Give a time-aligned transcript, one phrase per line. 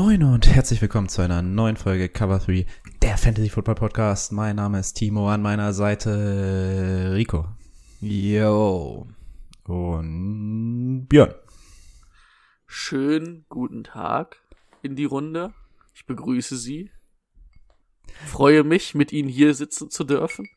[0.00, 2.66] Moin und herzlich willkommen zu einer neuen Folge Cover 3,
[3.02, 4.30] der Fantasy Football Podcast.
[4.30, 7.48] Mein Name ist Timo, an meiner Seite Rico.
[8.00, 9.08] Yo.
[9.64, 11.34] Und Björn.
[12.68, 14.36] Schönen guten Tag
[14.82, 15.52] in die Runde.
[15.96, 16.92] Ich begrüße Sie.
[18.24, 20.48] Freue mich, mit Ihnen hier sitzen zu dürfen.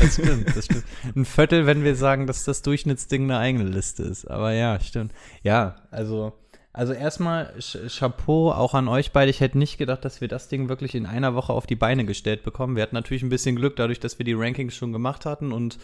[0.00, 0.84] Das stimmt, das stimmt.
[1.14, 4.26] Ein Viertel, wenn wir sagen, dass das Durchschnittsding eine eigene Liste ist.
[4.30, 5.12] Aber ja, stimmt.
[5.42, 6.32] Ja, also,
[6.72, 7.54] also erstmal
[7.88, 9.30] Chapeau auch an euch beide.
[9.30, 12.04] Ich hätte nicht gedacht, dass wir das Ding wirklich in einer Woche auf die Beine
[12.04, 12.76] gestellt bekommen.
[12.76, 15.78] Wir hatten natürlich ein bisschen Glück, dadurch, dass wir die Rankings schon gemacht hatten und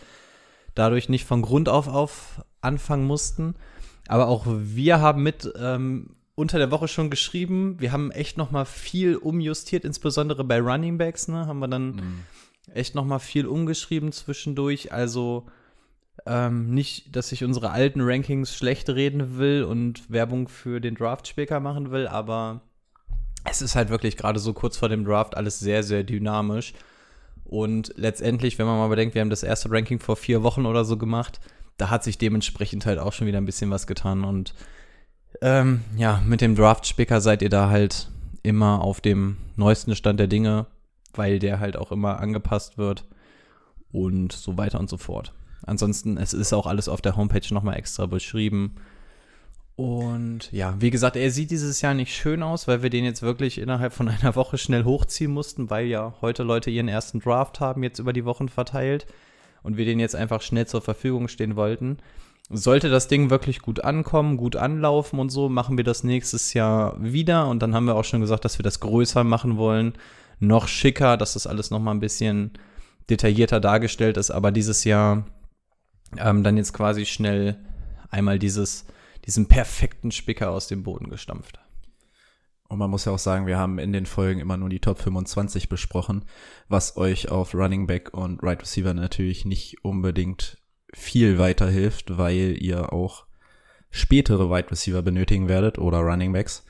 [0.75, 3.55] dadurch nicht von Grund auf auf anfangen mussten.
[4.09, 7.77] Aber auch wir haben mit ähm, unter der Woche schon geschrieben.
[7.81, 11.29] Wir haben echt noch mal viel umjustiert, insbesondere bei Running Backs.
[11.29, 12.21] Ne, haben wir dann mhm
[12.73, 14.93] echt noch mal viel umgeschrieben zwischendurch.
[14.93, 15.47] Also
[16.27, 21.61] ähm, nicht, dass ich unsere alten Rankings schlecht reden will und Werbung für den Draft-Speaker
[21.61, 22.63] machen will, aber
[23.45, 26.73] es ist halt wirklich gerade so kurz vor dem Draft alles sehr, sehr dynamisch.
[27.45, 30.85] Und letztendlich, wenn man mal bedenkt, wir haben das erste Ranking vor vier Wochen oder
[30.85, 31.41] so gemacht,
[31.77, 34.25] da hat sich dementsprechend halt auch schon wieder ein bisschen was getan.
[34.25, 34.55] Und
[35.43, 38.11] ähm, ja, mit dem Draft-Speaker seid ihr da halt
[38.43, 40.67] immer auf dem neuesten Stand der Dinge
[41.19, 43.05] weil der halt auch immer angepasst wird
[43.93, 45.33] und so weiter und so fort.
[45.67, 48.77] Ansonsten, es ist auch alles auf der Homepage nochmal extra beschrieben.
[49.75, 53.21] Und ja, wie gesagt, er sieht dieses Jahr nicht schön aus, weil wir den jetzt
[53.21, 57.61] wirklich innerhalb von einer Woche schnell hochziehen mussten, weil ja heute Leute ihren ersten Draft
[57.61, 59.07] haben, jetzt über die Wochen verteilt.
[59.63, 61.99] Und wir den jetzt einfach schnell zur Verfügung stehen wollten.
[62.49, 66.97] Sollte das Ding wirklich gut ankommen, gut anlaufen und so, machen wir das nächstes Jahr
[67.03, 67.49] wieder.
[67.49, 69.95] Und dann haben wir auch schon gesagt, dass wir das größer machen wollen
[70.41, 72.53] noch schicker, dass das alles noch mal ein bisschen
[73.09, 74.31] detaillierter dargestellt ist.
[74.31, 75.25] Aber dieses Jahr
[76.19, 77.59] ähm, dann jetzt quasi schnell
[78.11, 78.87] einmal dieses,
[79.25, 81.61] diesen perfekten Spicker aus dem Boden gestampft.
[82.69, 84.99] Und man muss ja auch sagen, wir haben in den Folgen immer nur die Top
[84.99, 86.25] 25 besprochen,
[86.69, 90.59] was euch auf Running Back und Right Receiver natürlich nicht unbedingt
[90.93, 93.27] viel weiterhilft, weil ihr auch
[93.91, 96.65] spätere Wide Receiver benötigen werdet oder Running Backs.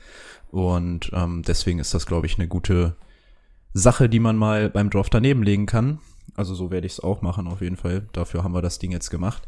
[0.49, 2.95] Und ähm, deswegen ist das, glaube ich, eine gute
[3.73, 5.99] Sache, die man mal beim Draft daneben legen kann.
[6.37, 8.07] Also so werde ich es auch machen auf jeden Fall.
[8.13, 9.43] Dafür haben wir das Ding jetzt gemacht.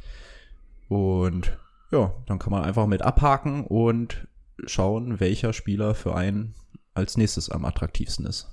[0.90, 1.58] Und
[1.92, 4.28] ja, dann kann man einfach mit abhaken und
[4.66, 6.56] schauen, welcher Spieler für einen
[6.96, 8.50] als nächstes am attraktivsten ist.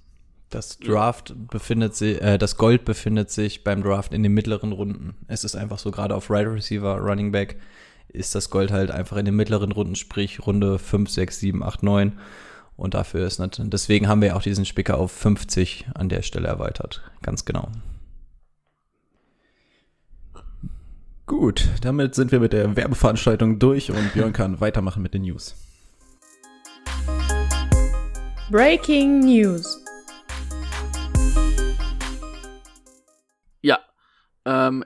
[0.50, 5.16] Das Draft befindet sich, äh, das Gold befindet sich beim Draft in den mittleren Runden.
[5.26, 7.56] Es ist einfach so, gerade auf Right Receiver, Running Back,
[8.08, 11.82] ist das Gold halt einfach in den mittleren Runden, sprich Runde 5, 6, 7, 8,
[11.82, 12.12] 9.
[12.76, 16.46] Und dafür ist natürlich, deswegen haben wir auch diesen Spicker auf 50 an der Stelle
[16.46, 17.02] erweitert.
[17.22, 17.70] Ganz genau.
[21.26, 25.54] Gut, damit sind wir mit der Werbeveranstaltung durch und Björn kann weitermachen mit den News.
[28.50, 29.84] Breaking News.
[33.60, 33.80] Ja,
[34.44, 34.84] ähm,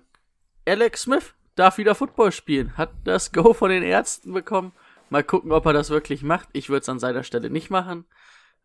[0.66, 4.72] Alex Smith darf wieder Football spielen, hat das Go von den Ärzten bekommen
[5.10, 6.48] Mal gucken, ob er das wirklich macht.
[6.52, 8.04] Ich würde es an seiner Stelle nicht machen.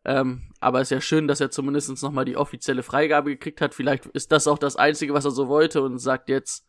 [0.05, 3.73] Ähm, aber es ist ja schön, dass er zumindest nochmal die offizielle Freigabe gekriegt hat.
[3.73, 6.67] Vielleicht ist das auch das Einzige, was er so wollte und sagt jetzt,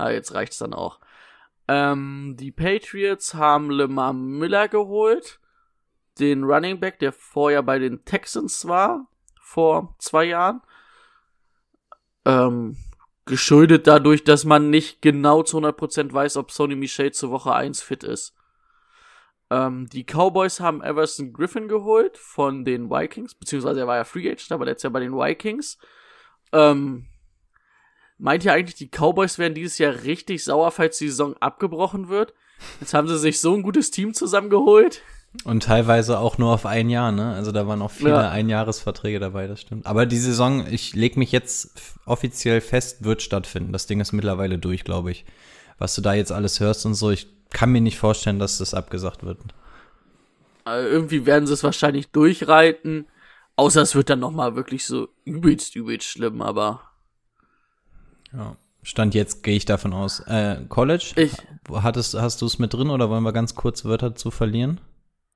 [0.00, 1.00] ah, jetzt reicht's dann auch.
[1.68, 5.38] Ähm, die Patriots haben Lemar Miller geholt.
[6.18, 9.06] Den Running Back, der vorher bei den Texans war,
[9.40, 10.62] vor zwei Jahren.
[12.24, 12.76] Ähm,
[13.24, 17.80] geschuldet dadurch, dass man nicht genau zu 100% weiß, ob Sony Michel zur Woche 1
[17.80, 18.34] fit ist.
[19.50, 24.28] Ähm, die Cowboys haben Everson Griffin geholt von den Vikings, beziehungsweise er war ja Free
[24.28, 25.78] Agent, aber jetzt ja bei den Vikings.
[26.52, 27.06] Ähm,
[28.20, 32.34] meint ihr eigentlich, die Cowboys werden dieses Jahr richtig sauer, falls die Saison abgebrochen wird?
[32.80, 35.02] Jetzt haben sie sich so ein gutes Team zusammengeholt.
[35.44, 37.32] Und teilweise auch nur auf ein Jahr, ne?
[37.34, 38.30] Also da waren auch viele Ja.
[38.30, 39.86] Einjahresverträge dabei, das stimmt.
[39.86, 43.72] Aber die Saison, ich leg mich jetzt offiziell fest, wird stattfinden.
[43.72, 45.24] Das Ding ist mittlerweile durch, glaube ich.
[45.78, 48.74] Was du da jetzt alles hörst und so, ich kann mir nicht vorstellen, dass das
[48.74, 49.38] abgesagt wird.
[50.64, 53.06] Also irgendwie werden sie es wahrscheinlich durchreiten.
[53.56, 56.89] Außer es wird dann nochmal wirklich so übelst, übelst schlimm, aber
[58.32, 58.56] Ja.
[58.82, 60.20] Stand jetzt gehe ich davon aus.
[60.20, 61.12] Äh, College?
[61.16, 61.32] ich,
[61.70, 64.80] Hattest, hast du es mit drin oder wollen wir ganz kurz Wörter zu verlieren?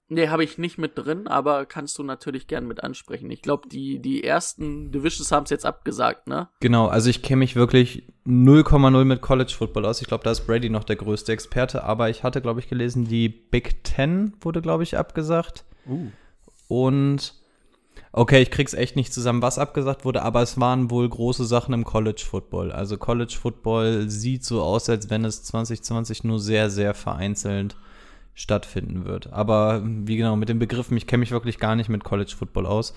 [0.09, 3.31] nee, habe ich nicht mit drin, aber kannst du natürlich gern mit ansprechen.
[3.31, 6.49] Ich glaube, die, die ersten Divisions haben es jetzt abgesagt, ne?
[6.61, 10.01] Genau, also ich kenne mich wirklich 0,0 mit College Football aus.
[10.01, 13.07] Ich glaube, da ist Brady noch der größte Experte, aber ich hatte, glaube ich, gelesen,
[13.07, 15.65] die Big Ten wurde, glaube ich, abgesagt.
[16.69, 17.35] Und
[18.13, 21.75] okay, ich krieg's echt nicht zusammen, was abgesagt wurde, aber es waren wohl große Sachen
[21.75, 22.73] im College Football.
[22.73, 27.77] Also College Football sieht so aus, als wenn es 2020 nur sehr, sehr vereinzelt
[28.35, 29.33] stattfinden wird.
[29.33, 32.67] Aber wie genau, mit den Begriffen, ich kenne mich wirklich gar nicht mit College Football
[32.67, 32.95] aus.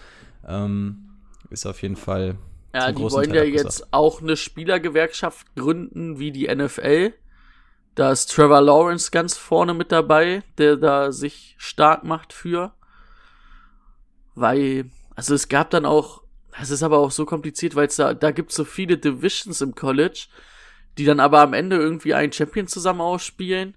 [0.47, 1.09] Ähm,
[1.49, 2.35] ist auf jeden Fall.
[2.73, 3.65] Ja, die wollen Teil ja abgesagt.
[3.65, 7.13] jetzt auch eine Spielergewerkschaft gründen wie die NFL.
[7.95, 12.73] Da ist Trevor Lawrence ganz vorne mit dabei, der da sich stark macht für.
[14.37, 16.21] Weil, also es gab dann auch,
[16.61, 19.73] es ist aber auch so kompliziert, weil es da, da gibt so viele Divisions im
[19.73, 20.27] College,
[20.99, 23.75] die dann aber am Ende irgendwie einen Champion zusammen ausspielen.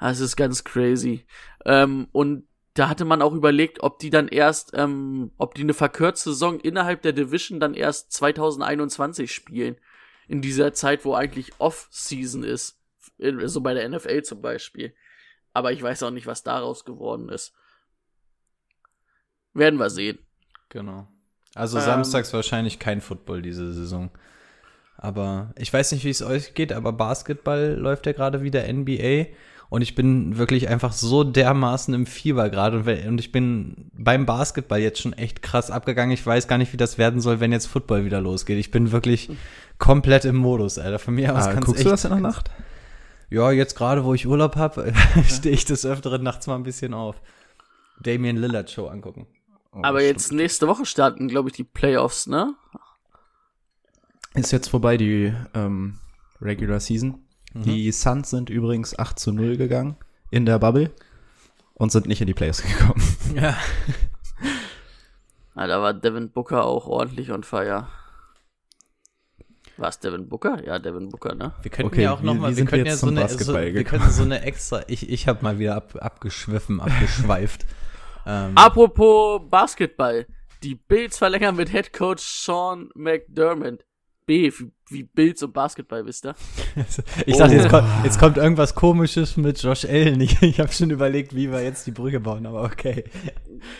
[0.00, 1.26] Das ist ganz crazy.
[1.64, 5.74] Ähm, und da hatte man auch überlegt, ob die dann erst, ähm, ob die eine
[5.74, 9.76] verkürzte Saison innerhalb der Division dann erst 2021 spielen.
[10.26, 12.80] In dieser Zeit, wo eigentlich Off-Season ist.
[13.18, 14.92] So bei der NFL zum Beispiel.
[15.52, 17.54] Aber ich weiß auch nicht, was daraus geworden ist.
[19.54, 20.18] Werden wir sehen.
[20.68, 21.06] Genau.
[21.54, 21.84] Also Ähm.
[21.84, 24.10] samstags wahrscheinlich kein Football diese Saison.
[24.96, 29.26] Aber ich weiß nicht, wie es euch geht, aber Basketball läuft ja gerade wieder NBA.
[29.70, 32.78] Und ich bin wirklich einfach so dermaßen im Fieber gerade.
[33.08, 36.12] Und, ich bin beim Basketball jetzt schon echt krass abgegangen.
[36.12, 38.58] Ich weiß gar nicht, wie das werden soll, wenn jetzt Football wieder losgeht.
[38.58, 39.30] Ich bin wirklich
[39.78, 40.98] komplett im Modus, Alter.
[40.98, 42.50] Von mir aus Ah, kann's guckst echt, du das in der Nacht?
[43.30, 44.92] Ja, jetzt gerade, wo ich Urlaub habe,
[45.28, 47.22] stehe ich des Öfteren nachts mal ein bisschen auf.
[48.02, 49.28] Damien Lillard Show angucken.
[49.72, 50.12] Oh, Aber stimmt.
[50.16, 52.54] jetzt nächste Woche starten, glaube ich, die Playoffs, ne?
[54.34, 55.98] Ist jetzt vorbei, die ähm,
[56.40, 57.22] Regular Season.
[57.52, 59.96] Die Suns sind übrigens 8 zu 0 gegangen
[60.30, 60.92] in der Bubble
[61.74, 63.02] und sind nicht in die Playoffs gekommen.
[63.34, 63.56] Ja.
[65.56, 67.88] Ah, da war Devin Booker auch ordentlich on fire.
[69.76, 70.64] War es Devin Booker?
[70.64, 71.52] Ja, Devin Booker, ne?
[71.62, 73.16] Wir könnten Okay, ja auch wie- noch wie mal, wir könnten ja jetzt so zum
[73.18, 77.66] eine, so, wir könnten so eine extra, ich, ich habe mal wieder ab, abgeschwiffen, abgeschweift.
[78.30, 80.26] Ähm, Apropos Basketball.
[80.62, 83.84] Die Bills verlängern mit Head Coach Sean McDermott.
[84.26, 86.34] B, wie, wie Bills und Basketball, wisst ihr?
[87.26, 87.70] ich dachte, jetzt, Oh.
[87.70, 90.20] kommt, jetzt kommt irgendwas komisches mit Josh Allen.
[90.20, 93.04] Ich, ich habe schon überlegt, wie wir jetzt die Brücke bauen, aber okay.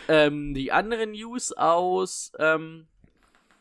[0.09, 2.89] Ähm, die andere News aus ähm,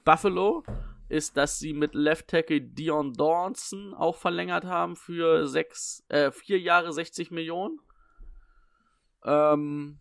[0.03, 0.63] Buffalo
[1.10, 6.60] ist, dass sie mit Left Tackle Dion Dawson auch verlängert haben für sechs, äh, vier
[6.60, 7.79] Jahre 60 Millionen.
[9.25, 10.00] Ähm,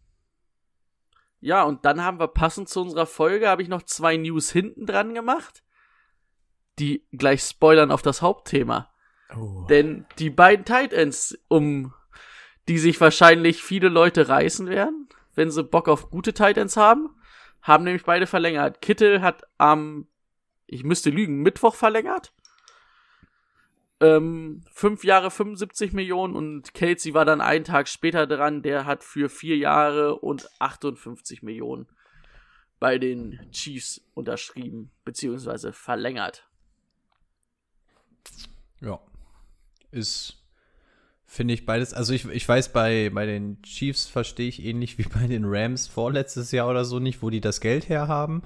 [1.41, 4.87] ja, und dann haben wir passend zu unserer Folge, habe ich noch zwei News hinten
[4.87, 5.63] dran gemacht,
[6.79, 8.91] die gleich spoilern auf das Hauptthema.
[9.69, 11.93] Denn die beiden Tight Ends, um
[12.67, 17.11] die sich wahrscheinlich viele Leute reißen werden, wenn sie Bock auf gute Tight Ends haben,
[17.63, 18.81] haben nämlich beide verlängert.
[18.81, 20.09] Kittel hat am,
[20.67, 22.33] ich müsste lügen, Mittwoch verlängert.
[24.01, 29.03] Ähm, fünf Jahre 75 Millionen und Kelsey war dann einen Tag später dran, der hat
[29.03, 31.87] für vier Jahre und 58 Millionen
[32.79, 36.49] bei den Chiefs unterschrieben, beziehungsweise verlängert.
[38.81, 39.01] Ja.
[39.91, 40.45] Ist,
[41.27, 45.09] finde ich beides, also ich, ich weiß, bei, bei den Chiefs verstehe ich ähnlich wie
[45.09, 48.43] bei den Rams vorletztes Jahr oder so nicht, wo die das Geld herhaben.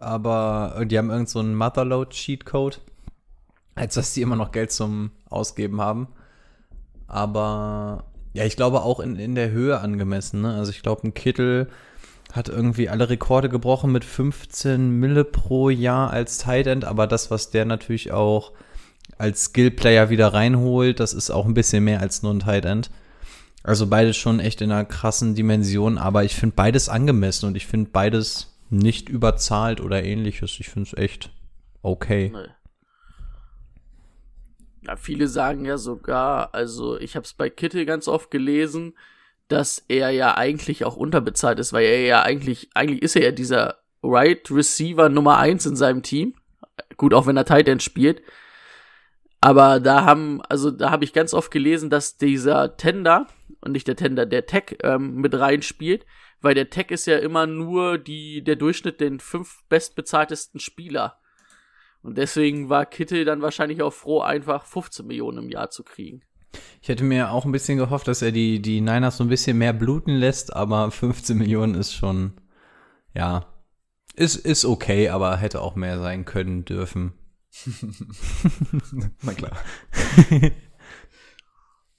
[0.00, 2.78] Aber die haben irgend so einen Motherload-Cheat-Code,
[3.78, 6.08] als dass die immer noch Geld zum Ausgeben haben.
[7.06, 8.04] Aber
[8.34, 10.42] Ja, ich glaube auch in, in der Höhe angemessen.
[10.42, 10.54] Ne?
[10.54, 11.68] Also ich glaube, ein Kittel
[12.32, 17.30] hat irgendwie alle Rekorde gebrochen mit 15 Mille pro Jahr als Tight End, aber das,
[17.30, 18.52] was der natürlich auch
[19.16, 22.90] als Skill-Player wieder reinholt, das ist auch ein bisschen mehr als nur ein Tight End.
[23.64, 27.66] Also beides schon echt in einer krassen Dimension, aber ich finde beides angemessen und ich
[27.66, 30.60] finde beides nicht überzahlt oder ähnliches.
[30.60, 31.30] Ich finde es echt
[31.82, 32.30] okay.
[32.32, 32.48] Nee.
[34.88, 38.96] Ja, viele sagen ja sogar, also ich habe es bei Kittel ganz oft gelesen,
[39.46, 43.30] dass er ja eigentlich auch unterbezahlt ist, weil er ja eigentlich, eigentlich ist er ja
[43.30, 46.36] dieser Right Receiver Nummer eins in seinem Team.
[46.96, 48.22] Gut, auch wenn er Tight End spielt.
[49.42, 53.26] Aber da haben, also da habe ich ganz oft gelesen, dass dieser Tender
[53.60, 56.06] und nicht der Tender, der Tech ähm, mit reinspielt,
[56.40, 61.18] weil der Tech ist ja immer nur die, der Durchschnitt den fünf bestbezahltesten Spieler.
[62.02, 66.22] Und deswegen war Kittel dann wahrscheinlich auch froh, einfach 15 Millionen im Jahr zu kriegen.
[66.80, 69.58] Ich hätte mir auch ein bisschen gehofft, dass er die, die Niners so ein bisschen
[69.58, 72.32] mehr bluten lässt, aber 15 Millionen ist schon,
[73.14, 73.46] ja,
[74.14, 77.12] ist, ist okay, aber hätte auch mehr sein können dürfen.
[79.22, 79.56] Na klar.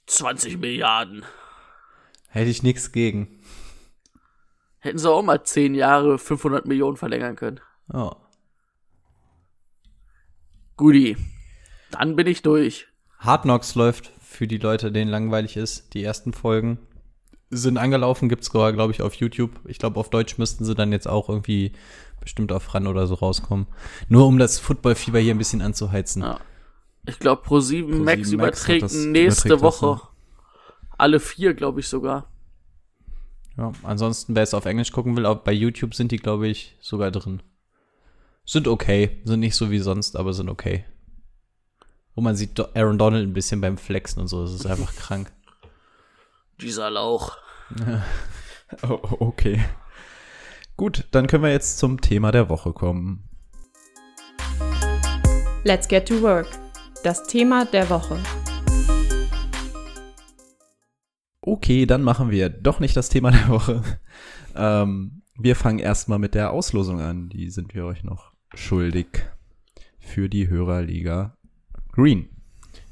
[0.06, 1.24] 20 Milliarden.
[2.28, 3.40] Hätte ich nichts gegen.
[4.78, 7.60] Hätten sie auch mal 10 Jahre 500 Millionen verlängern können.
[7.92, 8.12] Oh.
[10.80, 11.14] Guti.
[11.90, 12.86] Dann bin ich durch.
[13.18, 15.92] Hard Knocks läuft für die Leute, denen langweilig ist.
[15.92, 16.78] Die ersten Folgen
[17.50, 19.50] sind angelaufen, gibt's sogar, glaube ich, auf YouTube.
[19.66, 21.72] Ich glaube, auf Deutsch müssten sie dann jetzt auch irgendwie
[22.18, 23.66] bestimmt auf RAN oder so rauskommen.
[24.08, 26.22] Nur um das Footballfieber hier ein bisschen anzuheizen.
[26.22, 26.40] Ja.
[27.06, 30.08] Ich glaube, Pro7 Pro7 Max überträgt das- nächste überträgt das, Woche.
[30.96, 32.26] Alle vier, glaube ich sogar.
[33.58, 36.76] Ja, ansonsten, wer es auf Englisch gucken will, auch bei YouTube sind die, glaube ich,
[36.80, 37.42] sogar drin.
[38.50, 39.20] Sind okay.
[39.22, 40.84] Sind nicht so wie sonst, aber sind okay.
[42.16, 44.42] Wo man sieht Aaron Donald ein bisschen beim Flexen und so.
[44.42, 45.32] Das ist einfach krank.
[46.60, 47.38] Dieser Lauch.
[48.88, 49.64] Oh, okay.
[50.76, 53.28] Gut, dann können wir jetzt zum Thema der Woche kommen.
[55.64, 56.46] Let's get to work.
[57.02, 58.16] Das Thema der Woche.
[61.40, 63.82] Okay, dann machen wir doch nicht das Thema der Woche.
[64.54, 67.28] Ähm, wir fangen erstmal mit der Auslosung an.
[67.28, 69.06] Die sind wir euch noch schuldig
[69.98, 71.36] für die Hörerliga
[71.92, 72.28] Green.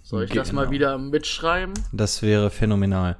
[0.02, 0.62] Soll ich das Genau.
[0.62, 1.74] mal wieder mitschreiben?
[1.92, 3.16] Das wäre phänomenal.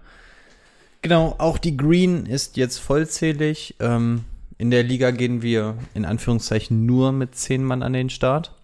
[1.02, 3.76] Genau, auch die Green ist jetzt vollzählig.
[3.78, 4.24] Ähm,
[4.56, 8.54] in der Liga gehen wir in Anführungszeichen nur mit zehn Mann an den Start.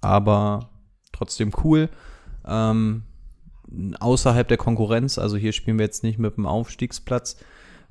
[0.00, 0.70] Aber
[1.12, 1.88] trotzdem cool.
[2.46, 3.02] Ähm,
[4.00, 7.36] außerhalb der Konkurrenz, also hier spielen wir jetzt nicht mit dem Aufstiegsplatz,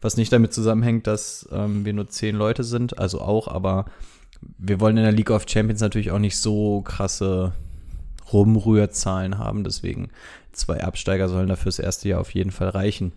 [0.02, 3.86] was nicht damit zusammenhängt, dass ähm, wir nur zehn Leute sind, also auch, aber
[4.58, 7.54] wir wollen in der League of Champions natürlich auch nicht so krasse
[8.32, 10.10] Rumrührzahlen haben, deswegen
[10.52, 13.12] zwei Absteiger sollen dafür das erste Jahr auf jeden Fall reichen.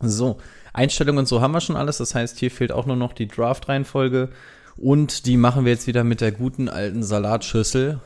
[0.00, 0.38] So,
[0.72, 3.28] Einstellungen und so haben wir schon alles, das heißt, hier fehlt auch nur noch die
[3.28, 4.30] Draft-Reihenfolge
[4.76, 8.00] und die machen wir jetzt wieder mit der guten alten Salatschüssel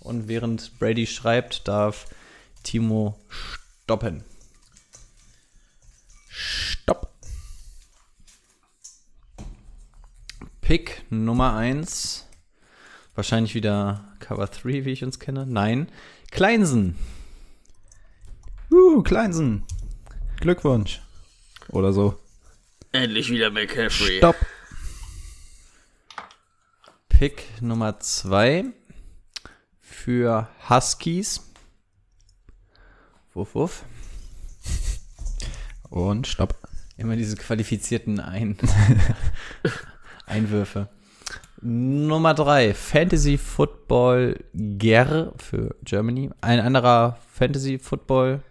[0.00, 2.06] und während Brady schreibt, darf
[2.62, 4.24] Timo stoppen.
[6.28, 7.15] Stopp.
[10.66, 12.26] Pick Nummer 1.
[13.14, 15.46] Wahrscheinlich wieder Cover 3, wie ich uns kenne.
[15.46, 15.92] Nein,
[16.32, 16.96] Kleinsen.
[18.72, 19.62] Uh, Kleinsen.
[20.40, 21.00] Glückwunsch.
[21.68, 22.18] Oder so.
[22.90, 24.18] Endlich wieder McCaffrey.
[24.18, 24.34] Stopp.
[27.10, 28.64] Pick Nummer 2
[29.80, 31.48] für Huskies.
[33.34, 33.84] Wuff, wuff.
[35.90, 36.58] Und stopp.
[36.96, 38.58] Immer diese qualifizierten Ein
[40.26, 40.88] Einwürfe.
[41.62, 46.30] Nummer 3, Fantasy Football Ger für Germany.
[46.40, 48.42] Ein anderer Fantasy Football.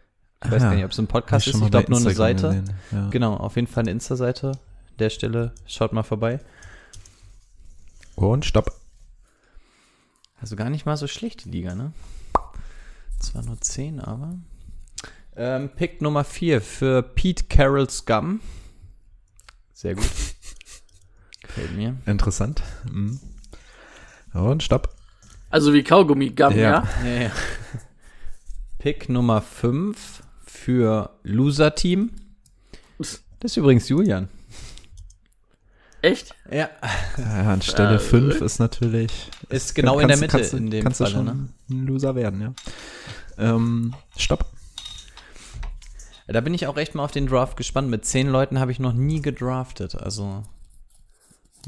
[0.44, 1.62] Ich weiß Ah, gar nicht, ob es ein Podcast ist.
[1.62, 2.63] Ich glaube nur eine Seite.
[2.91, 3.10] Ja.
[3.10, 4.53] Genau, auf jeden Fall eine Insta-Seite.
[5.00, 6.39] Der Stelle, schaut mal vorbei.
[8.15, 8.72] Und stopp.
[10.39, 11.91] Also gar nicht mal so schlecht, die Liga, ne?
[13.20, 14.36] Zwar nur 10, aber.
[15.36, 18.39] Ähm, Pick Nummer 4 für Pete Carroll Scum.
[19.74, 20.05] Sehr gut.
[21.48, 21.96] Gefällt mir.
[22.06, 22.62] Interessant.
[22.92, 23.20] Mhm.
[24.34, 24.94] Und stopp.
[25.50, 26.58] Also wie Kaugummi Gum, Ja.
[26.58, 26.88] ja?
[27.06, 27.32] Ja, ja.
[28.80, 32.12] Pick Nummer 5 für Loser Team.
[32.98, 34.28] Das ist übrigens Julian.
[36.02, 36.36] Echt?
[36.52, 36.70] Ja.
[37.18, 39.30] Ja, an Stelle Äh, 5 ist natürlich.
[39.50, 41.50] Ist genau in der kannst- Mitte kannst du- in dem kannst Falle, du schon ne?
[41.70, 42.54] ein Loser werden, ja.
[43.38, 44.46] Ähm, stopp.
[46.28, 47.90] Da bin ich auch echt mal auf den Draft gespannt.
[47.90, 49.96] Mit 10 Leuten habe ich noch nie gedraftet.
[49.96, 50.44] Also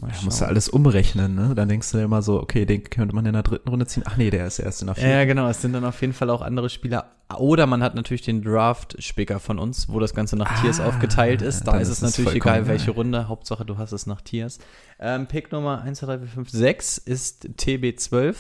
[0.02, 1.56] Mal Da musst du alles umrechnen, ne?
[1.56, 4.04] Dann denkst du dir immer so, okay, den könnte man in der dritten Runde ziehen.
[4.06, 5.28] Ach nee, der ist erst in der Ja, vierten.
[5.30, 5.50] genau.
[5.50, 7.12] Es sind dann auf jeden Fall auch andere Spieler.
[7.36, 11.42] Oder man hat natürlich den Draft-Spicker von uns, wo das Ganze nach Tiers Ah, aufgeteilt
[11.42, 11.64] ist.
[11.64, 12.92] Da ist es natürlich egal, welche.
[12.92, 13.28] Runde.
[13.28, 14.60] Hauptsache, du hast es nach Tiers.
[15.00, 18.36] Ähm, Pick Nummer 1, 2, 3, 4, 5, 6 ist TB12.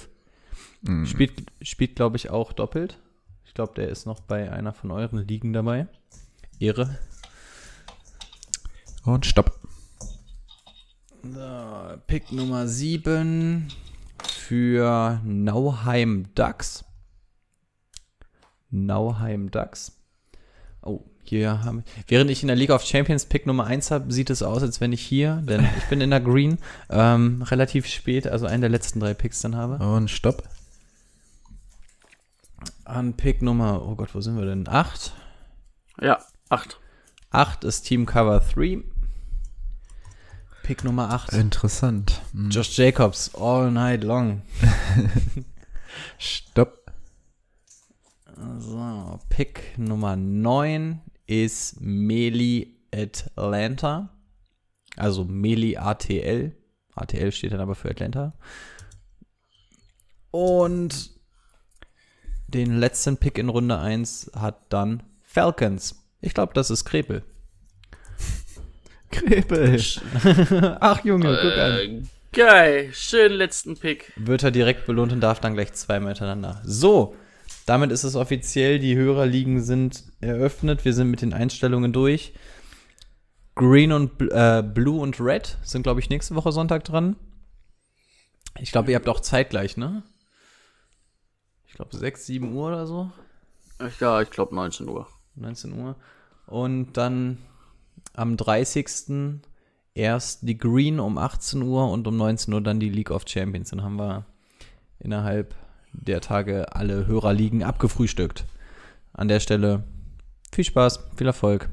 [0.83, 1.05] Mhm.
[1.07, 1.33] Spielt,
[1.63, 2.99] spielt glaube ich, auch doppelt.
[3.45, 5.87] Ich glaube, der ist noch bei einer von euren Ligen dabei.
[6.59, 6.97] Ehre.
[9.03, 9.59] Und stopp.
[12.05, 13.67] Pick Nummer 7
[14.27, 16.85] für Nauheim Ducks.
[18.69, 19.93] Nauheim Ducks.
[20.81, 24.29] Oh, hier haben Während ich in der League of Champions Pick Nummer 1 habe, sieht
[24.29, 28.27] es aus, als wenn ich hier, denn ich bin in der Green, ähm, relativ spät,
[28.27, 29.83] also einen der letzten drei Picks dann habe.
[29.83, 30.43] Und stopp.
[32.85, 34.67] An Pick Nummer, oh Gott, wo sind wir denn?
[34.67, 35.13] 8.
[36.01, 36.79] Ja, acht.
[37.31, 38.83] 8 ist Team Cover 3.
[40.67, 41.31] Pick Nummer 8.
[41.31, 42.21] Interessant.
[42.33, 42.49] Mhm.
[42.49, 44.41] Josh Jacobs, all night long.
[46.19, 46.91] Stopp.
[48.59, 54.09] So, Pick Nummer 9 ist Meli Atlanta.
[54.97, 56.53] Also Meli ATL.
[56.95, 58.33] ATL steht dann aber für Atlanta.
[60.31, 61.11] Und
[62.49, 65.95] den letzten Pick in Runde 1 hat dann Falcons.
[66.19, 67.23] Ich glaube, das ist Krepel.
[69.11, 69.79] Krebel.
[70.79, 71.71] Ach Junge, guck an.
[71.71, 72.01] Äh,
[72.33, 74.11] geil, schönen letzten Pick.
[74.15, 76.61] Wird er direkt belohnt und darf dann gleich zweimal hintereinander.
[76.65, 77.15] So,
[77.65, 78.79] damit ist es offiziell.
[78.79, 80.85] Die Hörerligen sind eröffnet.
[80.85, 82.33] Wir sind mit den Einstellungen durch.
[83.55, 87.15] Green und äh, Blue und Red sind, glaube ich, nächste Woche Sonntag dran.
[88.59, 90.03] Ich glaube, ihr habt auch zeitgleich, ne?
[91.67, 93.11] Ich glaube, 6, 7 Uhr oder so.
[93.99, 95.07] Ja, ich glaube 19 Uhr.
[95.35, 95.95] 19 Uhr.
[96.45, 97.39] Und dann
[98.17, 99.39] am 30.
[99.93, 103.69] erst die Green um 18 Uhr und um 19 Uhr dann die League of Champions.
[103.69, 104.25] Dann haben wir
[104.99, 105.55] innerhalb
[105.93, 108.45] der Tage alle Hörerligen abgefrühstückt.
[109.13, 109.83] An der Stelle
[110.51, 111.69] viel Spaß, viel Erfolg.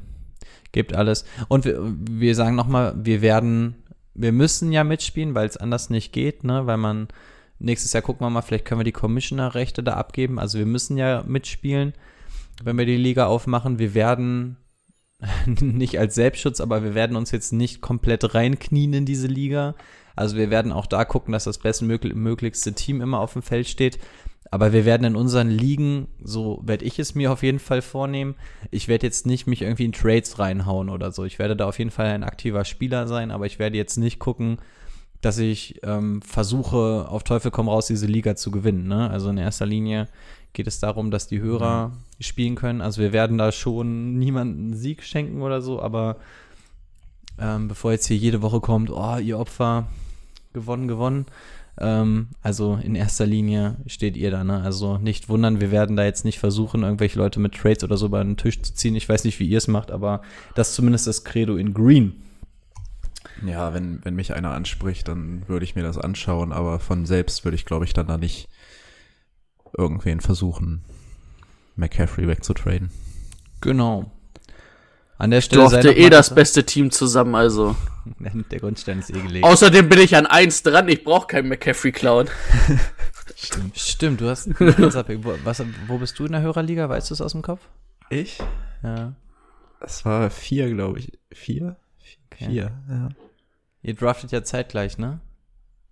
[0.73, 1.25] Gebt alles.
[1.49, 1.79] Und wir,
[2.11, 3.77] wir sagen nochmal, wir werden,
[4.15, 6.67] wir müssen ja mitspielen, weil es anders nicht geht, ne?
[6.67, 7.09] Weil man
[7.59, 10.39] nächstes Jahr gucken wir mal, vielleicht können wir die Commissioner-Rechte da abgeben.
[10.39, 11.95] Also wir müssen ja mitspielen,
[12.63, 13.79] wenn wir die Liga aufmachen.
[13.79, 14.57] Wir werden
[15.47, 19.75] nicht als Selbstschutz, aber wir werden uns jetzt nicht komplett reinknien in diese Liga.
[20.17, 23.99] Also wir werden auch da gucken, dass das bestmöglichste Team immer auf dem Feld steht.
[24.51, 28.37] Aber wir werden in unseren Ligen, so werde ich es mir auf jeden Fall vornehmen,
[28.71, 31.25] ich werde jetzt nicht mich irgendwie in Trades reinhauen oder so.
[31.25, 34.21] Ich werde da auf jeden Fall ein aktiver Spieler sein, aber ich werde jetzt nicht
[34.21, 34.59] gucken,
[35.21, 38.87] dass ich ähm, versuche, auf Teufel komm raus, diese Liga zu gewinnen.
[38.87, 39.11] Ne?
[39.11, 40.09] Also in erster Linie
[40.55, 42.81] geht es darum, dass die Hörer spielen können.
[42.81, 46.17] Also wir werden da schon niemanden Sieg schenken oder so, aber
[47.39, 49.89] ähm, bevor jetzt hier jede Woche kommt, oh, ihr Opfer,
[50.53, 51.27] gewonnen, gewonnen.
[51.79, 54.63] Ähm, also in erster Linie steht ihr da, ne?
[54.63, 58.07] Also nicht wundern, wir werden da jetzt nicht versuchen, irgendwelche Leute mit Trades oder so
[58.07, 58.95] über den Tisch zu ziehen.
[58.95, 60.23] Ich weiß nicht, wie ihr es macht, aber
[60.55, 62.15] das ist zumindest das Credo in Green.
[63.45, 67.45] Ja, wenn, wenn mich einer anspricht, dann würde ich mir das anschauen, aber von selbst
[67.45, 68.49] würde ich, glaube ich, dann da nicht
[69.77, 70.85] irgendwen versuchen,
[71.77, 72.91] McCaffrey wegzutraden.
[73.61, 74.11] Genau.
[75.17, 77.77] An der Stelle Durfte eh das gesagt- beste Team zusammen, also.
[78.51, 79.45] Der Grundstein ist eh gelegt.
[79.45, 82.29] Außerdem bin ich an eins dran, ich brauche keinen McCaffrey Clown.
[83.75, 84.49] Stimmt, du hast.
[84.61, 86.89] wo, was, wo bist du in der Hörerliga?
[86.89, 87.61] Weißt du es aus dem Kopf?
[88.11, 88.39] Ich?
[88.83, 89.15] Ja.
[89.81, 91.13] Das war vier, glaube ich.
[91.33, 91.77] Vier?
[92.31, 92.47] Okay.
[92.47, 93.09] Vier, ja.
[93.83, 95.21] Ihr draftet ja zeitgleich, ne?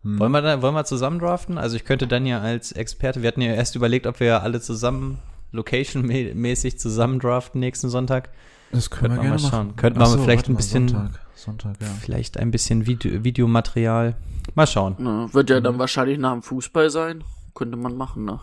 [0.05, 1.59] Wollen, wir da, wollen wir zusammen draften?
[1.59, 4.61] Also ich könnte dann ja als Experte, wir hatten ja erst überlegt, ob wir alle
[4.61, 5.19] zusammen
[5.53, 8.31] location-mäßig zusammen draften nächsten Sonntag.
[8.73, 9.77] Das Könnten wir mal schauen.
[9.77, 11.89] Könnten wir so, vielleicht ein bisschen- Sonntag, Sonntag, ja.
[12.01, 14.15] Vielleicht ein bisschen Video, Videomaterial.
[14.55, 14.97] Mal schauen.
[14.99, 17.23] Ne, wird ja dann wahrscheinlich nach dem Fußball sein.
[17.55, 18.41] Könnte man machen, ne?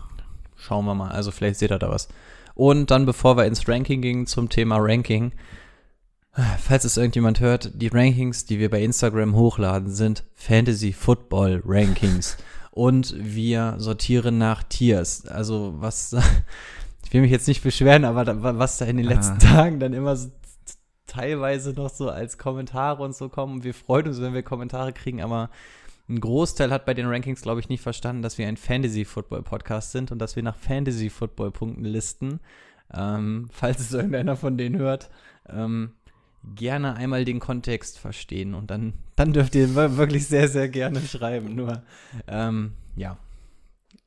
[0.56, 1.10] Schauen wir mal.
[1.10, 2.08] Also vielleicht seht ihr da was.
[2.54, 5.32] Und dann, bevor wir ins Ranking gingen, zum Thema Ranking.
[6.60, 12.36] Falls es irgendjemand hört, die Rankings, die wir bei Instagram hochladen, sind Fantasy Football Rankings.
[12.70, 15.26] Und wir sortieren nach Tiers.
[15.26, 16.12] Also was,
[17.04, 19.38] ich will mich jetzt nicht beschweren, aber da, was da in den letzten Ah.
[19.54, 20.30] Tagen dann immer so
[21.06, 23.64] teilweise noch so als Kommentare und so kommen.
[23.64, 25.50] Wir freuen uns, wenn wir Kommentare kriegen, aber
[26.08, 30.12] ein Großteil hat bei den Rankings, glaube ich, nicht verstanden, dass wir ein Fantasy-Football-Podcast sind
[30.12, 32.40] und dass wir nach Fantasy-Football-Punkten listen.
[32.92, 35.10] Ähm, falls es irgendeiner von denen hört,
[35.48, 35.92] ähm,
[36.56, 41.00] gerne einmal den Kontext verstehen und dann, dann dürft ihr wir- wirklich sehr, sehr gerne
[41.00, 41.54] schreiben.
[41.54, 41.82] Nur,
[42.26, 43.16] ähm, ja.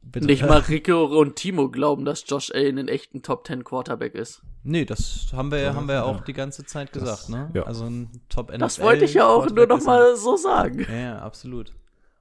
[0.02, 0.26] Bitte.
[0.26, 4.42] Nicht mal Rico und Timo glauben, dass Josh Allen ein echten Top 10 Quarterback ist.
[4.64, 7.50] Nee, das haben wir, haben wir ja auch die ganze Zeit gesagt, ne?
[7.54, 7.64] ja.
[7.64, 10.86] Also ein top NFL Das wollte ich ja auch nur noch mal so sagen.
[10.90, 11.74] Ja, ja, absolut.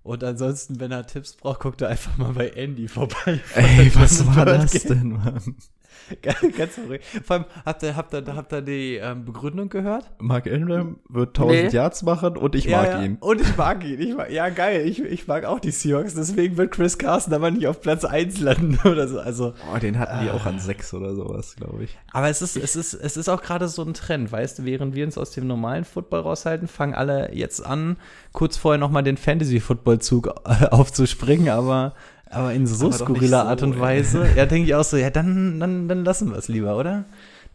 [0.04, 3.40] Und ansonsten, wenn er Tipps braucht, guckt er einfach mal bei Andy vorbei.
[3.54, 5.56] Ey, was war das denn, Mann?
[6.22, 7.04] Ganz verrückt.
[7.24, 10.10] Vor allem, habt ihr, habt ihr, habt ihr die ähm, Begründung gehört?
[10.18, 11.68] Mark Ingram wird 1000 Nee.
[11.76, 13.16] Yards machen und ich mag ja, ihn.
[13.20, 14.00] Und ich mag ihn.
[14.00, 14.86] Ich mag, ja, geil.
[14.86, 16.14] Ich, ich mag auch die Seahawks.
[16.14, 19.20] Deswegen wird Chris Carson aber nicht auf Platz 1 landen oder so.
[19.20, 21.96] Also, Oh, den hatten die auch an 6 oder sowas, glaube ich.
[22.12, 24.94] aber es ist, es ist, es ist auch gerade so ein Trend, weißt du, während
[24.94, 27.96] wir uns aus dem normalen Football raushalten, fangen alle jetzt an,
[28.32, 31.94] kurz vorher nochmal den Fantasy-Football-Zug äh, aufzuspringen, aber,
[32.32, 33.80] aber in so Aber skurriler so, Art und ey.
[33.80, 34.26] Weise.
[34.36, 37.04] Ja, denke ich auch so, ja, dann, dann, dann lassen wir es lieber, oder?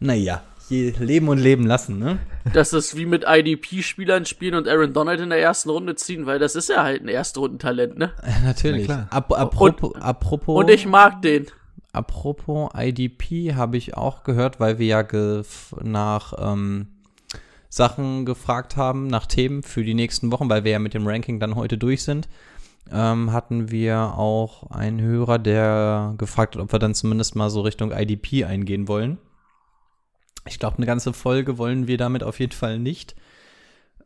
[0.00, 2.18] Naja, je leben und leben lassen, ne?
[2.52, 6.38] Das ist wie mit IDP-Spielern spielen und Aaron Donald in der ersten Runde ziehen, weil
[6.38, 8.12] das ist ja halt ein Erstrundentalent, ne?
[8.22, 8.86] Ja, natürlich.
[8.88, 9.06] Na klar.
[9.10, 11.46] Ap apropos, apropos, Und ich mag den.
[11.92, 15.04] apropos IDP habe ich auch gehört, weil wir ja
[15.82, 16.86] nach ähm,
[17.68, 21.40] Sachen gefragt haben, nach Themen für die nächsten Wochen, weil wir ja mit dem Ranking
[21.40, 22.28] dann heute durch sind.
[22.90, 27.60] Ähm, hatten wir auch einen Hörer, der gefragt hat, ob wir dann zumindest mal so
[27.60, 29.18] Richtung IDP eingehen wollen.
[30.46, 33.14] Ich glaube, eine ganze Folge wollen wir damit auf jeden Fall nicht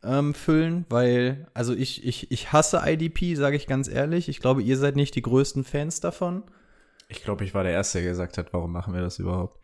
[0.03, 4.29] ähm, füllen, weil, also ich, ich, ich hasse IDP, sage ich ganz ehrlich.
[4.29, 6.43] Ich glaube, ihr seid nicht die größten Fans davon.
[7.09, 9.62] Ich glaube, ich war der Erste, der gesagt hat, warum machen wir das überhaupt?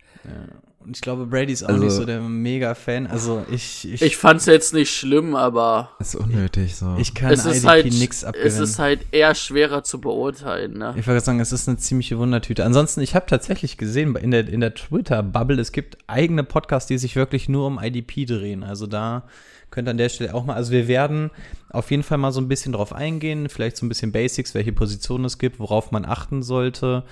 [0.80, 3.08] Und ich glaube, Brady ist auch Also- nicht so der Mega-Fan.
[3.08, 6.96] Also ich, ich, Ich fand's jetzt nicht schlimm, aber Das ist unnötig so.
[6.98, 8.52] ich kann es ist IDP halt, nix abgewinnen.
[8.54, 10.94] es ist halt eher schwerer zu beurteilen, ne?
[10.96, 12.64] Ich wollte sagen, es ist eine ziemliche Wundertüte.
[12.64, 16.96] Ansonsten, ich habe tatsächlich gesehen in der, in der Twitter-Bubble, es gibt eigene Podcasts, die
[16.96, 18.62] sich wirklich nur um IDP drehen.
[18.62, 19.24] Also da
[19.70, 21.30] könnt ihr an der Stelle auch mal, also wir werden
[21.68, 24.72] auf jeden Fall mal so ein bisschen drauf eingehen, vielleicht so ein bisschen Basics, welche
[24.72, 27.02] Positionen es gibt, worauf man achten sollte.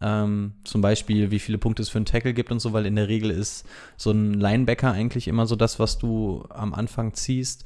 [0.00, 2.96] Ähm, zum Beispiel, wie viele Punkte es für einen Tackle gibt und so, weil in
[2.96, 7.64] der Regel ist so ein Linebacker eigentlich immer so das, was du am Anfang ziehst,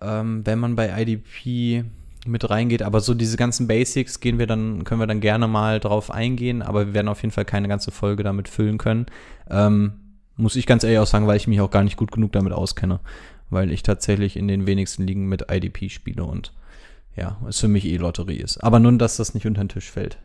[0.00, 1.84] ähm, wenn man bei IDP
[2.26, 2.82] mit reingeht.
[2.82, 6.62] Aber so diese ganzen Basics gehen wir dann, können wir dann gerne mal drauf eingehen,
[6.62, 9.06] aber wir werden auf jeden Fall keine ganze Folge damit füllen können.
[9.50, 9.94] Ähm,
[10.36, 12.52] muss ich ganz ehrlich auch sagen, weil ich mich auch gar nicht gut genug damit
[12.52, 13.00] auskenne.
[13.50, 16.52] Weil ich tatsächlich in den wenigsten Ligen mit IDP spiele und
[17.14, 18.58] ja, es für mich eh Lotterie ist.
[18.64, 20.18] Aber nun, dass das nicht unter den Tisch fällt.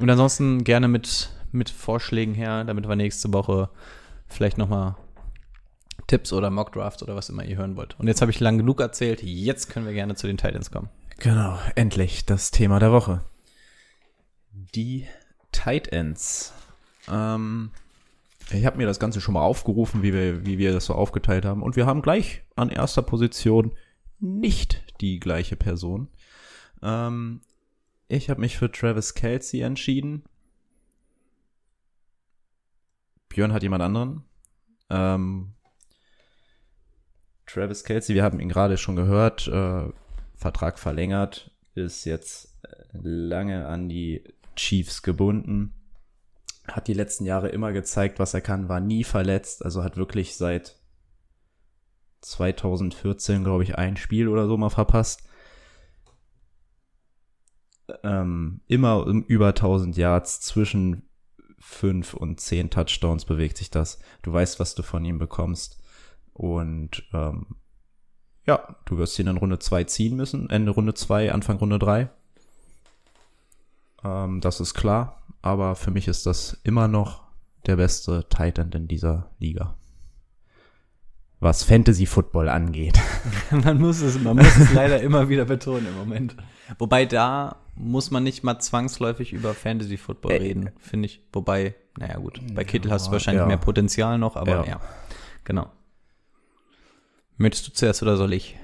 [0.00, 3.68] Und ansonsten gerne mit, mit Vorschlägen her, damit wir nächste Woche
[4.26, 4.96] vielleicht nochmal
[6.06, 8.00] Tipps oder Mockdrafts oder was immer ihr hören wollt.
[8.00, 9.22] Und jetzt habe ich lang genug erzählt.
[9.22, 10.88] Jetzt können wir gerne zu den Titans kommen.
[11.18, 13.22] Genau, endlich das Thema der Woche.
[14.74, 15.06] Die
[15.52, 16.54] Tight Ends.
[17.06, 17.70] Ähm,
[18.50, 21.44] ich habe mir das Ganze schon mal aufgerufen, wie wir, wie wir das so aufgeteilt
[21.44, 21.62] haben.
[21.62, 23.72] Und wir haben gleich an erster Position
[24.18, 26.08] nicht die gleiche Person.
[26.82, 27.42] Ähm,
[28.10, 30.24] ich habe mich für Travis Kelsey entschieden.
[33.28, 34.24] Björn hat jemand anderen.
[34.90, 35.52] Ähm,
[37.46, 39.88] Travis Kelsey, wir haben ihn gerade schon gehört, äh,
[40.34, 44.24] Vertrag verlängert, ist jetzt äh, lange an die
[44.56, 45.72] Chiefs gebunden,
[46.66, 50.36] hat die letzten Jahre immer gezeigt, was er kann, war nie verletzt, also hat wirklich
[50.36, 50.80] seit
[52.22, 55.29] 2014, glaube ich, ein Spiel oder so mal verpasst.
[58.02, 61.02] Ähm, immer um über 1000 Yards, zwischen
[61.58, 63.98] 5 und 10 Touchdowns bewegt sich das.
[64.22, 65.82] Du weißt, was du von ihm bekommst.
[66.32, 67.46] Und ähm,
[68.46, 70.48] ja, du wirst ihn in Runde 2 ziehen müssen.
[70.50, 72.10] Ende Runde 2, Anfang Runde 3.
[74.04, 75.22] Ähm, das ist klar.
[75.42, 77.22] Aber für mich ist das immer noch
[77.66, 79.76] der beste Titan in dieser Liga.
[81.40, 82.98] Was Fantasy Football angeht.
[83.50, 86.36] man, muss es, man muss es leider immer wieder betonen im Moment.
[86.78, 91.22] Wobei da muss man nicht mal zwangsläufig über Fantasy Football Äh, reden, finde ich.
[91.32, 93.46] Wobei, naja gut, bei Kittel hast du wahrscheinlich ja.
[93.46, 94.66] mehr Potenzial noch, aber ja.
[94.66, 94.80] Ja.
[95.44, 95.70] genau.
[97.36, 98.56] Möchtest du zuerst oder soll ich?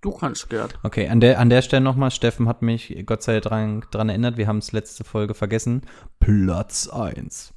[0.00, 0.68] Du kannst gern.
[0.84, 4.36] Okay, an der, an der Stelle nochmal, Steffen hat mich Gott sei Dank dran erinnert,
[4.36, 5.82] wir haben es letzte Folge vergessen.
[6.20, 7.52] Platz 1.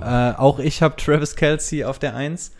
[0.00, 2.52] Äh, auch ich habe Travis Kelsey auf der 1.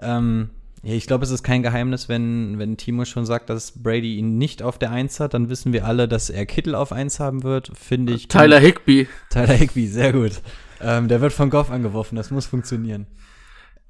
[0.00, 4.16] Ähm, ja, ich glaube, es ist kein Geheimnis, wenn, wenn Timo schon sagt, dass Brady
[4.16, 7.20] ihn nicht auf der 1 hat, dann wissen wir alle, dass er Kittel auf 1
[7.20, 7.70] haben wird.
[7.74, 8.28] Finde ich.
[8.28, 9.06] Tyler Higby.
[9.28, 10.40] Tyler Higby, sehr gut.
[10.80, 13.06] Ähm, der wird von Goff angeworfen, das muss funktionieren.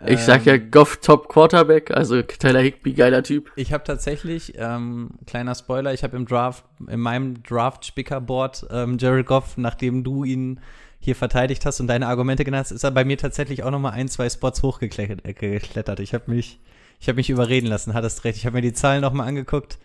[0.06, 3.50] Ich sag ja Goff Top Quarterback, also Tyler Higby, geiler Typ.
[3.54, 9.26] Ich habe tatsächlich, ähm, kleiner Spoiler, ich habe im Draft, in meinem Draft-Spicker-Board ähm, Jared
[9.26, 10.60] Goff, nachdem du ihn
[11.00, 13.92] hier verteidigt hast und deine Argumente genannt hast, ist er bei mir tatsächlich auch nochmal
[13.92, 16.00] ein, zwei Spots hochgeklettert.
[16.00, 16.60] Äh, ich habe mich,
[17.00, 18.36] ich habe mich überreden lassen, hattest recht.
[18.36, 19.78] Ich habe mir die Zahlen nochmal angeguckt.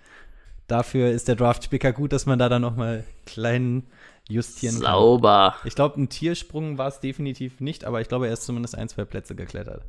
[0.68, 3.88] Dafür ist der Draft-Picker gut, dass man da dann nochmal kleinen
[4.28, 4.84] justieren kann.
[4.84, 5.56] Sauber.
[5.64, 8.90] Ich glaube, ein Tiersprung war es definitiv nicht, aber ich glaube, er ist zumindest ein,
[8.90, 9.86] zwei Plätze geklettert.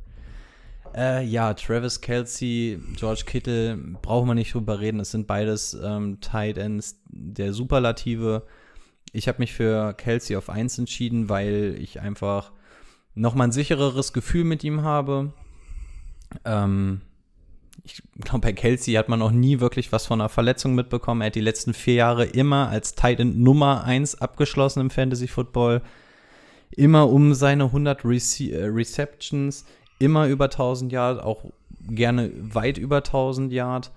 [0.95, 4.99] Äh, ja, Travis Kelsey, George Kittle, brauchen wir nicht drüber reden.
[4.99, 8.43] Es sind beides ähm, Tight Ends der Superlative.
[9.11, 12.51] Ich habe mich für Kelsey auf 1 entschieden, weil ich einfach
[13.15, 15.33] noch mal ein sichereres Gefühl mit ihm habe.
[16.45, 17.01] Ähm,
[17.83, 21.21] ich glaube, bei Kelsey hat man noch nie wirklich was von einer Verletzung mitbekommen.
[21.21, 25.27] Er hat die letzten vier Jahre immer als Tight End Nummer 1 abgeschlossen im Fantasy
[25.27, 25.81] Football.
[26.71, 29.65] Immer um seine 100 Rece äh, Receptions,
[29.99, 31.45] immer über 1000 Yard, auch
[31.89, 33.91] gerne weit über 1000 Yard.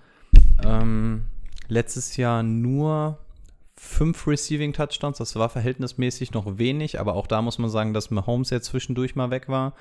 [0.63, 1.25] Ähm,
[1.67, 3.17] letztes Jahr nur
[3.75, 8.11] fünf Receiving Touchdowns, das war verhältnismäßig noch wenig, aber auch da muss man sagen, dass
[8.11, 9.73] Mahomes ja zwischendurch mal weg war.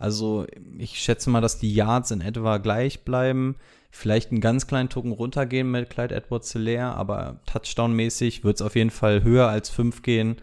[0.00, 0.46] Also
[0.78, 3.54] ich schätze mal, dass die Yards in etwa gleich bleiben.
[3.90, 8.76] Vielleicht einen ganz kleinen Tucken runtergehen mit Clyde Edwards Hilaire, aber Touchdown-mäßig wird es auf
[8.76, 10.36] jeden Fall höher als fünf gehen.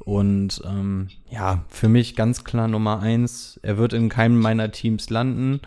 [0.00, 3.58] Und ähm, ja, für mich ganz klar Nummer eins.
[3.62, 5.60] Er wird in keinem meiner Teams landen,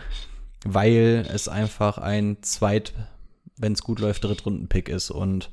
[0.64, 2.94] weil es einfach ein Zweit,
[3.58, 5.10] wenn es gut läuft, Drittrunden-Pick ist.
[5.10, 5.50] Und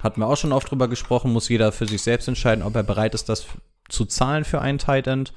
[0.00, 2.82] hatten wir auch schon oft drüber gesprochen, muss jeder für sich selbst entscheiden, ob er
[2.82, 3.46] bereit ist, das
[3.88, 5.32] zu zahlen für einen Tight End.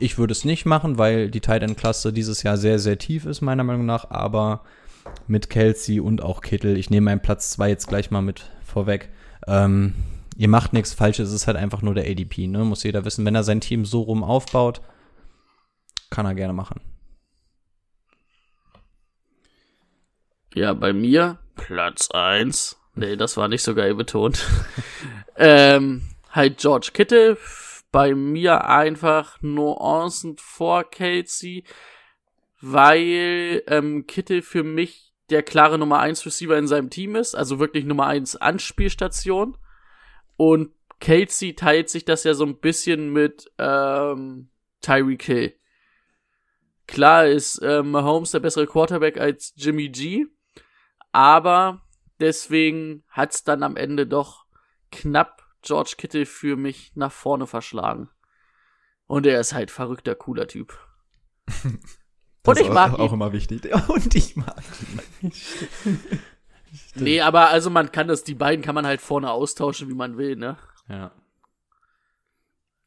[0.00, 3.26] Ich würde es nicht machen, weil die Tight End Klasse dieses Jahr sehr, sehr tief
[3.26, 4.10] ist, meiner Meinung nach.
[4.10, 4.62] Aber
[5.26, 9.08] mit Kelsey und auch Kittel, ich nehme meinen Platz 2 jetzt gleich mal mit vorweg.
[9.46, 9.94] Ähm,
[10.36, 12.64] ihr macht nichts falsch, es ist halt einfach nur der ADP, ne?
[12.64, 14.80] Muss jeder wissen, wenn er sein Team so rum aufbaut,
[16.10, 16.80] kann er gerne machen.
[20.54, 22.76] Ja, bei mir Platz 1.
[22.94, 24.44] Nee, das war nicht so geil betont.
[25.36, 27.36] ähm, halt George Kittle.
[27.90, 31.64] Bei mir einfach Nuancen vor Kelsey,
[32.60, 37.58] weil ähm, Kittle für mich der klare Nummer 1 Receiver in seinem Team ist, also
[37.58, 39.56] wirklich Nummer 1 Anspielstation.
[40.36, 40.70] Und
[41.00, 44.48] Kelsey teilt sich das ja so ein bisschen mit ähm,
[44.80, 45.54] Tyreek Hill.
[46.86, 50.26] Klar ist äh, Mahomes der bessere Quarterback als Jimmy G,
[51.12, 51.82] aber
[52.18, 54.46] deswegen hat's dann am Ende doch
[54.90, 58.08] knapp George Kittle für mich nach vorne verschlagen.
[59.06, 60.78] Und er ist halt verrückter, cooler Typ.
[62.44, 63.14] Das Und ich ist mag auch, auch ihn.
[63.14, 63.68] immer wichtig.
[63.88, 64.62] Und ich mag
[65.20, 65.32] ihn.
[66.94, 70.16] Nee, aber also man kann das, die beiden kann man halt vorne austauschen, wie man
[70.16, 70.56] will, ne?
[70.88, 71.10] Ja.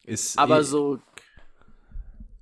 [0.03, 0.99] Ist Aber eh- so.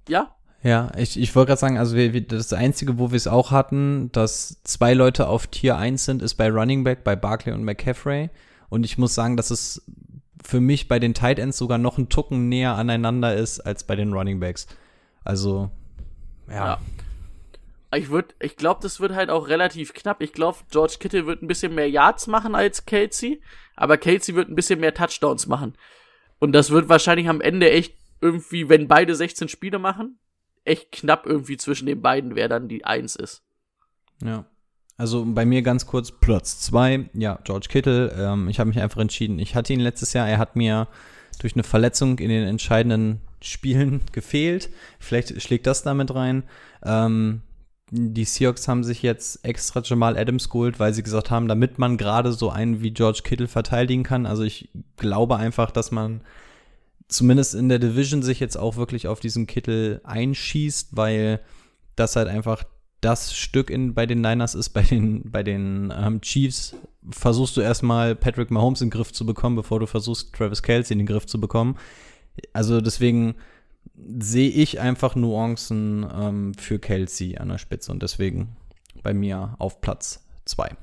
[0.07, 3.27] Ja, Ja, ich, ich wollte gerade sagen, also wir, wir, das Einzige, wo wir es
[3.27, 7.53] auch hatten, dass zwei Leute auf Tier 1 sind, ist bei Running Back, bei Barkley
[7.53, 8.29] und McCaffrey.
[8.69, 9.83] Und ich muss sagen, dass es
[10.43, 13.95] für mich bei den Tight Ends sogar noch einen Tucken näher aneinander ist als bei
[13.95, 14.67] den Running Backs.
[15.23, 15.69] Also,
[16.47, 16.56] ja.
[16.56, 16.80] Ja.
[17.91, 18.08] Ich
[18.39, 20.21] ich glaube, das wird halt auch relativ knapp.
[20.21, 23.41] Ich glaube, George Kittle wird ein bisschen mehr Yards machen als Kelsey,
[23.75, 25.75] aber Kelsey wird ein bisschen mehr Touchdowns machen.
[26.38, 30.19] Und das wird wahrscheinlich am Ende echt irgendwie, wenn beide 16 Spiele machen,
[30.65, 33.43] echt knapp irgendwie zwischen den beiden, wer dann die Eins ist.
[34.23, 34.45] Ja.
[34.99, 38.13] Also bei mir ganz kurz Platz zwei, ja, George Kittle.
[38.19, 39.39] Ähm, ich habe mich einfach entschieden.
[39.39, 40.89] Ich hatte ihn letztes Jahr, er hat mir
[41.39, 44.69] durch eine Verletzung in den entscheidenden Spielen gefehlt.
[44.99, 46.43] Vielleicht schlägt das damit rein.
[46.83, 47.43] Ähm,
[47.91, 51.95] die Seahawks haben sich jetzt extra Jamal Adams geholt, weil sie gesagt haben, damit man
[51.95, 54.25] gerade so einen wie George Kittle verteidigen kann.
[54.25, 56.19] Also ich glaube einfach, dass man
[57.07, 61.39] zumindest in der Division sich jetzt auch wirklich auf diesen Kittel einschießt, weil
[61.95, 62.65] das halt einfach
[63.01, 66.75] das Stück in, bei den Niners ist, bei den, bei den ähm, Chiefs
[67.09, 70.93] versuchst du erstmal Patrick Mahomes in den Griff zu bekommen, bevor du versuchst, Travis Kelsey
[70.93, 71.77] in den Griff zu bekommen.
[72.53, 73.35] Also deswegen
[73.95, 78.55] sehe ich einfach Nuancen ähm, für Kelsey an der Spitze und deswegen
[79.03, 80.75] bei mir auf Platz zwei.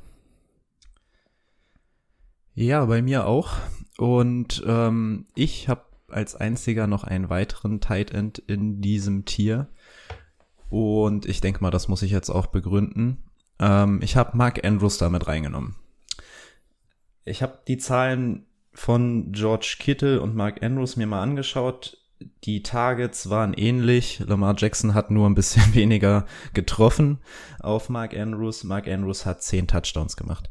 [2.54, 3.52] Ja, bei mir auch.
[3.98, 9.68] Und ähm, ich habe als einziger noch einen weiteren Tight End in diesem Tier.
[10.68, 13.22] Und ich denke mal, das muss ich jetzt auch begründen.
[13.58, 15.76] Ähm, ich habe Mark Andrews damit reingenommen.
[17.24, 21.98] Ich habe die Zahlen von George Kittle und Mark Andrews mir mal angeschaut.
[22.44, 24.20] Die Targets waren ähnlich.
[24.26, 27.18] Lamar Jackson hat nur ein bisschen weniger getroffen
[27.60, 28.64] auf Mark Andrews.
[28.64, 30.50] Mark Andrews hat zehn Touchdowns gemacht.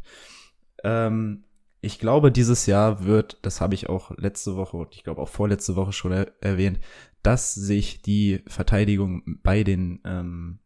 [0.83, 1.43] Ähm,
[1.81, 5.29] ich glaube, dieses Jahr wird, das habe ich auch letzte Woche und ich glaube auch
[5.29, 6.79] vorletzte Woche schon er erwähnt,
[7.25, 10.59] dass sich die Verteidigung bei den ähm,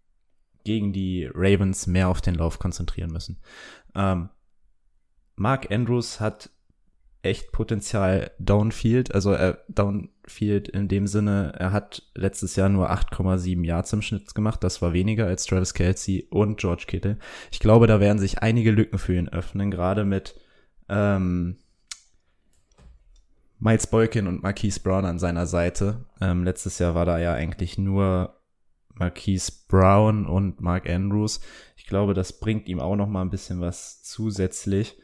[0.65, 3.39] gegen die Ravens mehr auf den Lauf konzentrieren müssen.
[3.95, 4.29] Ähm,
[5.35, 6.49] Mark Andrews hat
[7.21, 9.13] echt Potenzial downfield.
[9.13, 14.35] Also äh, downfield in dem Sinne, er hat letztes Jahr nur 8,7 Yards im Schnitt
[14.35, 14.63] gemacht.
[14.63, 17.17] Das war weniger als Travis Kelsey und George Kittle.
[17.51, 20.35] Ich glaube, da werden sich einige Lücken für ihn öffnen, gerade mit
[20.89, 21.57] ähm,
[23.59, 26.05] Miles Boykin und Marquise Brown an seiner Seite.
[26.21, 28.39] Ähm, letztes Jahr war da ja eigentlich nur
[28.93, 31.41] Marquise Brown und Mark Andrews.
[31.75, 34.97] Ich glaube, das bringt ihm auch noch mal ein bisschen was zusätzlich.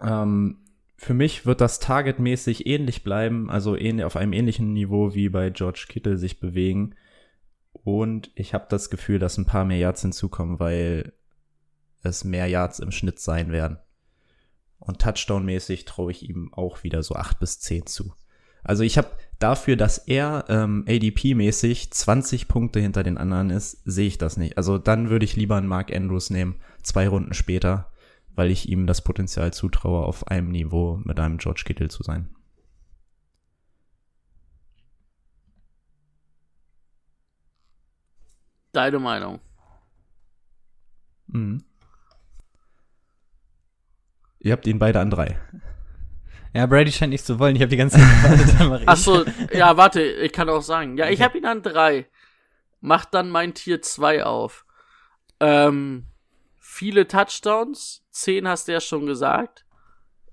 [0.00, 0.58] Ähm,
[0.96, 5.86] für mich wird das targetmäßig ähnlich bleiben, also auf einem ähnlichen Niveau wie bei George
[5.88, 6.94] Kittle sich bewegen.
[7.72, 11.12] Und ich habe das Gefühl, dass ein paar mehr Yards hinzukommen, weil
[12.02, 13.78] es mehr Yards im Schnitt sein werden.
[14.78, 18.14] Und Touchdown-mäßig traue ich ihm auch wieder so acht bis zehn zu.
[18.62, 24.08] Also ich habe dafür, dass er ähm, ADP-mäßig 20 Punkte hinter den anderen ist, sehe
[24.08, 24.58] ich das nicht.
[24.58, 27.92] Also dann würde ich lieber einen Mark Andrews nehmen, zwei Runden später,
[28.34, 32.28] weil ich ihm das Potenzial zutraue, auf einem Niveau mit einem George Kittle zu sein.
[38.72, 39.40] Deine Meinung.
[41.28, 41.62] Mhm.
[44.46, 45.40] Ihr habt ihn beide an drei.
[46.54, 47.56] Ja, Brady scheint nicht zu wollen.
[47.56, 50.96] Ich habe die ganze Zeit Achso, ja, warte, ich kann auch sagen.
[50.96, 52.06] Ja, ich habe ihn an drei.
[52.80, 54.64] Macht dann mein Tier 2 auf.
[55.40, 56.06] Ähm,
[56.60, 59.66] viele Touchdowns, 10 hast du ja schon gesagt.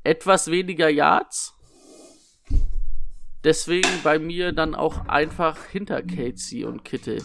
[0.04, 1.56] Etwas weniger Yards.
[3.44, 7.24] Deswegen bei mir dann auch einfach hinter Casey und Kittel.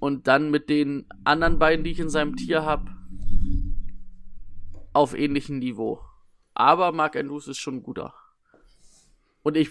[0.00, 2.90] Und dann mit den anderen beiden, die ich in seinem Tier habe,
[4.92, 6.00] auf ähnlichem Niveau.
[6.54, 8.14] Aber Mark Andrews ist schon guter.
[9.42, 9.70] Und ich,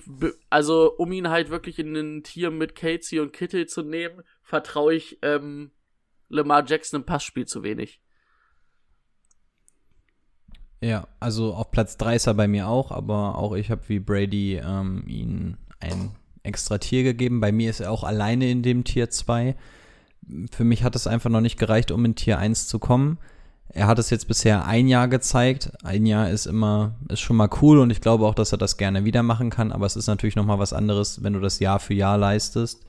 [0.49, 4.93] also um ihn halt wirklich in ein Tier mit Casey und Kittel zu nehmen, vertraue
[4.93, 5.71] ich ähm,
[6.27, 8.01] Lamar Jackson im Passspiel zu wenig.
[10.81, 13.99] Ja, also auf Platz 3 ist er bei mir auch, aber auch ich habe wie
[13.99, 17.39] Brady ähm, ihn ein extra Tier gegeben.
[17.39, 19.55] Bei mir ist er auch alleine in dem Tier 2.
[20.51, 23.19] Für mich hat es einfach noch nicht gereicht, um in Tier 1 zu kommen.
[23.73, 25.71] Er hat es jetzt bisher ein Jahr gezeigt.
[25.83, 28.77] Ein Jahr ist immer, ist schon mal cool und ich glaube auch, dass er das
[28.77, 31.59] gerne wieder machen kann, aber es ist natürlich noch mal was anderes, wenn du das
[31.59, 32.85] Jahr für Jahr leistest.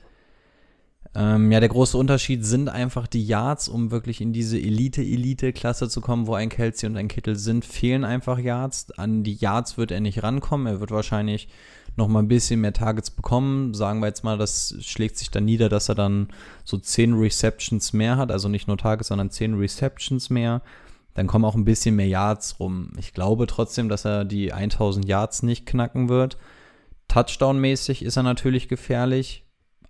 [1.15, 6.01] Ähm, ja, der große Unterschied sind einfach die Yards, um wirklich in diese Elite-Elite-Klasse zu
[6.01, 8.91] kommen, wo ein Kelsey und ein Kittel sind, fehlen einfach Yards.
[8.97, 10.65] An die Yards wird er nicht rankommen.
[10.67, 11.49] Er wird wahrscheinlich
[11.95, 13.73] noch mal ein bisschen mehr Targets bekommen.
[13.73, 16.29] Sagen wir jetzt mal, das schlägt sich dann nieder, dass er dann
[16.63, 18.31] so 10 Receptions mehr hat.
[18.31, 20.61] Also nicht nur Targets, sondern 10 Receptions mehr.
[21.13, 22.91] Dann kommen auch ein bisschen mehr Yards rum.
[22.97, 26.37] Ich glaube trotzdem, dass er die 1000 Yards nicht knacken wird.
[27.07, 29.43] Touchdown-mäßig ist er natürlich gefährlich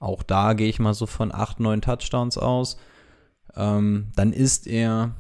[0.04, 2.76] auch da gehe ich mal so von 8, 9 Touchdowns aus.
[3.56, 5.16] Ähm, dann ist er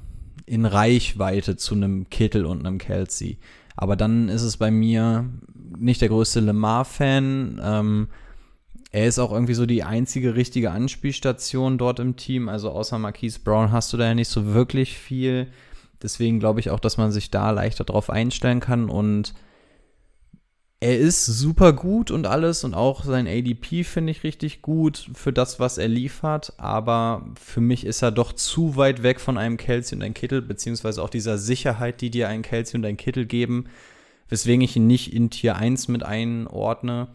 [0.45, 3.39] in Reichweite zu einem Kittel und einem Kelsey.
[3.77, 5.29] Aber dann ist es bei mir
[5.77, 7.62] nicht der größte Lamar-Fan.
[7.63, 8.07] Ähm,
[8.91, 12.49] er ist auch irgendwie so die einzige richtige Anspielstation dort im Team.
[12.49, 15.47] Also außer Marquise Brown hast du da ja nicht so wirklich viel.
[16.01, 18.89] Deswegen glaube ich auch, dass man sich da leichter drauf einstellen kann.
[18.89, 19.33] Und
[20.83, 25.31] er ist super gut und alles und auch sein ADP finde ich richtig gut für
[25.31, 29.55] das, was er liefert, aber für mich ist er doch zu weit weg von einem
[29.55, 33.25] Kelsey und einem Kittel, beziehungsweise auch dieser Sicherheit, die dir ein Kelsey und ein Kittel
[33.25, 33.67] geben,
[34.33, 37.09] weswegen ich ihn nicht in Tier 1 mit einordne.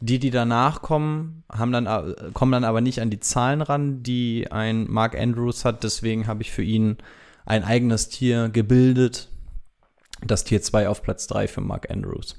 [0.00, 1.86] Die, die danach kommen, haben dann,
[2.34, 6.42] kommen dann aber nicht an die Zahlen ran, die ein Mark Andrews hat, deswegen habe
[6.42, 6.98] ich für ihn
[7.46, 9.28] ein eigenes Tier gebildet.
[10.20, 12.34] Das Tier 2 auf Platz 3 für Mark Andrews.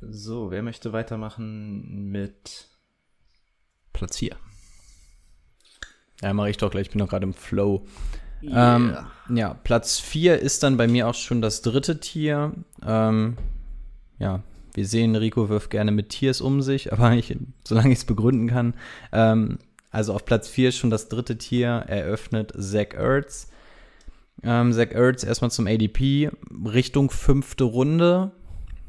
[0.00, 2.66] So, wer möchte weitermachen mit
[3.92, 4.34] Platz 4?
[6.22, 7.86] Ja, mache ich doch gleich, ich bin doch gerade im Flow.
[8.42, 8.76] Yeah.
[8.76, 8.96] Ähm,
[9.30, 12.52] ja, Platz 4 ist dann bei mir auch schon das dritte Tier.
[12.84, 13.36] Ähm,
[14.18, 14.42] ja,
[14.74, 18.48] wir sehen, Rico wirft gerne mit Tiers um sich, aber ich, solange ich es begründen
[18.48, 18.74] kann.
[19.12, 19.58] Ähm,
[19.90, 23.50] also auf Platz 4 ist schon das dritte Tier eröffnet Zach Ertz.
[24.42, 26.30] Ähm, Zach Ertz erstmal zum ADP,
[26.64, 28.32] Richtung fünfte Runde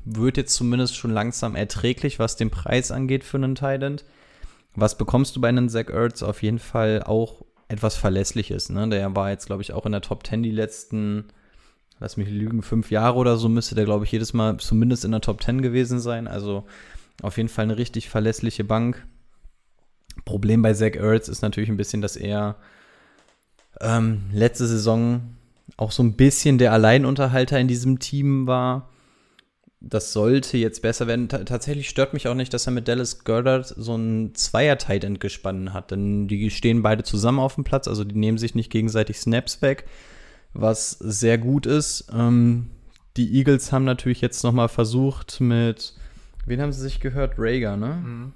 [0.04, 4.06] wird jetzt zumindest schon langsam erträglich, was den Preis angeht für einen Thailand.
[4.76, 6.24] Was bekommst du bei einem Zach Ertz?
[6.24, 8.70] Auf jeden Fall auch etwas Verlässliches.
[8.70, 8.88] Ne?
[8.90, 11.26] Der war jetzt, glaube ich, auch in der Top 10 die letzten,
[12.00, 15.12] lass mich lügen, fünf Jahre oder so, müsste der, glaube ich, jedes Mal zumindest in
[15.12, 16.28] der Top 10 gewesen sein.
[16.28, 16.66] Also
[17.22, 19.06] auf jeden Fall eine richtig verlässliche Bank.
[20.26, 22.56] Problem bei Zach Ertz ist natürlich ein bisschen, dass er
[23.82, 25.36] ähm, letzte Saison
[25.76, 28.90] auch so ein bisschen der Alleinunterhalter in diesem Team war
[29.80, 31.30] das sollte jetzt besser werden.
[31.30, 35.20] T tatsächlich stört mich auch nicht, dass er mit Dallas Goddard so ein Zweier-Tight End
[35.20, 38.72] gespannt hat, denn die stehen beide zusammen auf dem Platz, also die nehmen sich nicht
[38.72, 39.86] gegenseitig Snaps weg,
[40.54, 42.12] was sehr gut ist.
[42.14, 42.68] Ähm,
[43.18, 45.94] die Eagles haben natürlich jetzt noch mal versucht mit,
[46.46, 47.34] wen haben sie sich gehört?
[47.38, 48.02] Rager, ne?
[48.04, 48.34] Mhm.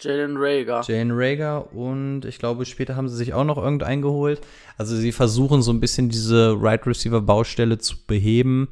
[0.00, 0.82] Jalen Rager.
[0.86, 4.40] Jalen Rager und ich glaube, später haben sie sich auch noch irgendeinen geholt.
[4.76, 8.68] Also sie versuchen so ein bisschen diese Right Receiver Baustelle zu beheben.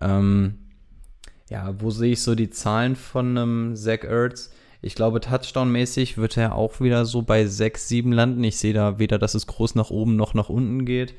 [0.00, 0.61] Ähm,
[1.52, 4.50] ja, wo sehe ich so die Zahlen von einem Zach Ertz?
[4.80, 8.42] Ich glaube, Touchdown-mäßig wird er auch wieder so bei 6, 7 landen.
[8.42, 11.14] Ich sehe da weder, dass es groß nach oben noch nach unten geht.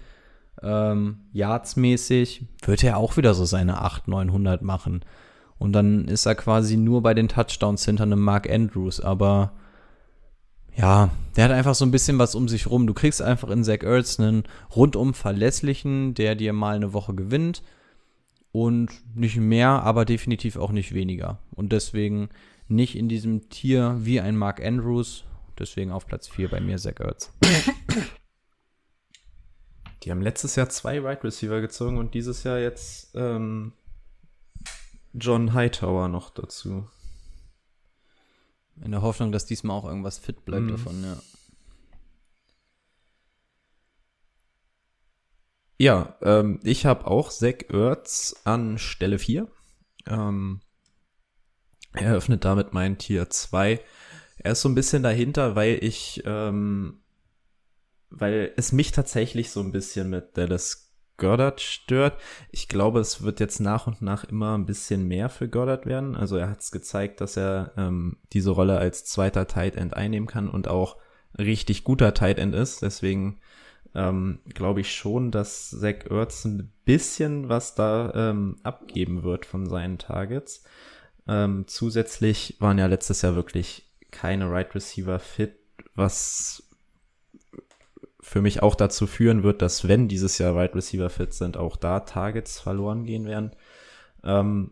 [0.63, 5.05] Ähm, Yards-mäßig wird er auch wieder so seine 8, 900 machen.
[5.59, 9.01] Und dann ist er quasi nur bei den Touchdowns hinter einem Mark Andrews.
[9.01, 9.53] Aber
[10.75, 12.88] ja, der hat einfach so ein bisschen was um sich rum.
[12.88, 17.61] Du kriegst einfach in Zach Ertz einen rundum verlässlichen, der dir mal eine Woche gewinnt.
[18.54, 21.39] Und nicht mehr, aber definitiv auch nicht weniger.
[21.51, 22.30] Und deswegen
[22.68, 25.26] nicht in diesem Tier wie ein Mark Andrews.
[25.58, 27.34] Deswegen auf Platz 4 bei mir Zach Ertz.
[30.04, 33.74] Die haben letztes Jahr zwei Wide right Receiver gezogen und dieses Jahr jetzt ähm,
[35.14, 36.88] John Hightower noch dazu.
[38.84, 40.70] In der Hoffnung, dass diesmal auch irgendwas fit bleibt mhm.
[40.70, 41.18] davon, ja.
[45.84, 49.49] Ja, ähm, ich habe auch Zach Ertz an Stelle 4.
[50.07, 50.61] Ähm,
[51.91, 53.81] er eröffnet damit mein Tier 2.
[54.38, 57.01] Er ist so ein bisschen dahinter, weil ich, ähm,
[58.09, 62.17] weil es mich tatsächlich so ein bisschen mit Dallas Goddard stört.
[62.49, 66.15] Ich glaube, es wird jetzt nach und nach immer ein bisschen mehr für Goddard werden.
[66.15, 70.29] Also er hat es gezeigt, dass er ähm, diese Rolle als zweiter Tight End einnehmen
[70.29, 70.95] kann und auch
[71.38, 72.84] richtig guter Tight End ist.
[72.84, 73.41] Deswegen
[73.96, 79.68] ähm, glaube ich schon, dass Zach Ertz ein bisschen was da ähm, abgeben wird von
[79.68, 80.64] seinen Targets.
[81.28, 85.58] Ähm, zusätzlich waren ja letztes Jahr wirklich keine Right Receiver fit,
[85.96, 86.64] was
[88.20, 91.76] für mich auch dazu führen wird, dass wenn dieses Jahr Wide Receiver fit sind, auch
[91.76, 93.52] da Targets verloren gehen werden.
[94.24, 94.72] Ähm,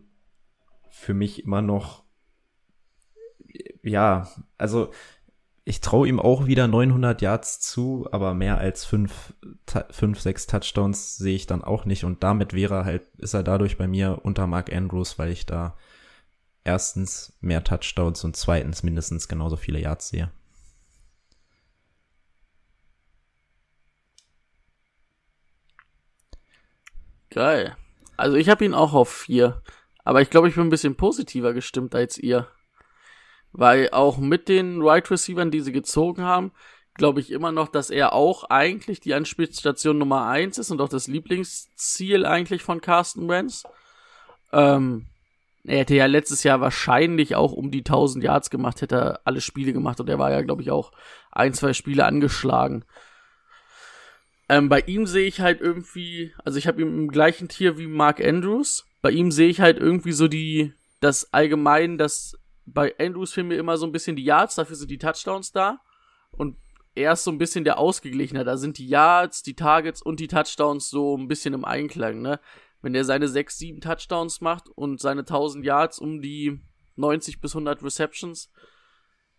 [0.90, 2.04] für mich immer noch,
[3.82, 4.90] ja, also
[5.64, 9.34] ich traue ihm auch wieder 900 Yards zu, aber mehr als 5,
[9.90, 13.42] 5 6 Touchdowns sehe ich dann auch nicht und damit wäre er halt, ist er
[13.42, 15.76] dadurch bei mir unter Mark Andrews, weil ich da
[16.64, 20.30] erstens mehr Touchdowns und zweitens mindestens genauso viele Yards sehe.
[27.30, 27.76] Geil.
[28.16, 29.62] Also ich habe ihn auch auf vier.
[30.04, 32.48] Aber ich glaube, ich bin ein bisschen positiver gestimmt als ihr.
[33.52, 36.52] Weil auch mit den Right Receivern, die sie gezogen haben,
[36.94, 40.88] glaube ich immer noch, dass er auch eigentlich die Anspielstation Nummer eins ist und auch
[40.88, 43.64] das Lieblingsziel eigentlich von Carsten Wentz.
[44.52, 45.06] Ähm,
[45.64, 49.40] er hätte ja letztes Jahr wahrscheinlich auch um die 1000 Yards gemacht, hätte er alle
[49.40, 50.92] Spiele gemacht und er war ja, glaube ich, auch
[51.30, 52.84] ein, zwei Spiele angeschlagen.
[54.48, 57.86] Ähm, bei ihm sehe ich halt irgendwie, also ich habe ihn im gleichen Tier wie
[57.86, 58.86] Mark Andrews.
[59.00, 62.36] Bei ihm sehe ich halt irgendwie so die, das allgemein, das
[62.66, 65.80] bei Andrews fehlen mir immer so ein bisschen die Yards, dafür sind die Touchdowns da.
[66.30, 66.56] Und
[66.94, 68.44] er ist so ein bisschen der Ausgeglichener.
[68.44, 72.40] Da sind die Yards, die Targets und die Touchdowns so ein bisschen im Einklang, ne?
[72.82, 76.60] Wenn er seine 6, 7 Touchdowns macht und seine 1000 Yards um die
[76.96, 78.50] 90 bis 100 Receptions,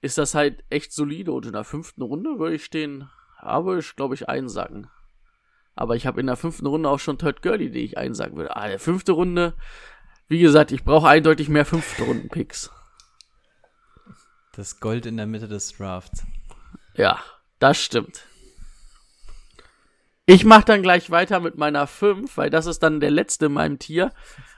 [0.02, 1.34] ist das halt echt solide.
[1.34, 4.88] Und in der fünften Runde würde ich stehen, aber ich glaube ich einsacken.
[5.76, 8.56] Aber ich habe in der fünften Runde auch schon Todd Gurley, die ich einsagen würde.
[8.56, 9.56] Ah, der fünfte Runde,
[10.28, 12.72] wie gesagt, ich brauche eindeutig mehr fünfte Runden-Picks.
[14.56, 16.24] Das Gold in der Mitte des Drafts.
[16.96, 17.20] Ja,
[17.58, 18.28] das stimmt.
[20.28, 23.54] Ich mache dann gleich weiter mit meiner 5, weil das ist dann der letzte in
[23.54, 24.14] meinem Tier.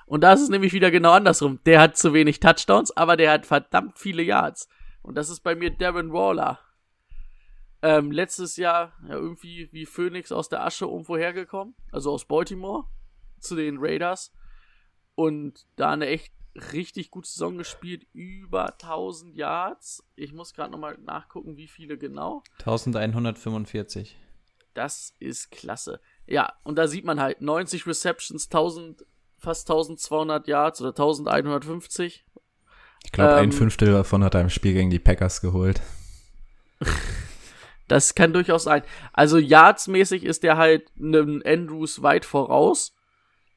[0.05, 1.59] Und da ist es nämlich wieder genau andersrum.
[1.65, 4.67] Der hat zu wenig Touchdowns, aber der hat verdammt viele Yards.
[5.01, 6.59] Und das ist bei mir Darren Waller.
[7.81, 12.83] Ähm, letztes Jahr ja irgendwie wie Phoenix aus der Asche irgendwo hergekommen, also aus Baltimore
[13.39, 14.33] zu den Raiders
[15.13, 16.33] und da eine echt
[16.73, 20.03] richtig gute Saison gespielt, über 1000 Yards.
[20.15, 22.43] Ich muss gerade nochmal nachgucken, wie viele genau.
[22.59, 24.17] 1145.
[24.73, 25.99] Das ist klasse.
[26.27, 29.05] Ja, und da sieht man halt 90 Receptions, 1000,
[29.37, 32.25] fast 1200 Yards oder 1150.
[33.03, 35.81] Ich glaube, ähm, ein Fünftel davon hat er im Spiel gegen die Packers geholt.
[37.87, 38.81] Das kann durchaus sein.
[39.13, 42.95] Also Yards-mäßig ist der halt einem Andrews weit voraus,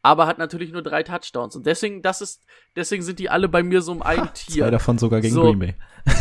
[0.03, 1.57] aber hat natürlich nur drei Touchdowns.
[1.57, 2.45] Und deswegen, das ist,
[2.77, 4.65] deswegen sind die alle bei mir so im einen Tier.
[4.65, 5.43] Zwei davon sogar gegen so.
[5.43, 5.75] Green Bay.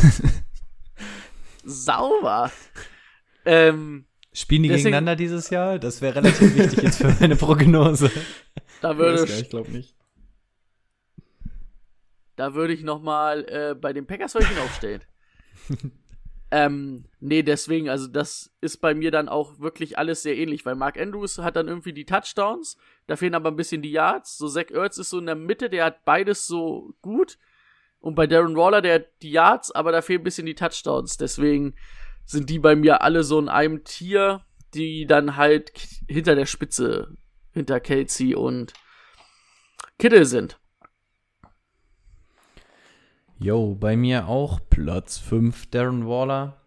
[1.64, 2.52] Sauber.
[3.46, 5.80] Ähm, Spielen die deswegen, gegeneinander dieses Jahr?
[5.80, 8.12] Das wäre relativ wichtig jetzt für meine Prognose.
[8.80, 9.96] Da würde ich, ich glaube nicht.
[12.36, 15.02] Da würde ich noch mal äh, bei den Packers würde ich ihn aufstellen.
[16.50, 20.76] Ähm, nee, deswegen, also das ist bei mir dann auch wirklich alles sehr ähnlich, weil
[20.76, 24.38] Mark Andrews hat dann irgendwie die Touchdowns, da fehlen aber ein bisschen die Yards.
[24.38, 27.38] So Zach Ertz ist so in der Mitte, der hat beides so gut.
[28.00, 31.18] Und bei Darren Waller, der hat die Yards, aber da fehlen ein bisschen die Touchdowns.
[31.18, 31.76] Deswegen
[32.26, 35.72] sind die bei mir alle so in einem Tier, die dann halt
[36.08, 37.16] hinter der Spitze,
[37.54, 38.74] hinter Kelsey und
[39.98, 40.60] Kittle sind.
[43.40, 46.58] Yo, bei mir auch Platz 5 Darren Waller.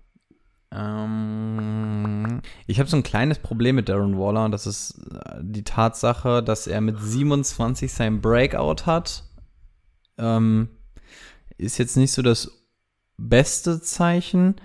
[0.70, 5.64] Ähm, ich habe so ein kleines Problem mit Darren Waller und das ist äh, die
[5.64, 9.24] Tatsache, dass er mit 27 sein Breakout hat.
[10.16, 10.68] Ähm,
[11.58, 12.52] ist jetzt nicht so das
[13.16, 14.56] beste Zeichen.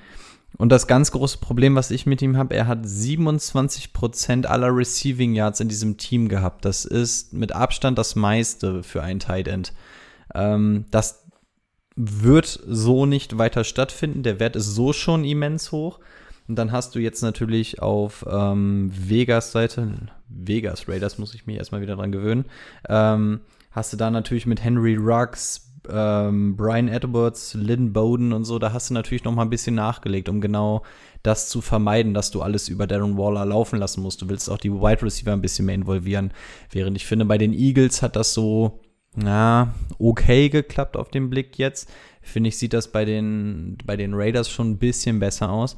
[0.57, 5.33] Und das ganz große Problem, was ich mit ihm habe, er hat 27% aller Receiving
[5.33, 6.63] Yards in diesem Team gehabt.
[6.63, 9.73] Das ist mit Abstand das meiste für einen Tight End.
[10.33, 11.24] Ähm, das
[11.95, 14.23] wird so nicht weiter stattfinden.
[14.23, 15.99] Der Wert ist so schon immens hoch.
[16.47, 19.93] Und dann hast du jetzt natürlich auf ähm, Vegas Seite,
[20.29, 22.45] Vegas Raiders muss ich mich erstmal wieder dran gewöhnen,
[22.87, 23.41] ähm,
[23.71, 28.73] hast du da natürlich mit Henry Ruggs, ähm, Brian Edwards, Lynn Bowden und so, da
[28.73, 30.83] hast du natürlich noch mal ein bisschen nachgelegt, um genau
[31.23, 34.21] das zu vermeiden, dass du alles über Darren Waller laufen lassen musst.
[34.21, 36.31] Du willst auch die Wide Receiver ein bisschen mehr involvieren.
[36.69, 38.79] Während ich finde, bei den Eagles hat das so
[39.16, 41.89] na, okay geklappt auf den Blick jetzt.
[42.22, 45.78] Finde ich, sieht das bei den, bei den Raiders schon ein bisschen besser aus.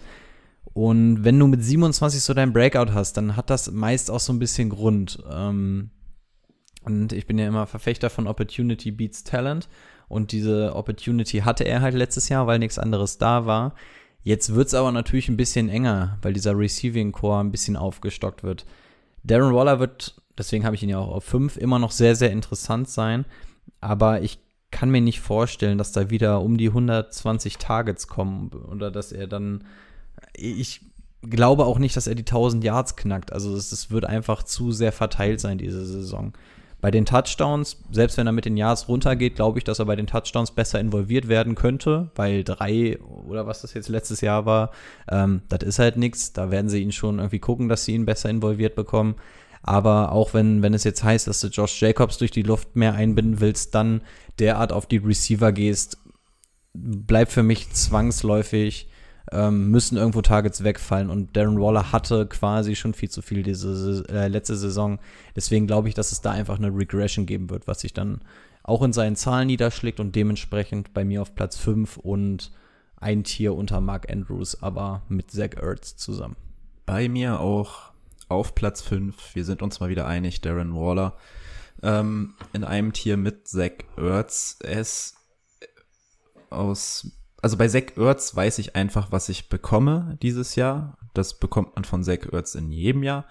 [0.74, 4.32] Und wenn du mit 27 so dein Breakout hast, dann hat das meist auch so
[4.32, 5.24] ein bisschen Grund.
[5.30, 5.90] Ähm,
[6.84, 9.68] und ich bin ja immer Verfechter von Opportunity Beats Talent.
[10.08, 13.76] Und diese Opportunity hatte er halt letztes Jahr, weil nichts anderes da war.
[14.22, 18.44] Jetzt wird es aber natürlich ein bisschen enger, weil dieser Receiving Core ein bisschen aufgestockt
[18.44, 18.66] wird.
[19.24, 22.32] Darren Waller wird deswegen habe ich ihn ja auch auf 5, immer noch sehr, sehr
[22.32, 23.26] interessant sein.
[23.82, 24.40] Aber ich
[24.72, 29.28] kann mir nicht vorstellen, dass da wieder um die 120 Targets kommen oder dass er
[29.28, 29.64] dann.
[30.34, 30.82] Ich
[31.22, 33.32] glaube auch nicht, dass er die 1000 Yards knackt.
[33.32, 36.34] Also es wird einfach zu sehr verteilt sein diese Saison.
[36.80, 39.96] Bei den Touchdowns, selbst wenn er mit den Yards runtergeht, glaube ich, dass er bei
[39.96, 44.70] den Touchdowns besser involviert werden könnte, weil drei oder was das jetzt letztes Jahr war,
[45.10, 46.34] ähm, das ist halt nichts.
[46.34, 49.16] Da werden sie ihn schon irgendwie gucken, dass sie ihn besser involviert bekommen.
[49.64, 52.93] Aber auch wenn, wenn es jetzt heißt, dass du Josh Jacobs durch die Luft mehr
[52.93, 54.01] einbinden willst, dann
[54.39, 55.97] derart auf die Receiver gehst,
[56.74, 58.89] bleibt für mich zwangsläufig,
[59.32, 61.10] ähm, müssen irgendwo Targets wegfallen.
[61.10, 64.99] Und Darren Waller hatte quasi schon viel zu viel diese äh, letzte Saison.
[65.36, 68.22] Deswegen glaube ich, dass es da einfach eine Regression geben wird, was sich dann
[68.64, 72.51] auch in seinen Zahlen niederschlägt und dementsprechend bei mir auf Platz 5 und
[72.99, 76.36] ein Tier unter Mark Andrews, aber mit Zach Ertz zusammen.
[76.86, 77.91] Bei mir auch
[78.30, 79.36] auf Platz 5.
[79.36, 81.17] Wir sind uns mal wieder einig, Darren Waller.
[81.84, 84.57] Ähm, in einem Tier mit Zach Ertz.
[84.63, 85.15] Er ist
[86.49, 87.11] aus,
[87.41, 90.97] also bei Zach Ertz weiß ich einfach, was ich bekomme dieses Jahr.
[91.13, 93.25] Das bekommt man von Zach Ertz in jedem Jahr.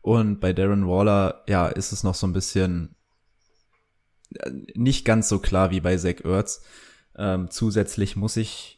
[0.00, 2.94] Und bei Darren Waller, ja, ist es noch so ein bisschen
[4.34, 6.62] äh, nicht ganz so klar wie bei Zach Ertz.
[7.16, 8.77] Ähm, zusätzlich muss ich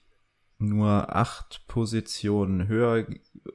[0.60, 3.06] nur acht Positionen höher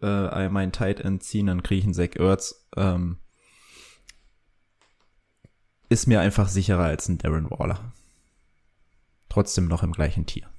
[0.01, 2.68] äh, mein Tight End ziehen, dann kriege ich einen Zach Ertz.
[2.76, 3.18] Ähm,
[5.89, 7.93] ist mir einfach sicherer als ein Darren Waller.
[9.30, 10.49] Trotzdem noch im gleichen Tier.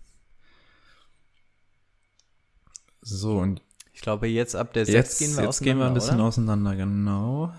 [3.01, 5.95] So, und ich glaube, jetzt ab der 6 jetzt, gehen wir jetzt gehen wir ein
[5.95, 6.25] bisschen oder?
[6.25, 7.53] auseinander, genau.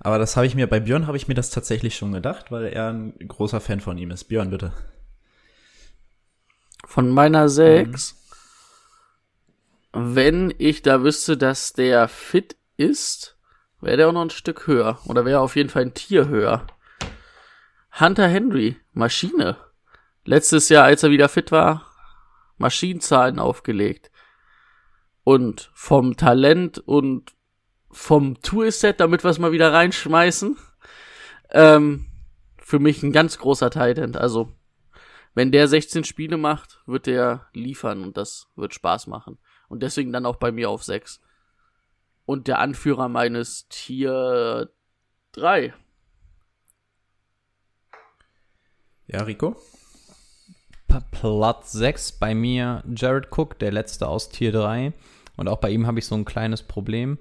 [0.00, 2.66] Aber das habe ich mir, bei Björn habe ich mir das tatsächlich schon gedacht, weil
[2.66, 4.24] er ein großer Fan von ihm ist.
[4.24, 4.72] Björn, bitte.
[6.90, 8.20] Von meiner 6
[9.92, 13.36] wenn ich da wüsste, dass der fit ist,
[13.80, 14.98] wäre der auch noch ein Stück höher.
[15.06, 16.66] Oder wäre auf jeden Fall ein Tier höher.
[17.98, 19.56] Hunter Henry, Maschine.
[20.24, 21.86] Letztes Jahr, als er wieder fit war,
[22.58, 24.10] Maschinenzahlen aufgelegt.
[25.24, 27.32] Und vom Talent und
[27.90, 30.56] vom Toolset, damit wir es mal wieder reinschmeißen,
[31.50, 32.06] ähm,
[32.58, 34.14] für mich ein ganz großer Titan.
[34.14, 34.52] Also,
[35.34, 39.38] wenn der 16 Spiele macht, wird der liefern und das wird Spaß machen.
[39.68, 41.20] Und deswegen dann auch bei mir auf 6.
[42.26, 44.70] Und der Anführer meines Tier
[45.32, 45.72] 3.
[49.06, 49.56] Ja, Rico?
[51.10, 54.92] Platz 6 bei mir Jared Cook, der letzte aus Tier 3.
[55.36, 57.18] Und auch bei ihm habe ich so ein kleines Problem.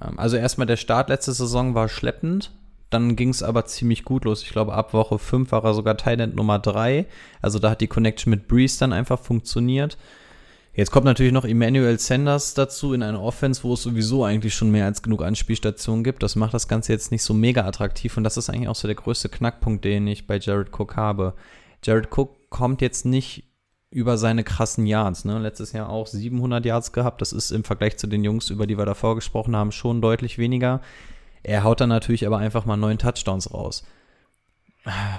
[0.00, 2.52] Ähm, also erstmal der Start letzte Saison war schleppend.
[2.92, 4.42] Dann ging es aber ziemlich gut los.
[4.42, 7.06] Ich glaube, ab Woche 5 war er sogar Thailand Nummer 3.
[7.40, 9.96] Also da hat die Connection mit Breeze dann einfach funktioniert.
[10.74, 14.70] Jetzt kommt natürlich noch Emmanuel Sanders dazu in einer Offense, wo es sowieso eigentlich schon
[14.70, 16.22] mehr als genug Anspielstationen gibt.
[16.22, 18.88] Das macht das Ganze jetzt nicht so mega attraktiv und das ist eigentlich auch so
[18.88, 21.32] der größte Knackpunkt, den ich bei Jared Cook habe.
[21.82, 23.44] Jared Cook kommt jetzt nicht
[23.90, 25.24] über seine krassen Yards.
[25.24, 25.38] Ne?
[25.38, 27.20] Letztes Jahr auch 700 Yards gehabt.
[27.20, 30.36] Das ist im Vergleich zu den Jungs, über die wir davor gesprochen haben, schon deutlich
[30.36, 30.80] weniger.
[31.42, 33.84] Er haut dann natürlich aber einfach mal neun Touchdowns raus.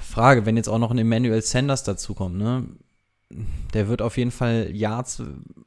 [0.01, 2.67] Frage, wenn jetzt auch noch ein Emmanuel Sanders dazukommt, ne?
[3.74, 5.24] Der wird auf jeden Fall Yards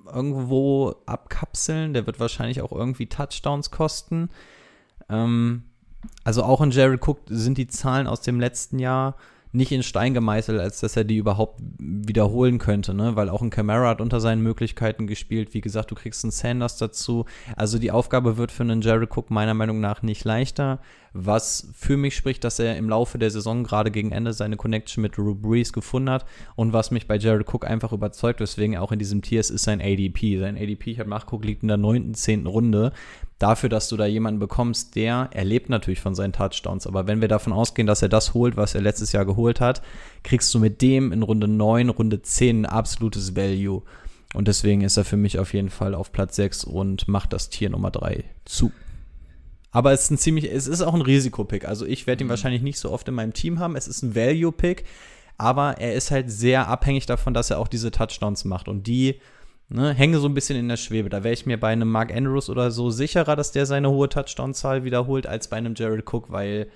[0.07, 1.95] irgendwo abkapseln.
[1.95, 4.31] Der wird wahrscheinlich auch irgendwie Touchdowns kosten.
[5.09, 5.65] Ähm,
[6.23, 9.17] also auch in Jared Cook sind die Zahlen aus dem letzten Jahr
[9.57, 13.17] nicht in Stein gemeißelt, als dass er die überhaupt wiederholen könnte, ne?
[13.17, 15.55] Weil auch ein Camara hat unter seinen Möglichkeiten gespielt.
[15.55, 17.25] Wie gesagt, du kriegst einen Sanders dazu.
[17.57, 20.81] Also die Aufgabe wird für einen Jared Cook meiner Meinung nach nicht leichter.
[21.19, 25.01] Was für mich spricht, dass er im Laufe der Saison gerade gegen Ende seine Connection
[25.01, 26.27] mit Drew Brees gefunden hat
[26.57, 29.63] und was mich bei Jared Cook einfach überzeugt, weswegen auch in diesem Tier ist, ist
[29.63, 30.39] sein ADP.
[30.39, 32.47] Sein ADP, ich habe nachgeguckt, liegt in der 9., 10.
[32.47, 32.93] Runde
[33.39, 37.21] dafür, dass du da jemanden bekommst, der, er lebt natürlich von seinen Touchdowns, aber wenn
[37.21, 39.83] wir davon ausgehen, dass er das holt, was er letztes Jahr geholt hat,
[40.23, 43.83] kriegst du mit dem in Runde 9, Runde 10 ein absolutes Value.
[44.35, 47.49] Und deswegen ist er für mich auf jeden Fall auf Platz 6 und macht das
[47.49, 48.73] Tier Nummer 3 zu.
[49.71, 51.67] Aber es ist ein ziemlich, es ist auch ein Risikopick.
[51.67, 52.31] Also ich werde ihn mhm.
[52.31, 53.77] wahrscheinlich nicht so oft in meinem Team haben.
[53.77, 54.85] Es ist ein Value-Pick,
[55.39, 58.69] aber er ist halt sehr abhängig davon, dass er auch diese Touchdowns macht.
[58.69, 59.21] Und die
[59.69, 61.09] Ne, hänge so ein bisschen in der Schwebe.
[61.09, 64.09] Da wäre ich mir bei einem Mark Andrews oder so sicherer, dass der seine hohe
[64.09, 66.69] Touchdown-Zahl wiederholt, als bei einem Jared Cook, weil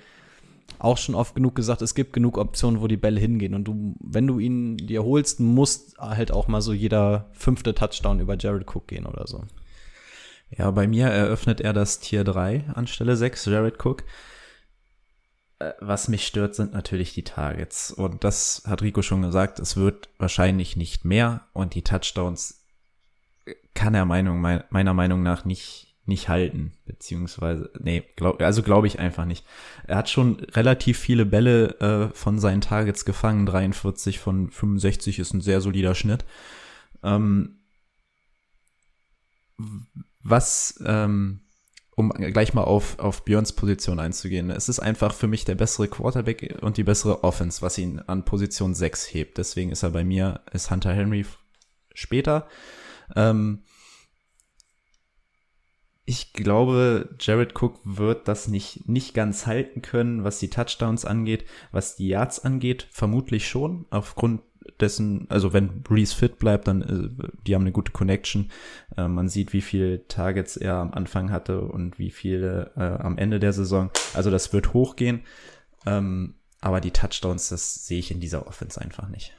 [0.78, 3.55] auch schon oft genug gesagt, es gibt genug Optionen, wo die Bälle hingehen.
[3.55, 8.20] Und du, wenn du ihn dir holst, muss halt auch mal so jeder fünfte Touchdown
[8.20, 9.45] über Jared Cook gehen oder so.
[10.51, 14.03] Ja, bei mir eröffnet er das Tier 3 anstelle 6, Jared Cook.
[15.61, 17.93] Äh, was mich stört, sind natürlich die Targets.
[17.93, 21.43] Und das hat Rico schon gesagt, es wird wahrscheinlich nicht mehr.
[21.53, 22.59] Und die Touchdowns
[23.74, 28.99] kann er Meinung, meiner Meinung nach nicht, nicht halten, beziehungsweise, nee, glaub, also glaube ich
[28.99, 29.47] einfach nicht.
[29.86, 35.32] Er hat schon relativ viele Bälle äh, von seinen Targets gefangen, 43 von 65 ist
[35.32, 36.24] ein sehr solider Schnitt.
[37.03, 37.61] Ähm,
[40.22, 41.41] was, ähm,
[41.97, 45.88] um gleich mal auf, auf Björns Position einzugehen, es ist einfach für mich der bessere
[45.88, 49.38] Quarterback und die bessere Offense, was ihn an Position 6 hebt.
[49.38, 51.26] Deswegen ist er bei mir, ist Hunter Henry
[51.95, 52.47] später.
[53.16, 53.62] Ähm,
[56.04, 61.44] ich glaube, Jared Cook wird das nicht, nicht ganz halten können, was die Touchdowns angeht,
[61.70, 64.40] was die Yards angeht, vermutlich schon, aufgrund
[64.80, 68.50] dessen, also wenn Breeze fit bleibt, dann, äh, die haben eine gute Connection.
[68.96, 73.18] Äh, man sieht, wie viele Targets er am Anfang hatte und wie viele äh, am
[73.18, 73.90] Ende der Saison.
[74.14, 75.22] Also das wird hochgehen.
[75.86, 79.34] Ähm, aber die Touchdowns, das sehe ich in dieser Offense einfach nicht.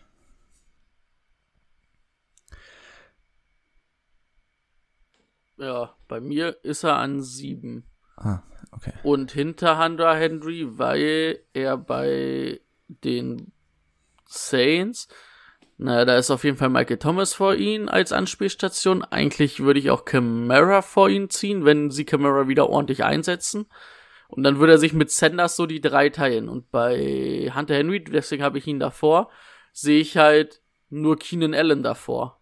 [5.61, 7.85] Ja, bei mir ist er an sieben.
[8.17, 8.39] Ah,
[8.71, 8.93] okay.
[9.03, 13.51] Und hinter Hunter Henry, weil er bei den
[14.25, 15.07] Saints,
[15.77, 19.03] naja, da ist auf jeden Fall Michael Thomas vor ihm als Anspielstation.
[19.03, 23.67] Eigentlich würde ich auch Camara vor ihn ziehen, wenn sie Camara wieder ordentlich einsetzen.
[24.29, 26.49] Und dann würde er sich mit Sanders so die drei teilen.
[26.49, 29.29] Und bei Hunter Henry, deswegen habe ich ihn davor,
[29.73, 32.40] sehe ich halt nur Keenan Allen davor.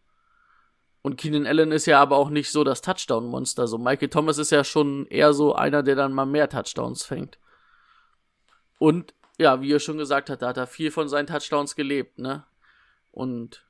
[1.02, 3.68] Und Keenan Allen ist ja aber auch nicht so das Touchdown-Monster.
[3.68, 7.40] So Michael Thomas ist ja schon eher so einer, der dann mal mehr Touchdowns fängt.
[8.80, 12.20] Und ja, wie er schon gesagt hat, da hat er viel von seinen Touchdowns gelebt,
[12.20, 12.46] ne?
[13.12, 13.66] Und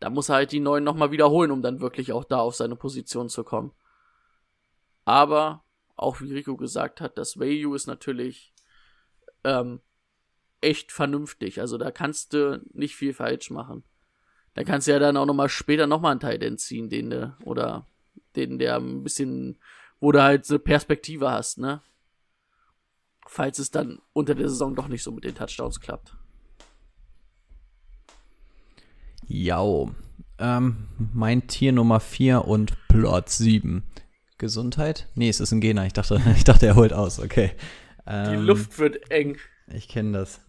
[0.00, 2.76] da muss er halt die neuen nochmal wiederholen, um dann wirklich auch da auf seine
[2.76, 3.72] Position zu kommen.
[5.06, 5.64] Aber,
[5.96, 8.52] auch wie Rico gesagt hat, das Value ist natürlich
[9.44, 9.80] ähm,
[10.60, 11.60] echt vernünftig.
[11.60, 13.84] Also da kannst du nicht viel falsch machen.
[14.54, 17.86] Dann kannst du ja dann auch nochmal später nochmal einen Teil entziehen, den du, oder
[18.36, 19.58] den, der ein bisschen,
[20.00, 21.82] wo du halt so Perspektive hast, ne?
[23.26, 26.16] Falls es dann unter der Saison doch nicht so mit den Touchdowns klappt.
[29.26, 29.62] Ja,
[30.38, 33.82] ähm, mein Tier Nummer 4 und Platz 7.
[34.38, 35.08] Gesundheit?
[35.14, 35.86] Nee, es ist ein Gegner.
[35.86, 37.18] Ich dachte, ich dachte, er holt aus.
[37.18, 37.52] Okay.
[38.06, 39.38] Ähm, Die Luft wird eng.
[39.68, 40.43] Ich kenne das.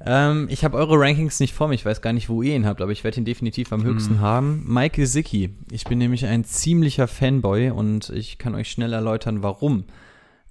[0.00, 1.74] Ähm, ich habe eure Rankings nicht vor mir.
[1.74, 4.14] Ich weiß gar nicht, wo ihr ihn habt, aber ich werde ihn definitiv am höchsten
[4.14, 4.20] hm.
[4.20, 4.64] haben.
[4.66, 5.50] Michael Sicki.
[5.70, 9.84] Ich bin nämlich ein ziemlicher Fanboy und ich kann euch schnell erläutern, warum.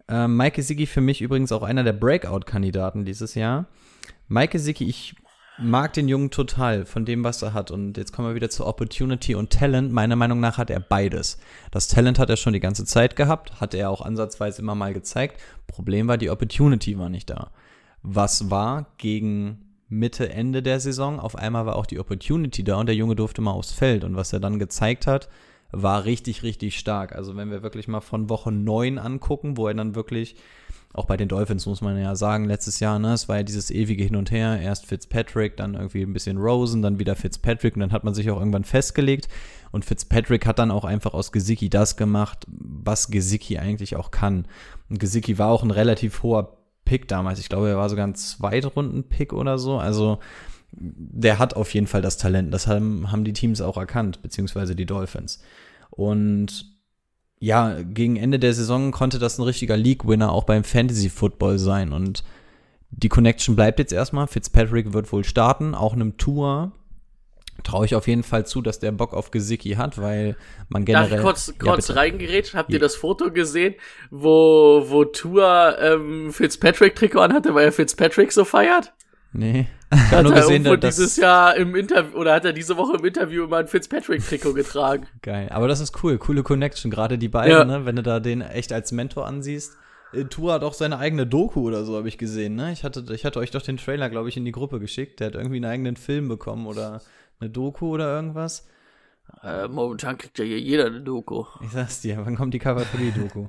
[0.08, 3.68] Ähm, Michael Sicki für mich übrigens auch einer der Breakout-Kandidaten dieses Jahr.
[4.28, 5.16] Michael Sicki, ich
[5.60, 7.70] mag den Jungen total von dem, was er hat.
[7.70, 9.92] Und jetzt kommen wir wieder zu Opportunity und Talent.
[9.92, 11.38] Meiner Meinung nach hat er beides.
[11.70, 14.94] Das Talent hat er schon die ganze Zeit gehabt, hat er auch ansatzweise immer mal
[14.94, 15.40] gezeigt.
[15.68, 17.52] Problem war, die Opportunity war nicht da
[18.04, 21.20] was war gegen Mitte, Ende der Saison.
[21.20, 24.04] Auf einmal war auch die Opportunity da und der Junge durfte mal aufs Feld.
[24.04, 25.30] Und was er dann gezeigt hat,
[25.72, 27.16] war richtig, richtig stark.
[27.16, 30.36] Also wenn wir wirklich mal von Woche 9 angucken, wo er dann wirklich
[30.94, 33.72] Auch bei den Dolphins muss man ja sagen, letztes Jahr, ne, es war ja dieses
[33.72, 37.80] ewige Hin und Her, erst Fitzpatrick, dann irgendwie ein bisschen Rosen, dann wieder Fitzpatrick und
[37.80, 39.28] dann hat man sich auch irgendwann festgelegt.
[39.72, 44.46] Und Fitzpatrick hat dann auch einfach aus Gesicki das gemacht, was Gesicki eigentlich auch kann.
[44.88, 47.40] Und Gesicki war auch ein relativ hoher Pick damals.
[47.40, 49.78] Ich glaube, er war sogar ein Zweitrunden-Pick oder so.
[49.78, 50.20] Also
[50.72, 52.54] der hat auf jeden Fall das Talent.
[52.54, 55.42] Das haben, haben die Teams auch erkannt, beziehungsweise die Dolphins.
[55.90, 56.74] Und
[57.40, 61.92] ja, gegen Ende der Saison konnte das ein richtiger League-Winner auch beim Fantasy-Football sein.
[61.92, 62.24] Und
[62.90, 64.28] die Connection bleibt jetzt erstmal.
[64.28, 66.72] Fitzpatrick wird wohl starten, auch einem Tour.
[67.64, 70.36] Traue ich auf jeden Fall zu, dass der Bock auf Gesicki hat, weil
[70.70, 71.10] man generell.
[71.10, 72.56] Darf ich kurz, kurz ja, reingerätscht?
[72.56, 73.76] Habt ihr das Foto gesehen,
[74.12, 78.94] wo, wo Tour ähm, Fitzpatrick-Trikot anhatte, weil er Fitzpatrick so feiert?
[79.34, 79.68] Nee.
[79.92, 83.06] Ich habe nur gesehen, dass dieses Jahr im Interview oder hat er diese Woche im
[83.06, 85.08] Interview immer ein Fitzpatrick-Trikot getragen.
[85.22, 85.50] Geil.
[85.50, 87.66] Aber das ist cool, coole Connection, gerade die beiden, ja.
[87.66, 87.86] ne?
[87.86, 89.78] Wenn du da den echt als Mentor ansiehst.
[90.14, 92.72] Äh, Tour hat auch seine eigene Doku oder so, habe ich gesehen, ne?
[92.72, 95.20] Ich hatte, ich hatte euch doch den Trailer, glaube ich, in die Gruppe geschickt.
[95.20, 97.02] Der hat irgendwie einen eigenen Film bekommen oder
[97.40, 98.68] eine Doku oder irgendwas.
[99.42, 101.46] Äh, momentan kriegt ja hier jeder eine Doku.
[101.62, 103.48] Ich sag's dir, wann kommt die Cover 3 Doku?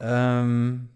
[0.00, 0.88] ähm,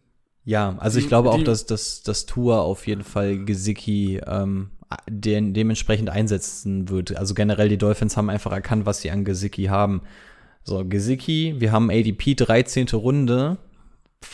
[0.44, 4.70] ja, also ich glaube auch, dass das dass Tour auf jeden Fall Gesicki ähm,
[5.09, 7.16] den, dementsprechend einsetzen wird.
[7.16, 10.03] Also generell die Dolphins haben einfach erkannt, was sie an Gesicki haben.
[10.62, 12.88] So, Gesicki, wir haben ADP 13.
[12.94, 13.59] Runde.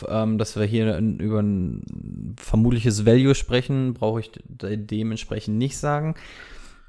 [0.07, 6.15] Ähm, dass wir hier über ein vermutliches Value sprechen, brauche ich dementsprechend nicht sagen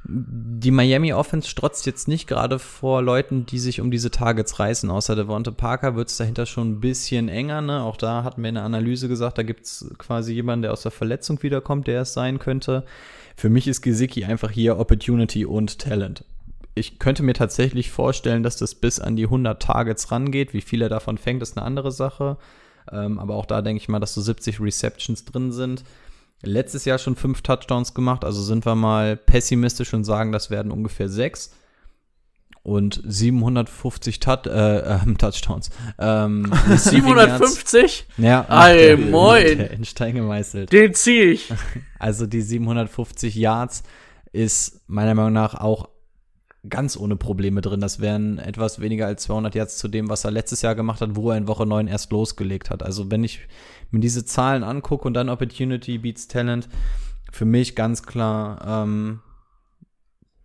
[0.07, 4.91] die Miami Offense strotzt jetzt nicht gerade vor Leuten, die sich um diese Targets reißen.
[4.91, 7.63] Außer Devonta Parker wird es dahinter schon ein bisschen enger.
[7.63, 7.83] Ne?
[7.83, 10.83] Auch da hatten wir in der Analyse gesagt, da gibt es quasi jemanden, der aus
[10.83, 12.85] der Verletzung wiederkommt, der es sein könnte.
[13.35, 16.25] Für mich ist Gesicki einfach hier Opportunity und Talent.
[16.75, 20.53] Ich könnte mir tatsächlich vorstellen, dass das bis an die 100 Targets rangeht.
[20.53, 22.37] Wie viel er davon fängt, ist eine andere Sache.
[22.93, 25.83] Ähm, aber auch da denke ich mal, dass so 70 Receptions drin sind
[26.47, 30.73] letztes Jahr schon fünf Touchdowns gemacht, also sind wir mal pessimistisch und sagen, das werden
[30.73, 31.53] ungefähr sechs.
[32.63, 35.69] Und 750 Tat, äh, äh, Touchdowns.
[35.99, 38.07] Ähm, 750?
[38.17, 38.47] ja.
[38.49, 39.45] Ey, moin.
[39.59, 40.73] Der in Stein gemeißelt.
[40.73, 41.53] Den ziehe ich.
[41.99, 43.83] Also die 750 Yards
[44.33, 45.89] ist meiner Meinung nach auch
[46.69, 47.81] ganz ohne Probleme drin.
[47.81, 51.17] Das wären etwas weniger als 200 Yards zu dem, was er letztes Jahr gemacht hat,
[51.17, 52.83] wo er in Woche 9 erst losgelegt hat.
[52.83, 53.41] Also wenn ich
[53.91, 56.69] mir diese Zahlen angucke und dann Opportunity beats Talent,
[57.31, 59.21] für mich ganz klar ähm,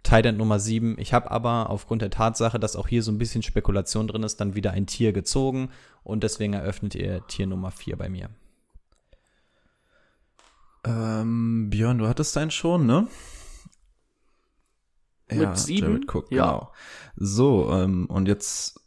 [0.03, 0.95] Tight End Nummer 7.
[0.97, 4.37] Ich habe aber aufgrund der Tatsache, dass auch hier so ein bisschen Spekulation drin ist,
[4.37, 5.69] dann wieder ein Tier gezogen
[6.03, 8.29] und deswegen eröffnet ihr Tier Nummer 4 bei mir.
[10.85, 13.07] Ähm, Björn, du hattest deinen schon, ne?
[15.29, 15.87] Mit ja, sieben?
[15.87, 16.45] Jared Cook, ja.
[16.45, 16.71] genau.
[17.15, 18.79] So, ähm, und jetzt,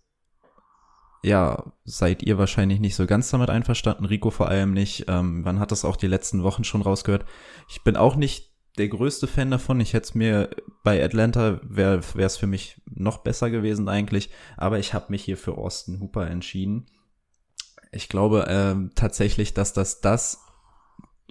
[1.23, 5.05] ja, seid ihr wahrscheinlich nicht so ganz damit einverstanden, Rico vor allem nicht.
[5.09, 7.25] Ähm, man hat das auch die letzten Wochen schon rausgehört.
[7.69, 9.81] Ich bin auch nicht der größte Fan davon.
[9.81, 10.51] Ich hätte es mir
[10.83, 15.37] bei Atlanta wäre es für mich noch besser gewesen eigentlich, aber ich habe mich hier
[15.37, 16.87] für Austin Hooper entschieden.
[17.93, 20.39] Ich glaube ähm, tatsächlich, dass das das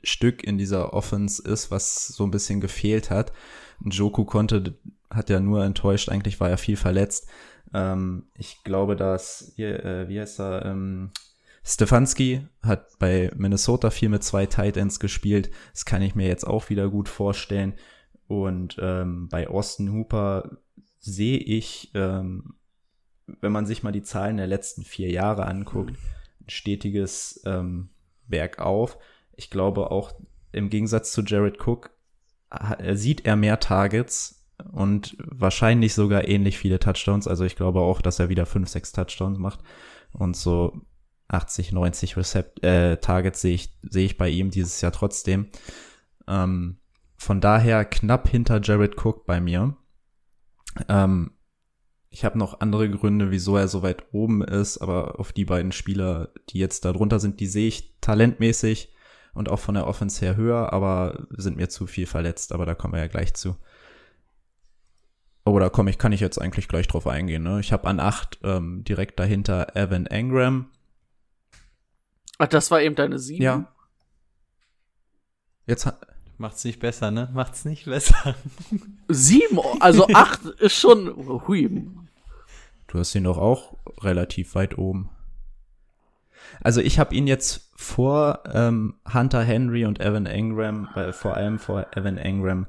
[0.04, 3.34] Stück in dieser Offense ist, was so ein bisschen gefehlt hat.
[3.84, 4.78] Joku konnte
[5.12, 7.30] hat ja nur enttäuscht, eigentlich war er viel verletzt.
[7.74, 11.12] Ähm, ich glaube, dass, hier, äh, wie heißt er, ähm,
[11.64, 15.52] Stefanski hat bei Minnesota viel mit zwei Tight Ends gespielt.
[15.74, 17.74] Das kann ich mir jetzt auch wieder gut vorstellen.
[18.28, 20.58] Und ähm, bei Austin Hooper
[21.00, 22.56] sehe ich, ähm,
[23.42, 25.92] wenn man sich mal die Zahlen der letzten vier Jahre anguckt,
[26.42, 27.90] ein stetiges ähm,
[28.28, 28.98] Bergauf.
[29.36, 30.14] Ich glaube auch
[30.52, 31.92] im Gegensatz zu Jared Cook
[32.94, 34.41] sieht er mehr Targets
[34.72, 37.28] und wahrscheinlich sogar ähnlich viele Touchdowns.
[37.28, 39.60] Also ich glaube auch, dass er wieder 5, 6 Touchdowns macht
[40.14, 40.82] und so
[41.28, 45.48] 80, 90 Recept äh, Targets sehe ich, sehe ich bei ihm dieses Jahr trotzdem.
[46.28, 46.78] Ähm,
[47.18, 49.78] von daher knapp hinter Jared Cook bei mir.
[50.90, 51.32] Ähm,
[52.10, 55.72] ich habe noch andere Gründe, wieso er so weit oben ist, aber auf die beiden
[55.72, 58.94] Spieler, die jetzt da drunter sind, die sehe ich talentmäßig
[59.34, 62.76] und auch von der Offense her höher, aber sind mir zu viel verletzt, aber da
[62.76, 63.56] kommen wir ja gleich zu.
[65.44, 67.44] Oh, da komme ich, kann ich jetzt eigentlich gleich drauf eingehen.
[67.44, 67.60] Ne?
[67.60, 70.70] Ich habe an acht ähm, direkt dahinter Evan Engram.
[72.38, 73.44] Ach, das war eben deine sieben?
[73.44, 73.72] Ja.
[75.66, 75.88] Jetzt
[76.42, 77.30] Macht's nicht besser, ne?
[77.34, 78.36] Macht's nicht besser.
[79.08, 81.16] Sieben, also acht ist schon.
[81.48, 81.88] Hui.
[82.88, 85.12] Du hast ihn doch auch relativ weit oben.
[86.60, 91.60] Also ich habe ihn jetzt vor ähm, Hunter Henry und Evan Engram, äh, vor allem
[91.60, 92.66] vor Evan Engram,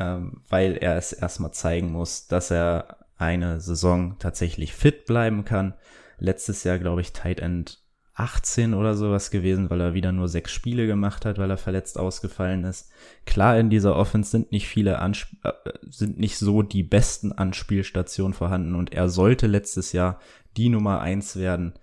[0.00, 5.74] ähm, weil er es erstmal zeigen muss, dass er eine Saison tatsächlich fit bleiben kann.
[6.18, 7.78] Letztes Jahr, glaube ich, Tight End
[8.14, 11.98] 18 oder sowas gewesen, weil er wieder nur sechs Spiele gemacht hat, weil er verletzt
[11.98, 12.90] ausgefallen ist.
[13.24, 15.52] Klar, in dieser Offense sind nicht viele Ansp äh,
[15.88, 20.18] sind nicht so die besten Anspielstationen vorhanden und er sollte letztes Jahr
[20.56, 21.74] die Nummer eins werden.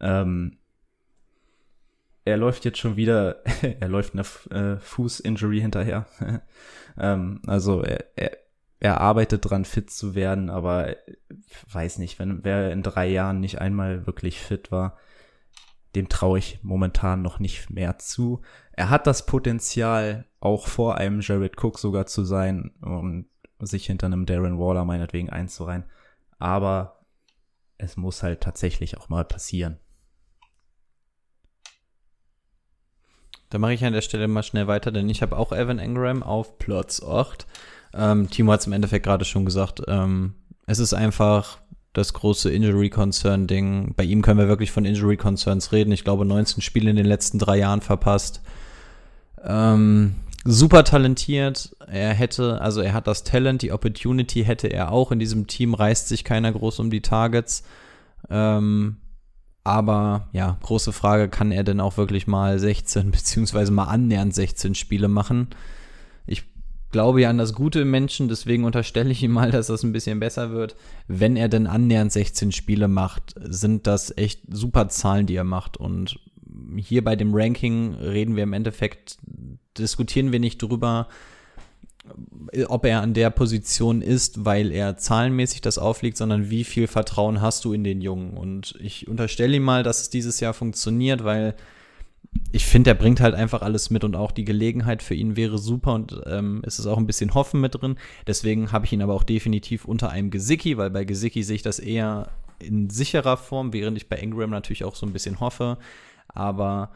[0.00, 0.58] Ähm,
[2.30, 3.44] er läuft jetzt schon wieder,
[3.80, 6.06] er läuft eine äh, Fußinjury hinterher.
[6.98, 8.38] ähm, also er, er,
[8.78, 10.96] er arbeitet dran, fit zu werden, aber
[11.70, 14.96] weiß nicht, wenn wer in drei Jahren nicht einmal wirklich fit war,
[15.94, 18.40] dem traue ich momentan noch nicht mehr zu.
[18.72, 23.26] Er hat das Potenzial, auch vor einem Jared Cook sogar zu sein und
[23.58, 25.84] sich hinter einem Darren Waller meinetwegen einzureihen.
[26.38, 27.04] Aber
[27.76, 29.78] es muss halt tatsächlich auch mal passieren.
[33.50, 36.22] Da mache ich an der Stelle mal schnell weiter, denn ich habe auch Evan Engram
[36.22, 37.46] auf Platz 8.
[37.94, 39.82] Ähm, Timo hat es im Endeffekt gerade schon gesagt.
[39.88, 40.34] Ähm,
[40.66, 41.58] es ist einfach
[41.92, 43.94] das große Injury Concern Ding.
[43.96, 45.90] Bei ihm können wir wirklich von Injury Concerns reden.
[45.90, 48.40] Ich glaube, 19 Spiele in den letzten drei Jahren verpasst.
[49.44, 51.74] Ähm, super talentiert.
[51.88, 55.10] Er hätte, also er hat das Talent, die Opportunity hätte er auch.
[55.10, 57.64] In diesem Team reißt sich keiner groß um die Targets.
[58.30, 58.98] Ähm,
[59.64, 64.74] aber ja, große Frage, kann er denn auch wirklich mal 16 beziehungsweise mal annähernd 16
[64.74, 65.48] Spiele machen?
[66.26, 66.44] Ich
[66.90, 70.20] glaube ja an das Gute Menschen, deswegen unterstelle ich ihm mal, dass das ein bisschen
[70.20, 70.76] besser wird.
[71.08, 75.76] Wenn er denn annähernd 16 Spiele macht, sind das echt super Zahlen, die er macht.
[75.76, 76.18] Und
[76.76, 79.18] hier bei dem Ranking reden wir im Endeffekt,
[79.78, 81.08] diskutieren wir nicht drüber,
[82.68, 87.40] ob er an der Position ist, weil er zahlenmäßig das aufliegt, sondern wie viel Vertrauen
[87.40, 88.30] hast du in den Jungen.
[88.36, 91.54] Und ich unterstelle ihm mal, dass es dieses Jahr funktioniert, weil
[92.52, 95.58] ich finde, er bringt halt einfach alles mit und auch die Gelegenheit für ihn wäre
[95.58, 97.96] super und ähm, es ist auch ein bisschen Hoffen mit drin.
[98.26, 101.62] Deswegen habe ich ihn aber auch definitiv unter einem Gesicki, weil bei Gesicki sehe ich
[101.62, 102.30] das eher
[102.60, 105.78] in sicherer Form, während ich bei Ingram natürlich auch so ein bisschen hoffe.
[106.28, 106.90] Aber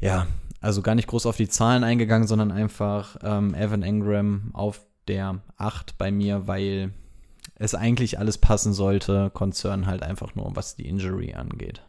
[0.00, 0.26] ja,
[0.66, 5.40] also gar nicht groß auf die Zahlen eingegangen, sondern einfach ähm, Evan Engram auf der
[5.58, 6.92] 8 bei mir, weil
[7.54, 9.30] es eigentlich alles passen sollte.
[9.32, 11.82] Konzern halt einfach nur, was die Injury angeht.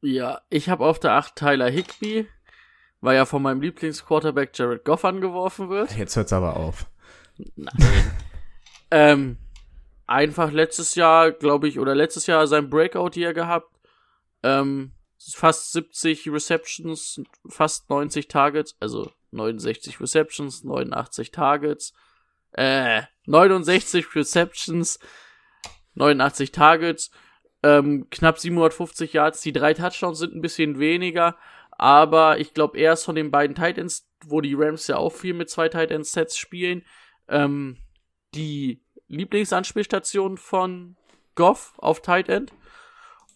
[0.00, 2.28] Ja, ich habe auf der 8 Tyler Higby,
[3.00, 5.96] weil ja von meinem Lieblingsquarterback Jared Goff angeworfen wird.
[5.96, 6.86] Jetzt hört's aber auf.
[7.56, 8.12] Nein.
[8.92, 9.38] ähm,
[10.10, 13.70] einfach letztes Jahr, glaube ich, oder letztes Jahr sein Breakout hier gehabt.
[14.42, 21.92] Ähm, fast 70 Receptions, fast 90 Targets, also 69 Receptions, 89 Targets,
[22.52, 24.98] äh, 69 Receptions,
[25.94, 27.10] 89 Targets,
[27.62, 29.42] ähm, knapp 750 Yards.
[29.42, 31.36] Die drei Touchdowns sind ein bisschen weniger,
[31.70, 35.34] aber ich glaube, er ist von den beiden Titans, wo die Rams ja auch viel
[35.34, 36.82] mit zwei Titans Sets spielen,
[37.28, 37.76] ähm,
[38.34, 40.96] die Lieblingsanspielstation von
[41.34, 42.52] Goff auf Tight End.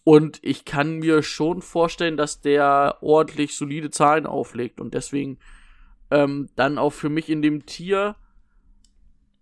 [0.03, 5.39] Und ich kann mir schon vorstellen, dass der ordentlich solide Zahlen auflegt und deswegen
[6.11, 8.15] ähm, dann auch für mich in dem Tier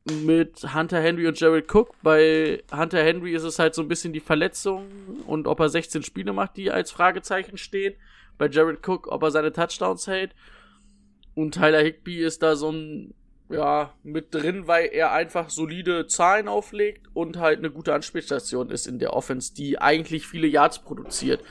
[0.06, 1.92] mit Hunter Henry und Jared Cook.
[2.02, 4.88] Bei Hunter Henry ist es halt so ein bisschen die Verletzung
[5.28, 7.96] und ob er 16 Spiele macht, die als Fragezeichen stehen.
[8.38, 10.34] Bei Jared Cook, ob er seine Touchdowns hält.
[11.36, 13.14] Und Tyler Higby ist da so ein
[13.50, 18.88] ja, mit drin, weil er einfach solide Zahlen auflegt und halt eine gute Anspielstation ist
[18.88, 21.44] in der Offense, die eigentlich viele Yards produziert.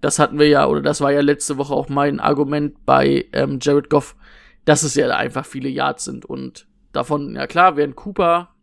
[0.00, 3.58] Das hatten wir ja, oder das war ja letzte Woche auch mein Argument bei ähm,
[3.60, 4.16] Jared Goff,
[4.64, 8.54] dass es ja einfach viele Yards sind und davon, ja klar, werden Cooper,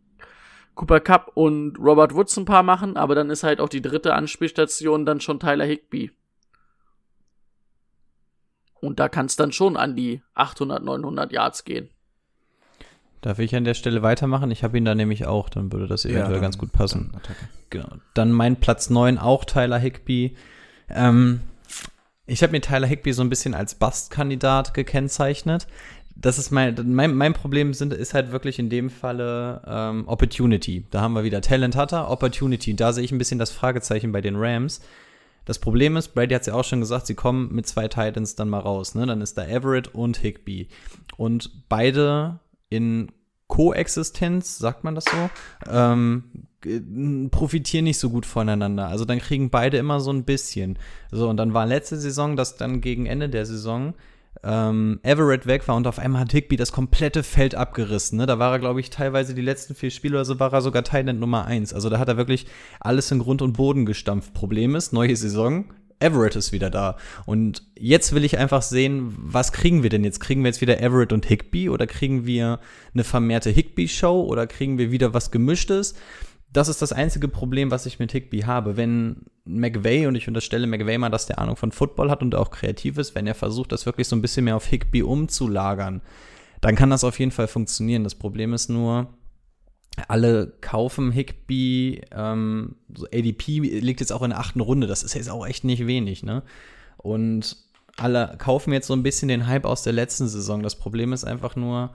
[0.74, 4.14] Cooper Cup und Robert Woods ein paar machen, aber dann ist halt auch die dritte
[4.14, 6.10] Anspielstation dann schon Tyler Higby.
[8.80, 11.90] Und da kann es dann schon an die 800, 900 Yards gehen.
[13.22, 14.50] Darf ich an der Stelle weitermachen?
[14.50, 17.12] Ich habe ihn da nämlich auch, dann würde das eventuell ja, dann, ganz gut passen.
[17.12, 17.36] Dann,
[17.70, 17.88] genau.
[18.14, 20.36] Dann mein Platz 9 auch Tyler Higby.
[20.90, 21.40] Ähm,
[22.26, 25.68] ich habe mir Tyler Higby so ein bisschen als Bust-Kandidat gekennzeichnet.
[26.16, 30.84] Das ist mein, mein, mein Problem sind, ist halt wirklich in dem Falle ähm, Opportunity.
[30.90, 32.74] Da haben wir wieder Talent hat er, Opportunity.
[32.74, 34.80] Da sehe ich ein bisschen das Fragezeichen bei den Rams.
[35.44, 38.34] Das Problem ist, Brady hat es ja auch schon gesagt, sie kommen mit zwei Titans
[38.34, 38.96] dann mal raus.
[38.96, 39.06] Ne?
[39.06, 40.66] Dann ist da Everett und Higby.
[41.16, 42.40] Und beide
[42.72, 43.12] in
[43.48, 45.30] Koexistenz, sagt man das so,
[45.70, 46.24] ähm,
[47.30, 48.88] profitieren nicht so gut voneinander.
[48.88, 50.78] Also dann kriegen beide immer so ein bisschen.
[51.10, 53.94] So, und dann war letzte Saison, dass dann gegen Ende der Saison
[54.42, 58.18] ähm, Everett weg war und auf einmal hat Higby das komplette Feld abgerissen.
[58.18, 58.26] Ne?
[58.26, 60.82] Da war er, glaube ich, teilweise die letzten vier Spiele oder so war er sogar
[60.82, 61.74] Thailand Nummer eins.
[61.74, 62.46] Also da hat er wirklich
[62.80, 64.32] alles in Grund und Boden gestampft.
[64.32, 65.66] Problem ist, neue Saison,
[66.02, 66.96] Everett ist wieder da.
[67.26, 70.20] Und jetzt will ich einfach sehen, was kriegen wir denn jetzt?
[70.20, 72.60] Kriegen wir jetzt wieder Everett und Higby oder kriegen wir
[72.92, 75.94] eine vermehrte Higby-Show oder kriegen wir wieder was Gemischtes?
[76.52, 78.76] das ist das einzige Problem, was ich mit Higby habe.
[78.76, 82.50] Wenn McVay, und ich unterstelle McVay mal, dass der Ahnung von Football hat und auch
[82.50, 86.02] kreativ ist, wenn er versucht, das wirklich so ein bisschen mehr auf Higby umzulagern,
[86.60, 88.04] dann kann das auf jeden Fall funktionieren.
[88.04, 89.08] Das Problem ist nur,
[90.08, 95.14] alle kaufen Higby, ähm, so ADP liegt jetzt auch in der achten Runde, das ist
[95.14, 96.42] jetzt auch echt nicht wenig, ne?
[96.96, 97.56] Und
[97.96, 100.62] alle kaufen jetzt so ein bisschen den Hype aus der letzten Saison.
[100.62, 101.90] Das Problem ist einfach nur,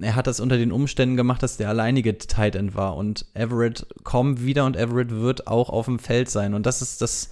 [0.00, 3.86] er hat das unter den Umständen gemacht, dass der alleinige Tight End war und Everett
[4.02, 7.30] kommt wieder und Everett wird auch auf dem Feld sein und das ist das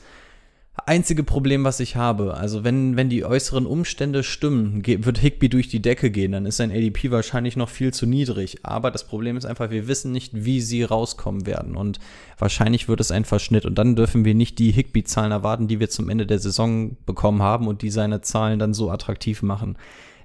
[0.87, 2.35] einzige Problem, was ich habe.
[2.35, 6.59] Also wenn, wenn die äußeren Umstände stimmen, wird Higby durch die Decke gehen, dann ist
[6.59, 8.59] sein ADP wahrscheinlich noch viel zu niedrig.
[8.65, 11.99] Aber das Problem ist einfach, wir wissen nicht, wie sie rauskommen werden und
[12.39, 15.91] wahrscheinlich wird es ein Verschnitt und dann dürfen wir nicht die Higby-Zahlen erwarten, die wir
[15.91, 19.77] zum Ende der Saison bekommen haben und die seine Zahlen dann so attraktiv machen.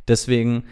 [0.08, 0.64] Deswegen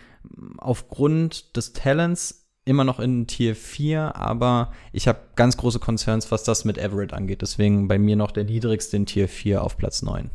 [0.58, 6.44] aufgrund des Talents immer noch in Tier 4, aber ich habe ganz große Concerns, was
[6.44, 7.42] das mit Everett angeht.
[7.42, 10.30] Deswegen bei mir noch der niedrigste in Tier 4 auf Platz 9.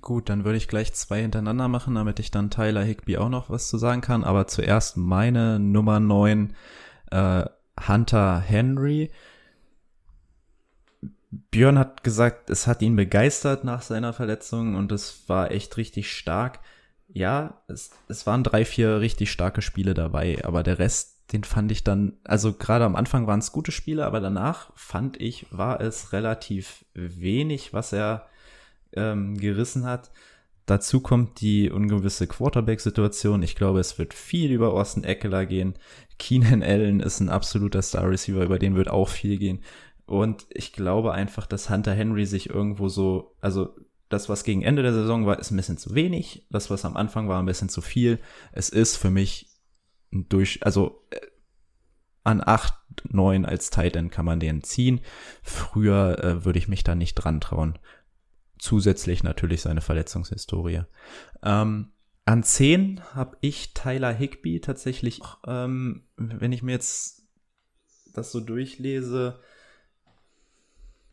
[0.00, 3.48] Gut, dann würde ich gleich zwei hintereinander machen, damit ich dann Tyler Higby auch noch
[3.48, 4.24] was zu sagen kann.
[4.24, 6.54] Aber zuerst meine Nummer 9,
[7.10, 7.44] äh,
[7.88, 9.10] Hunter Henry.
[11.30, 16.12] Björn hat gesagt, es hat ihn begeistert nach seiner Verletzung und es war echt richtig
[16.12, 16.60] stark
[17.12, 21.70] ja, es, es waren drei, vier richtig starke Spiele dabei, aber der Rest, den fand
[21.72, 25.80] ich dann, also gerade am Anfang waren es gute Spiele, aber danach fand ich, war
[25.80, 28.26] es relativ wenig, was er
[28.92, 30.10] ähm, gerissen hat.
[30.66, 33.42] Dazu kommt die ungewisse Quarterback-Situation.
[33.42, 35.74] Ich glaube, es wird viel über Austin Eckler gehen.
[36.18, 39.64] Keenan Allen ist ein absoluter Star-Receiver, über den wird auch viel gehen.
[40.06, 43.74] Und ich glaube einfach, dass Hunter Henry sich irgendwo so, also
[44.10, 46.46] das, was gegen Ende der Saison war, ist ein bisschen zu wenig.
[46.50, 48.18] Das, was am Anfang war, ein bisschen zu viel.
[48.52, 49.48] Es ist für mich
[50.10, 51.20] durch, also äh,
[52.24, 52.74] an 8,
[53.08, 55.00] 9 als Tight End kann man den ziehen.
[55.42, 57.78] Früher äh, würde ich mich da nicht dran trauen.
[58.58, 60.82] Zusätzlich natürlich seine Verletzungshistorie.
[61.44, 61.92] Ähm,
[62.24, 67.28] an 10 habe ich Tyler Higby tatsächlich, ähm, wenn ich mir jetzt
[68.12, 69.38] das so durchlese,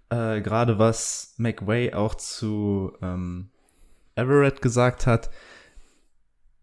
[0.10, 3.50] äh, gerade was McWay auch zu ähm,
[4.16, 5.30] Everett gesagt hat,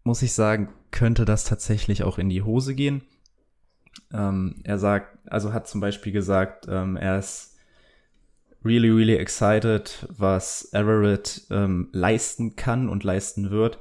[0.03, 3.01] muss ich sagen, könnte das tatsächlich auch in die Hose gehen.
[4.13, 7.57] Ähm, er sagt, also hat zum Beispiel gesagt, ähm, er ist
[8.63, 13.79] really, really excited, was Everett ähm, leisten kann und leisten wird.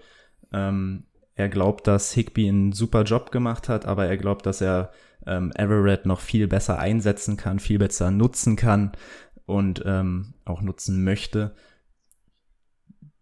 [0.52, 1.04] Ähm,
[1.34, 4.92] er glaubt, dass Higby einen super Job gemacht hat, aber er glaubt, dass er
[5.26, 8.92] ähm, Everett noch viel besser einsetzen kann, viel besser nutzen kann
[9.46, 11.54] und ähm, auch nutzen möchte.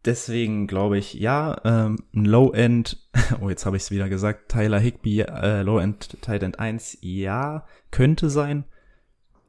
[0.04, 3.08] Deswegen glaube ich, ja, ähm, Low-End,
[3.40, 7.66] oh, jetzt habe ich es wieder gesagt, Tyler Higby, äh, Low-End Tight End 1, ja,
[7.90, 8.64] könnte sein,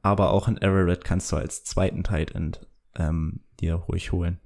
[0.03, 4.39] aber auch ein Everett kannst du als zweiten Tight End ähm, dir ruhig holen.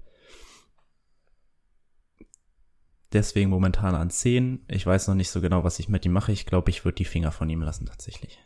[3.14, 4.66] Deswegen momentan an 10.
[4.68, 6.32] Ich weiß noch nicht so genau, was ich mit ihm mache.
[6.34, 8.40] Ich glaube, ich würde die Finger von ihm lassen tatsächlich.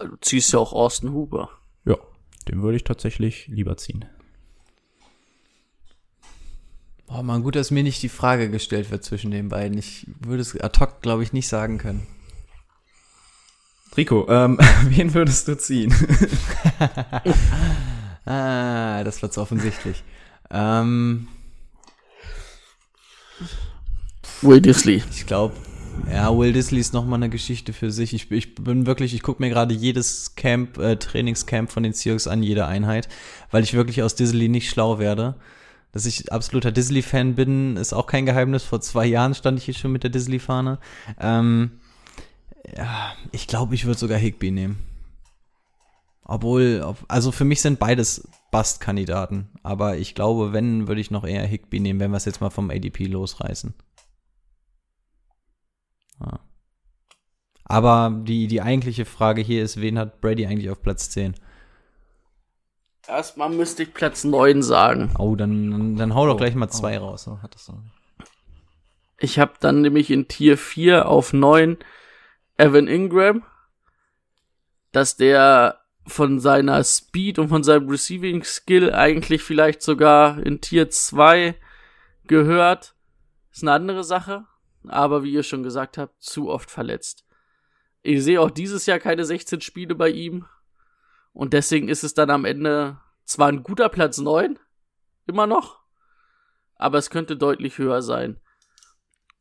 [0.00, 1.50] Du ziehst ja auch Austin Huber.
[1.84, 1.96] Ja,
[2.48, 4.04] den würde ich tatsächlich lieber ziehen.
[7.06, 9.76] Boah, man, gut, dass mir nicht die Frage gestellt wird zwischen den beiden.
[9.76, 12.06] Ich würde es ad hoc, glaube ich, nicht sagen können.
[13.96, 15.92] Rico, ähm, wen würdest du ziehen?
[18.24, 20.02] ah, das wird's offensichtlich.
[20.50, 21.28] Ähm,
[24.42, 25.02] Will Disley.
[25.10, 25.54] ich glaube,
[26.08, 28.14] ja, Will Disley ist nochmal eine Geschichte für sich.
[28.14, 32.26] Ich, ich bin wirklich, ich gucke mir gerade jedes Camp, äh, Trainingscamp von den Seahawks
[32.26, 33.08] an, jede Einheit,
[33.50, 35.36] weil ich wirklich aus Disley nicht schlau werde.
[35.92, 38.62] Dass ich absoluter Disley-Fan bin, ist auch kein Geheimnis.
[38.62, 40.78] Vor zwei Jahren stand ich hier schon mit der Disley-Fahne.
[41.18, 41.72] Ähm,
[42.76, 44.78] ja, ich glaube, ich würde sogar Higby nehmen.
[46.24, 49.48] Obwohl, ob, also für mich sind beides Bust-Kandidaten.
[49.64, 52.50] Aber ich glaube, wenn, würde ich noch eher Higby nehmen, wenn wir es jetzt mal
[52.50, 53.74] vom ADP losreißen.
[56.20, 56.40] Ja.
[57.70, 61.36] Aber die, die eigentliche Frage hier ist, wen hat Brady eigentlich auf Platz 10?
[63.06, 65.14] Erstmal müsste ich Platz 9 sagen.
[65.18, 67.22] Oh, dann, dann, dann hau doch gleich mal zwei oh, raus.
[67.22, 67.78] So hat das so.
[69.18, 71.78] Ich habe dann nämlich in Tier 4 auf 9
[72.56, 73.44] Evan Ingram,
[74.90, 80.90] dass der von seiner Speed und von seinem Receiving Skill eigentlich vielleicht sogar in Tier
[80.90, 81.54] 2
[82.26, 82.96] gehört.
[83.52, 84.46] Ist eine andere Sache
[84.86, 87.24] aber wie ihr schon gesagt habt, zu oft verletzt.
[88.02, 90.46] Ich sehe auch dieses Jahr keine 16 Spiele bei ihm.
[91.32, 94.58] Und deswegen ist es dann am Ende zwar ein guter Platz 9,
[95.26, 95.80] immer noch,
[96.74, 98.40] aber es könnte deutlich höher sein.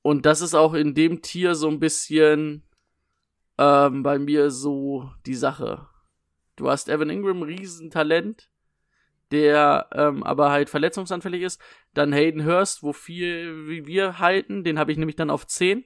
[0.01, 2.63] Und das ist auch in dem Tier so ein bisschen
[3.57, 5.87] ähm, bei mir so die Sache.
[6.55, 8.49] Du hast Evan Ingram, Riesentalent,
[9.31, 11.61] der ähm, aber halt verletzungsanfällig ist.
[11.93, 15.85] Dann Hayden Hurst, wo viel wie wir halten, den habe ich nämlich dann auf 10.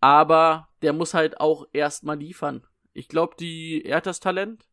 [0.00, 2.66] Aber der muss halt auch erstmal liefern.
[2.92, 4.66] Ich glaube, die er hat das Talent,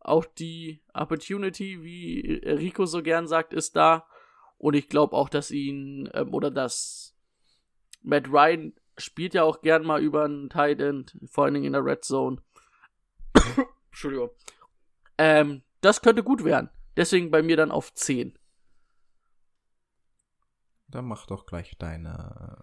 [0.00, 4.06] auch die Opportunity, wie Rico so gern sagt, ist da.
[4.58, 7.16] Und ich glaube auch, dass ihn ähm, oder dass
[8.02, 11.72] Matt Ryan spielt ja auch gern mal über einen Tight End, vor allen Dingen in
[11.72, 12.38] der Red Zone.
[13.90, 14.30] Entschuldigung.
[15.18, 16.70] Ähm, das könnte gut werden.
[16.96, 18.34] Deswegen bei mir dann auf 10.
[20.88, 22.58] Dann mach doch gleich deine.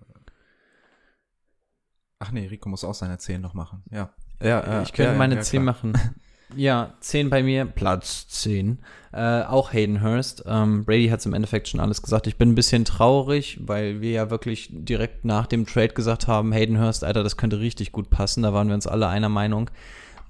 [2.20, 3.84] Ach nee, Rico muss auch seine 10 noch machen.
[3.92, 4.14] Ja.
[4.42, 5.74] Ja, äh, ich könnte ja, meine ja, 10 klar.
[5.74, 5.94] machen.
[6.56, 8.80] Ja, 10 bei mir, Platz 10.
[9.14, 10.44] Äh, auch Hayden Hurst.
[10.46, 12.28] Ähm, Brady hat es im Endeffekt schon alles gesagt.
[12.28, 16.52] Ich bin ein bisschen traurig, weil wir ja wirklich direkt nach dem Trade gesagt haben,
[16.52, 18.44] Hayden Hurst, Alter, das könnte richtig gut passen.
[18.44, 19.70] Da waren wir uns alle einer Meinung.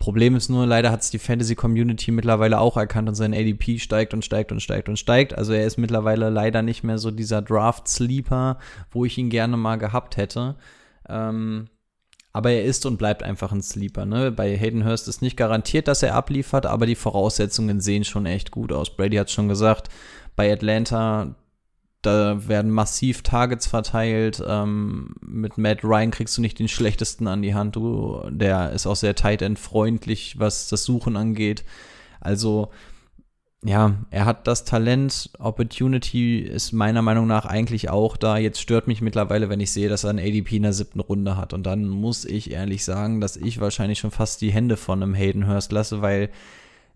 [0.02, 4.16] Problem ist nur, leider hat es die Fantasy-Community mittlerweile auch erkannt und sein ADP steigt
[4.16, 5.38] und steigt und steigt und steigt.
[5.38, 8.58] Also er ist mittlerweile leider nicht mehr so dieser Draft-Sleeper,
[8.90, 10.56] wo ich ihn gerne mal gehabt hätte.
[11.08, 11.68] Ähm,
[12.34, 14.08] aber er ist und bleibt einfach ein Sleeper.
[14.08, 14.32] Ne?
[14.32, 18.50] Bei Hayden Hurst ist nicht garantiert, dass er abliefert, aber die Voraussetzungen sehen schon echt
[18.50, 18.96] gut aus.
[18.96, 19.90] Brady hat schon gesagt,
[20.36, 21.36] bei Atlanta,
[22.02, 24.44] da werden massiv Targets verteilt.
[24.46, 27.76] Ähm, mit Matt Ryan kriegst du nicht den schlechtesten an die Hand.
[27.76, 31.64] Du, der ist auch sehr tight end freundlich, was das Suchen angeht.
[32.20, 32.70] Also
[33.64, 38.38] ja, er hat das Talent, Opportunity ist meiner Meinung nach eigentlich auch da.
[38.38, 41.38] Jetzt stört mich mittlerweile, wenn ich sehe, dass er ein ADP in der siebten Runde
[41.38, 41.54] hat.
[41.54, 45.14] Und dann muss ich ehrlich sagen, dass ich wahrscheinlich schon fast die Hände von einem
[45.14, 46.32] Hayden Hurst lasse, weil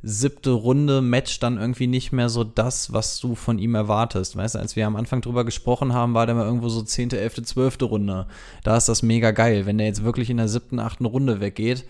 [0.01, 4.35] siebte Runde matcht dann irgendwie nicht mehr so das, was du von ihm erwartest.
[4.35, 7.19] Weißt du, als wir am Anfang drüber gesprochen haben, war der mal irgendwo so zehnte,
[7.19, 8.27] elfte, zwölfte Runde.
[8.63, 9.65] Da ist das mega geil.
[9.65, 11.85] Wenn der jetzt wirklich in der siebten, achten Runde weggeht,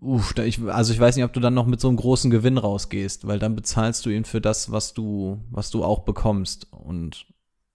[0.00, 2.56] Uff, ich, also ich weiß nicht, ob du dann noch mit so einem großen Gewinn
[2.56, 6.68] rausgehst, weil dann bezahlst du ihn für das, was du, was du auch bekommst.
[6.70, 7.26] Und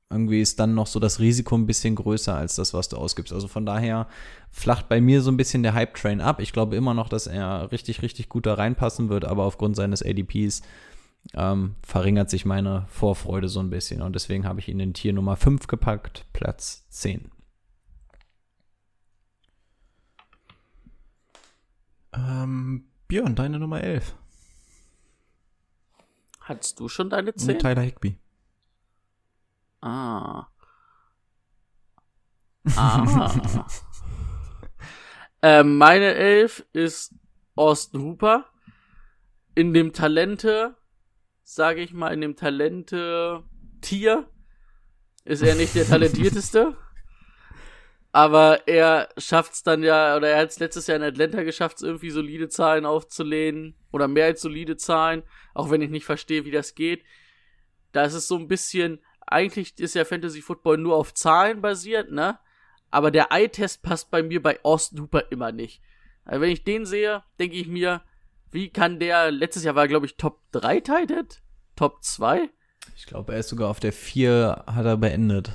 [0.09, 3.33] irgendwie ist dann noch so das Risiko ein bisschen größer als das, was du ausgibst.
[3.33, 4.07] Also von daher
[4.51, 6.39] flacht bei mir so ein bisschen der Hype-Train ab.
[6.39, 10.03] Ich glaube immer noch, dass er richtig, richtig gut da reinpassen wird, aber aufgrund seines
[10.03, 10.61] ADPs
[11.33, 14.01] ähm, verringert sich meine Vorfreude so ein bisschen.
[14.03, 17.31] Und deswegen habe ich ihn in Tier Nummer 5 gepackt, Platz 10.
[22.13, 24.15] Ähm, Björn, deine Nummer 11.
[26.41, 27.55] Hattest du schon deine 10?
[27.55, 28.17] Und Tyler Higby.
[29.85, 30.47] Ah.
[32.75, 33.35] Ah.
[35.43, 37.13] ähm, meine Elf ist
[37.55, 38.45] Austin Hooper.
[39.53, 40.75] In dem Talente,
[41.43, 44.27] sage ich mal, in dem Talente-Tier
[45.23, 46.75] ist er nicht der talentierteste.
[48.11, 52.09] aber er schafft's dann ja, oder er hat es letztes Jahr in Atlanta geschafft, irgendwie
[52.09, 53.75] solide Zahlen aufzulehnen.
[53.91, 55.21] Oder mehr als solide Zahlen,
[55.53, 57.03] auch wenn ich nicht verstehe, wie das geht.
[57.91, 62.11] Da ist es so ein bisschen, eigentlich ist ja Fantasy Football nur auf Zahlen basiert,
[62.11, 62.39] ne?
[62.91, 65.81] Aber der Eye-Test passt bei mir bei Austin Hooper immer nicht.
[66.23, 68.01] Also wenn ich den sehe, denke ich mir,
[68.51, 71.41] wie kann der, letztes Jahr war glaube ich Top 3 Tight
[71.75, 72.49] Top 2?
[72.95, 75.51] Ich glaube, er ist sogar auf der 4, hat er beendet.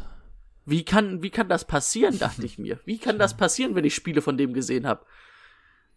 [0.67, 2.79] Wie kann, wie kann das passieren, dachte ich mir.
[2.85, 5.05] Wie kann das passieren, wenn ich Spiele von dem gesehen habe?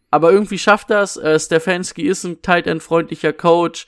[0.09, 1.17] Aber irgendwie schafft das.
[1.17, 3.87] Äh, Stefanski ist ein tight end freundlicher Coach.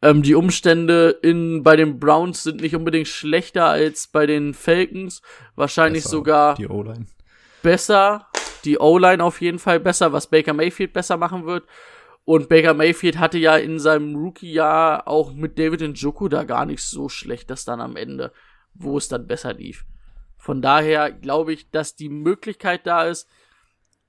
[0.00, 5.22] Ähm, die Umstände in, bei den Browns sind nicht unbedingt schlechter als bei den Falcons.
[5.56, 7.06] Wahrscheinlich Besser, sogar Die O-Line.
[7.62, 8.26] besser.
[8.64, 11.64] Die O-Line auf jeden Fall besser, was Baker Mayfield besser machen wird.
[12.24, 16.82] Und Baker Mayfield hatte ja in seinem Rookie-Jahr auch mit David Njoku da gar nicht
[16.82, 18.32] so schlecht, das dann am Ende,
[18.74, 19.84] wo es dann besser lief.
[20.36, 23.28] Von daher glaube ich, dass die Möglichkeit da ist,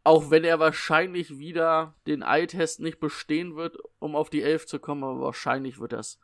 [0.04, 4.80] auch wenn er wahrscheinlich wieder den Eye-Test nicht bestehen wird, um auf die 11 zu
[4.80, 6.20] kommen, aber wahrscheinlich wird das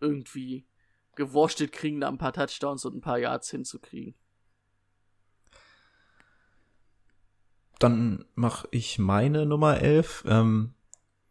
[0.00, 0.66] irgendwie
[1.14, 4.14] gewurschtelt kriegen, da ein paar Touchdowns und ein paar Yards hinzukriegen.
[7.78, 10.24] Dann mache ich meine Nummer 11.
[10.26, 10.74] Ähm,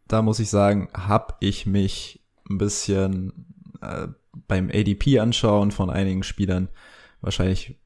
[0.06, 3.46] da muss ich sagen, habe ich mich ein bisschen
[3.82, 4.08] äh,
[4.46, 6.68] beim ADP anschauen von einigen Spielern
[7.20, 7.76] wahrscheinlich ein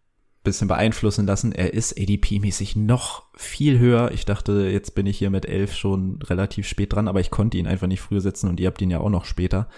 [0.42, 1.52] bisschen beeinflussen lassen.
[1.52, 4.10] Er ist ADP-mäßig noch viel höher.
[4.10, 7.58] Ich dachte, jetzt bin ich hier mit 11 schon relativ spät dran, aber ich konnte
[7.58, 9.68] ihn einfach nicht früher setzen und ihr habt ihn ja auch noch später.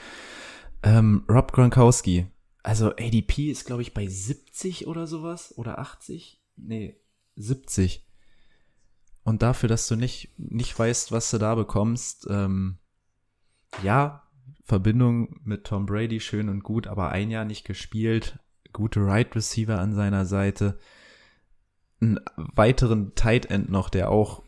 [0.82, 2.26] Ähm, Rob Gronkowski.
[2.62, 5.52] Also ADP ist, glaube ich, bei 70 oder sowas.
[5.56, 6.40] Oder 80?
[6.56, 6.96] Nee,
[7.36, 8.06] 70.
[9.22, 12.78] Und dafür, dass du nicht, nicht weißt, was du da bekommst, ähm,
[13.82, 14.22] ja,
[14.64, 18.38] Verbindung mit Tom Brady schön und gut, aber ein Jahr nicht gespielt,
[18.74, 20.78] gute Right Receiver an seiner Seite,
[22.02, 24.42] einen weiteren Tight End noch, der auch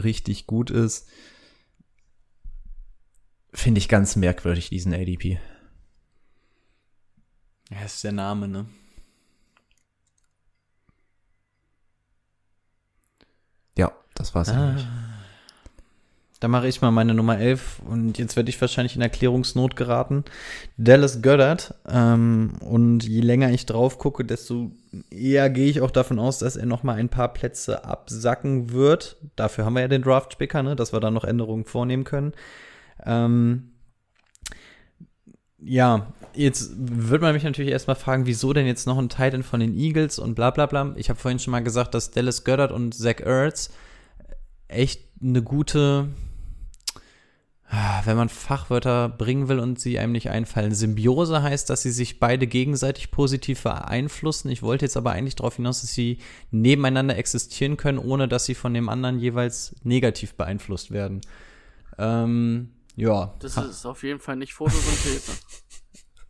[0.00, 1.08] richtig gut ist,
[3.52, 5.40] finde ich ganz merkwürdig, diesen ADP.
[7.70, 8.66] Ja, ist der Name, ne?
[13.76, 14.68] Ja, das war's Ah.
[14.70, 14.86] eigentlich.
[16.42, 20.24] Da mache ich mal meine Nummer 11 und jetzt werde ich wahrscheinlich in Erklärungsnot geraten.
[20.76, 21.72] Dallas Goddard.
[21.88, 24.72] Ähm, und je länger ich drauf gucke, desto
[25.08, 29.18] eher gehe ich auch davon aus, dass er noch mal ein paar Plätze absacken wird.
[29.36, 32.32] Dafür haben wir ja den Draft-Picker, ne, dass wir da noch Änderungen vornehmen können.
[33.06, 33.70] Ähm,
[35.60, 39.60] ja, jetzt wird man mich natürlich erstmal fragen, wieso denn jetzt noch ein Titan von
[39.60, 40.92] den Eagles und bla bla bla.
[40.96, 43.70] Ich habe vorhin schon mal gesagt, dass Dallas Goddard und Zach Ertz
[44.66, 46.08] echt eine gute,
[48.04, 50.74] wenn man Fachwörter bringen will und sie einem nicht einfallen.
[50.74, 54.50] Symbiose heißt, dass sie sich beide gegenseitig positiv beeinflussen.
[54.50, 56.18] Ich wollte jetzt aber eigentlich darauf hinaus, dass sie
[56.50, 61.22] nebeneinander existieren können, ohne dass sie von dem anderen jeweils negativ beeinflusst werden.
[61.98, 63.34] Ähm, ja.
[63.38, 65.32] Das ist auf jeden Fall nicht Photosynthese.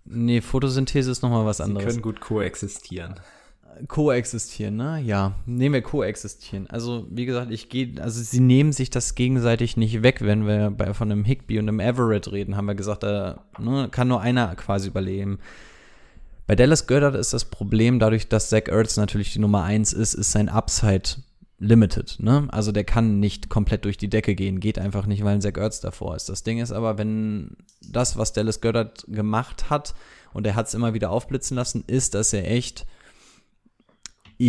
[0.05, 1.86] Nee, Photosynthese ist nochmal was Sie anderes.
[1.86, 3.20] können gut koexistieren.
[3.89, 5.01] Koexistieren, ne?
[5.01, 6.69] Ja, nehmen wir koexistieren.
[6.69, 10.70] Also, wie gesagt, ich gehe, also sie nehmen sich das gegenseitig nicht weg, wenn wir
[10.70, 14.20] bei, von einem Higby und einem Everett reden, haben wir gesagt, da ne, kann nur
[14.20, 15.39] einer quasi überleben.
[16.47, 20.15] Bei Dallas Goddard ist das Problem, dadurch, dass Zach Ertz natürlich die Nummer 1 ist,
[20.15, 21.23] ist sein Upside
[21.59, 22.49] limited, ne?
[22.51, 25.57] Also der kann nicht komplett durch die Decke gehen, geht einfach nicht, weil ein Zach
[25.57, 26.28] Ertz davor ist.
[26.28, 29.94] Das Ding ist aber, wenn das, was Dallas Goddard gemacht hat,
[30.32, 32.86] und er hat es immer wieder aufblitzen lassen, ist, dass er echt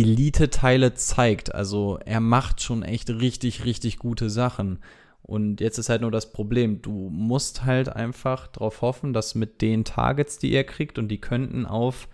[0.00, 1.54] Elite-Teile zeigt.
[1.54, 4.80] Also er macht schon echt richtig, richtig gute Sachen.
[5.22, 9.62] Und jetzt ist halt nur das Problem, du musst halt einfach darauf hoffen, dass mit
[9.62, 12.08] den Targets, die er kriegt, und die könnten auf,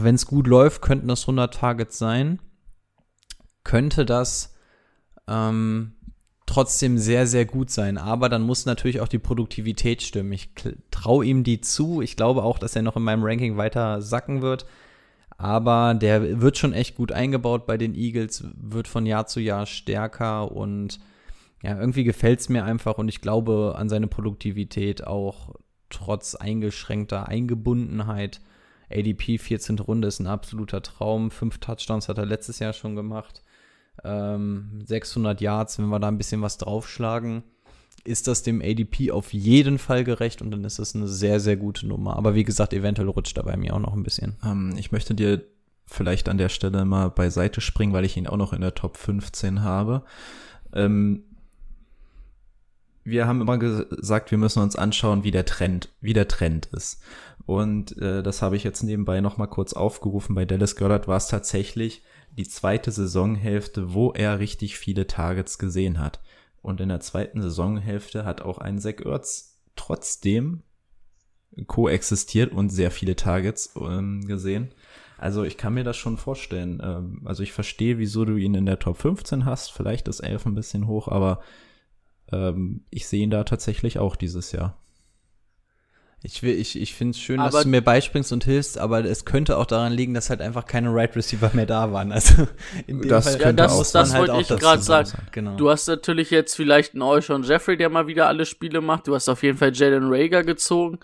[0.00, 2.40] wenn es gut läuft, könnten das 100 Targets sein,
[3.62, 4.56] könnte das
[5.28, 5.92] ähm,
[6.46, 7.98] trotzdem sehr, sehr gut sein.
[7.98, 10.32] Aber dann muss natürlich auch die Produktivität stimmen.
[10.32, 10.50] Ich
[10.90, 12.02] traue ihm die zu.
[12.02, 14.66] Ich glaube auch, dass er noch in meinem Ranking weiter sacken wird.
[15.42, 19.66] Aber der wird schon echt gut eingebaut bei den Eagles, wird von Jahr zu Jahr
[19.66, 21.00] stärker und
[21.64, 25.56] ja, irgendwie gefällt es mir einfach und ich glaube an seine Produktivität auch
[25.90, 28.40] trotz eingeschränkter Eingebundenheit.
[28.88, 29.80] ADP 14.
[29.80, 31.32] Runde ist ein absoluter Traum.
[31.32, 33.42] Fünf Touchdowns hat er letztes Jahr schon gemacht.
[34.04, 37.42] Ähm, 600 Yards, wenn wir da ein bisschen was draufschlagen,
[38.04, 41.56] ist das dem ADP auf jeden Fall gerecht und dann ist das eine sehr, sehr
[41.56, 42.16] gute Nummer.
[42.16, 44.36] Aber wie gesagt, eventuell rutscht er bei mir auch noch ein bisschen.
[44.44, 45.44] Ähm, ich möchte dir
[45.86, 48.96] vielleicht an der Stelle mal beiseite springen, weil ich ihn auch noch in der Top
[48.96, 50.02] 15 habe.
[50.72, 51.24] Ähm,
[53.04, 57.02] wir haben immer gesagt, wir müssen uns anschauen, wie der Trend, wie der Trend ist.
[57.46, 60.34] Und äh, das habe ich jetzt nebenbei noch mal kurz aufgerufen.
[60.34, 62.02] Bei Dallas Goddard war es tatsächlich
[62.36, 66.20] die zweite Saisonhälfte, wo er richtig viele Targets gesehen hat.
[66.62, 70.62] Und in der zweiten Saisonhälfte hat auch ein Zach Ertz trotzdem
[71.66, 74.72] koexistiert und sehr viele Targets ähm, gesehen.
[75.18, 76.80] Also ich kann mir das schon vorstellen.
[76.82, 79.72] Ähm, also ich verstehe, wieso du ihn in der Top 15 hast.
[79.72, 81.40] Vielleicht ist 11 ein bisschen hoch, aber
[82.32, 84.81] ähm, ich sehe ihn da tatsächlich auch dieses Jahr.
[86.24, 89.04] Ich, will- ich, ich finde es schön, Aber- dass du mir beispringst und hilfst, aber
[89.04, 92.12] es könnte auch daran liegen, dass halt einfach keine Right Receiver mehr da waren.
[92.12, 92.46] Also
[92.86, 94.82] in dem Das Fall könnte Ja, das- muss man das halt wollte auch ich gerade
[94.82, 95.10] sagen.
[95.32, 95.56] Genau.
[95.56, 99.08] Du hast natürlich jetzt vielleicht einen Alshon Jeffrey, der mal wieder alle Spiele macht.
[99.08, 101.00] Du hast auf jeden Fall Jalen Rager gezogen.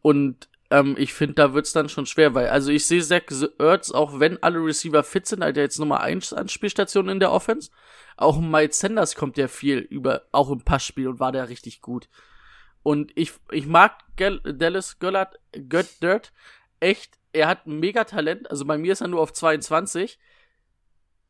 [0.00, 3.22] Und ähm, ich finde, da wird's dann schon schwer, weil, also ich sehe Zach
[3.58, 7.30] Ertz, auch wenn alle Receiver fit sind, hat er jetzt Nummer 1 Anspielstation in der
[7.32, 7.70] Offense.
[8.16, 12.08] Auch Miles Sanders kommt ja viel über, auch im Passspiel und war der richtig gut.
[12.82, 15.38] Und ich, ich mag Gel Dallas Goddard,
[15.68, 16.32] Goddard
[16.80, 17.18] echt.
[17.32, 18.50] Er hat ein mega Talent.
[18.50, 20.18] Also bei mir ist er nur auf 22.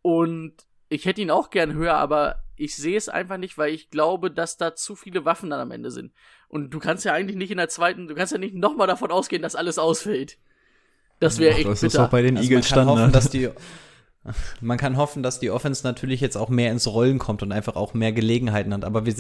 [0.03, 0.55] Und
[0.89, 4.31] ich hätte ihn auch gern höher, aber ich sehe es einfach nicht, weil ich glaube,
[4.31, 6.13] dass da zu viele Waffen dann am Ende sind.
[6.49, 9.11] Und du kannst ja eigentlich nicht in der zweiten, du kannst ja nicht nochmal davon
[9.11, 10.39] ausgehen, dass alles ausfällt.
[11.21, 12.05] Das wäre echt das ist bitter.
[12.07, 13.15] auch bei den Also Eagles kann hoffen, Standard.
[13.15, 13.49] dass die
[14.61, 17.75] man kann hoffen, dass die Offense natürlich jetzt auch mehr ins Rollen kommt und einfach
[17.75, 18.85] auch mehr Gelegenheiten hat.
[18.85, 19.15] Aber wir,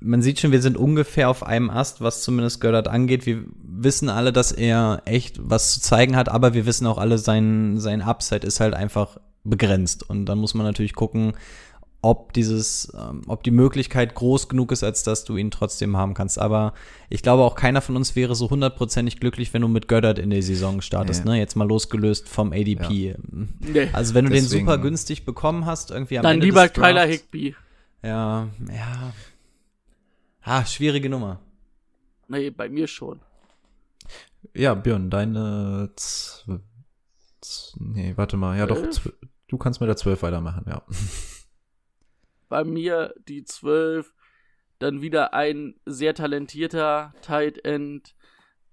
[0.00, 3.26] man sieht schon, wir sind ungefähr auf einem Ast, was zumindest Goddard angeht.
[3.26, 7.18] Wir wissen alle, dass er echt was zu zeigen hat, aber wir wissen auch alle,
[7.18, 10.08] sein, sein Upside ist halt einfach begrenzt.
[10.08, 11.34] Und dann muss man natürlich gucken,
[12.02, 16.14] ob dieses, ähm, ob die Möglichkeit groß genug ist, als dass du ihn trotzdem haben
[16.14, 16.38] kannst.
[16.38, 16.72] Aber
[17.10, 20.30] ich glaube auch keiner von uns wäre so hundertprozentig glücklich, wenn du mit Goddard in
[20.30, 21.32] die Saison startest, Nee.
[21.32, 21.38] ne?
[21.38, 23.16] Jetzt mal losgelöst vom ADP.
[23.60, 23.88] Nee.
[23.92, 26.72] Also wenn du Deswegen- den super günstig bekommen hast, irgendwie am Dann Ende lieber des
[26.72, 27.54] Drafts, Tyler Higby.
[28.02, 29.12] Ja, ja.
[30.42, 31.38] Ah, schwierige Nummer.
[32.28, 33.20] Nee, bei mir schon.
[34.54, 36.46] Ja, Björn, deine z-
[37.78, 38.56] Nee, warte mal.
[38.58, 39.12] Ja, doch, zw-
[39.48, 40.82] du kannst mit der 12 weitermachen, ja.
[42.50, 44.12] Bei mir die 12.
[44.78, 48.14] Dann wieder ein sehr talentierter Tight End,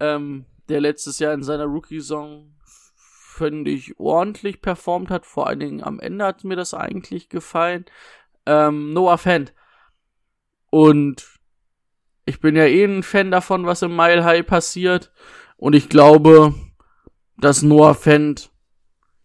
[0.02, 2.56] ähm, der letztes Jahr in seiner Rookie-Song,
[2.96, 5.26] finde ich, ordentlich performt hat.
[5.26, 7.86] Vor allen Dingen am Ende hat mir das eigentlich gefallen.
[8.46, 9.54] Ähm, Noah Fant.
[10.70, 11.26] Und
[12.26, 15.12] ich bin ja eh ein Fan davon, was im Mile High passiert.
[15.56, 16.54] Und ich glaube,
[17.38, 18.50] dass Noah Fant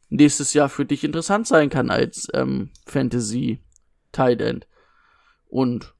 [0.08, 3.60] nächstes Jahr für dich interessant sein kann als ähm, Fantasy
[4.12, 4.66] Tight End.
[5.48, 5.94] Und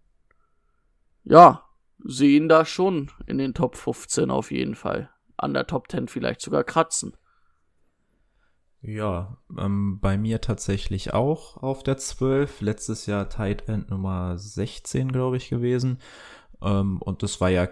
[1.25, 1.65] ja,
[2.05, 5.11] sehen da schon in den Top 15 auf jeden Fall.
[5.37, 7.17] An der Top 10 vielleicht sogar kratzen.
[8.81, 12.63] Ja, ähm, bei mir tatsächlich auch auf der 12.
[12.63, 15.99] Letztes Jahr Tight End Nummer 16, glaube ich, gewesen.
[16.61, 17.69] Ähm, und das war ja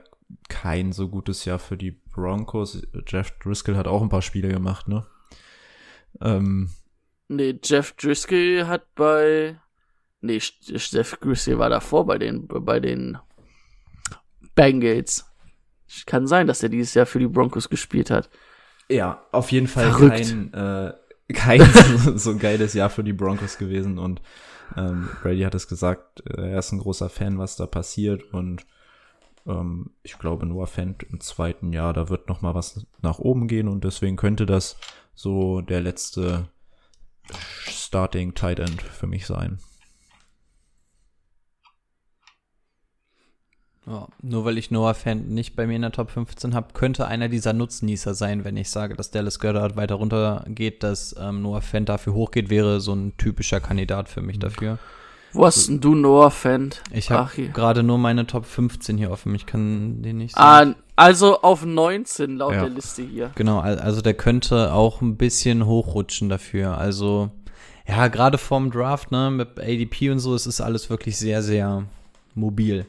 [0.48, 2.86] kein so gutes Jahr für die Broncos.
[3.08, 5.04] Jeff Driscoll hat auch ein paar Spiele gemacht, ne?
[6.20, 6.70] Ähm,
[7.26, 9.60] nee, Jeff Driscoll hat bei.
[10.20, 13.18] Nee, Jeff Driscoll war davor bei den, bei den
[14.54, 15.26] Bengals.
[16.06, 18.28] Kann sein, dass er dieses Jahr für die Broncos gespielt hat.
[18.88, 20.16] Ja, auf jeden Fall Verrückt.
[20.16, 20.92] kein, äh,
[21.32, 24.20] kein so, so geiles Jahr für die Broncos gewesen und
[24.76, 28.66] ähm, Brady hat es gesagt, er ist ein großer Fan, was da passiert und
[29.46, 33.48] ähm, ich glaube Noah Fent im zweiten Jahr, da wird noch mal was nach oben
[33.48, 34.76] gehen und deswegen könnte das
[35.14, 36.48] so der letzte
[37.66, 39.58] Starting Tight End für mich sein.
[43.86, 47.06] Ja, nur weil ich Noah Fan nicht bei mir in der Top 15 habe, könnte
[47.06, 51.42] einer dieser Nutznießer sein, wenn ich sage, dass Dallas Goddard weiter runter geht, dass ähm,
[51.42, 54.78] Noah Fan dafür hochgeht, wäre so ein typischer Kandidat für mich dafür.
[55.32, 56.70] Wo hast denn du Noah Fan?
[56.90, 59.34] Ich habe gerade nur meine Top 15 hier offen.
[59.34, 60.74] Ich kann den nicht ah, sehen.
[60.74, 62.62] Ah, also auf 19 laut ja.
[62.62, 63.30] der Liste hier.
[63.36, 66.76] Genau, also der könnte auch ein bisschen hochrutschen dafür.
[66.78, 67.30] Also,
[67.88, 71.84] ja, gerade vorm Draft, ne, mit ADP und so, es ist alles wirklich sehr, sehr
[72.34, 72.86] mobil.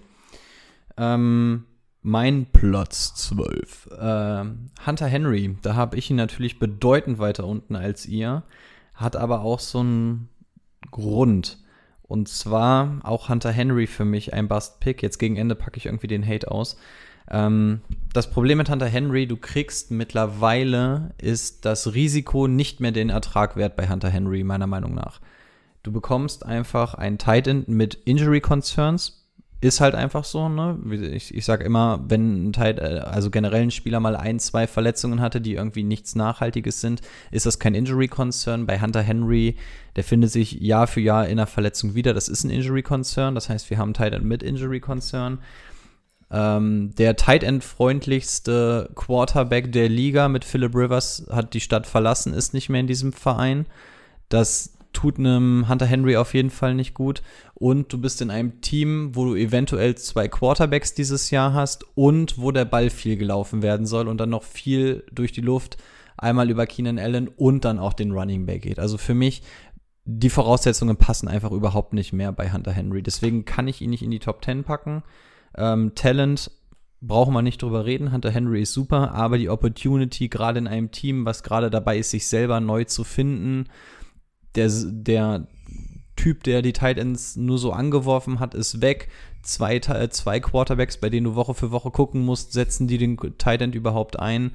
[1.02, 1.66] Ähm,
[2.04, 3.90] mein Platz 12.
[3.92, 4.46] Äh,
[4.86, 8.44] Hunter Henry, da habe ich ihn natürlich bedeutend weiter unten als ihr,
[8.94, 10.30] hat aber auch so einen
[10.92, 11.58] Grund.
[12.04, 15.02] Und zwar auch Hunter Henry für mich ein Bust-Pick.
[15.02, 16.78] Jetzt gegen Ende packe ich irgendwie den Hate aus.
[17.30, 17.82] Ähm,
[18.14, 23.56] das Problem mit Hunter Henry, du kriegst mittlerweile, ist das Risiko nicht mehr den Ertrag
[23.56, 25.20] wert bei Hunter Henry, meiner Meinung nach.
[25.82, 29.21] Du bekommst einfach einen Tight End mit Injury Concerns,
[29.62, 30.78] ist halt einfach so, ne?
[31.14, 34.66] Ich, ich sag immer, wenn ein Teil, äh, also generell ein Spieler mal ein, zwei
[34.66, 38.66] Verletzungen hatte, die irgendwie nichts Nachhaltiges sind, ist das kein Injury Concern.
[38.66, 39.56] Bei Hunter Henry,
[39.96, 42.16] der findet sich Jahr für Jahr in einer Verletzung wieder.
[42.16, 43.36] Das ist ein Injury Concern.
[43.36, 45.38] Das heißt, wir haben Tight End mit Injury Concern.
[46.32, 52.34] Ähm, der Tight End freundlichste Quarterback der Liga mit Philip Rivers hat die Stadt verlassen,
[52.34, 53.68] ist nicht mehr in diesem Verein.
[54.30, 57.22] Das tut einem Hunter Henry auf jeden Fall nicht gut.
[57.54, 62.38] Und du bist in einem Team, wo du eventuell zwei Quarterbacks dieses Jahr hast und
[62.38, 65.78] wo der Ball viel gelaufen werden soll und dann noch viel durch die Luft
[66.18, 68.80] einmal über Keenan Allen und dann auch den Running Back geht.
[68.80, 69.42] Also für mich,
[70.06, 73.02] die Voraussetzungen passen einfach überhaupt nicht mehr bei Hunter Henry.
[73.02, 75.04] Deswegen kann ich ihn nicht in die Top 10 packen.
[75.58, 76.52] Ähm, Talent
[77.02, 78.12] brauchen wir nicht drüber reden.
[78.12, 82.12] Hunter Henry ist super, aber die Opportunity, gerade in einem Team, was gerade dabei ist,
[82.12, 83.66] sich selber neu zu finden,
[84.56, 85.48] der, der
[86.16, 89.10] Typ, der die Tight Ends nur so angeworfen hat, ist weg.
[89.44, 93.62] Zwei, zwei Quarterbacks, bei denen du Woche für Woche gucken musst, setzen die den Tight
[93.62, 94.52] End überhaupt ein.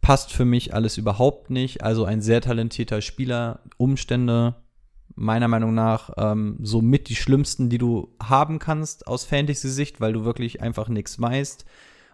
[0.00, 1.82] Passt für mich alles überhaupt nicht.
[1.82, 3.60] Also ein sehr talentierter Spieler.
[3.76, 4.56] Umstände
[5.14, 10.12] meiner Meinung nach ähm, so mit die schlimmsten, die du haben kannst aus Fantasy-Sicht, weil
[10.12, 11.64] du wirklich einfach nichts weißt.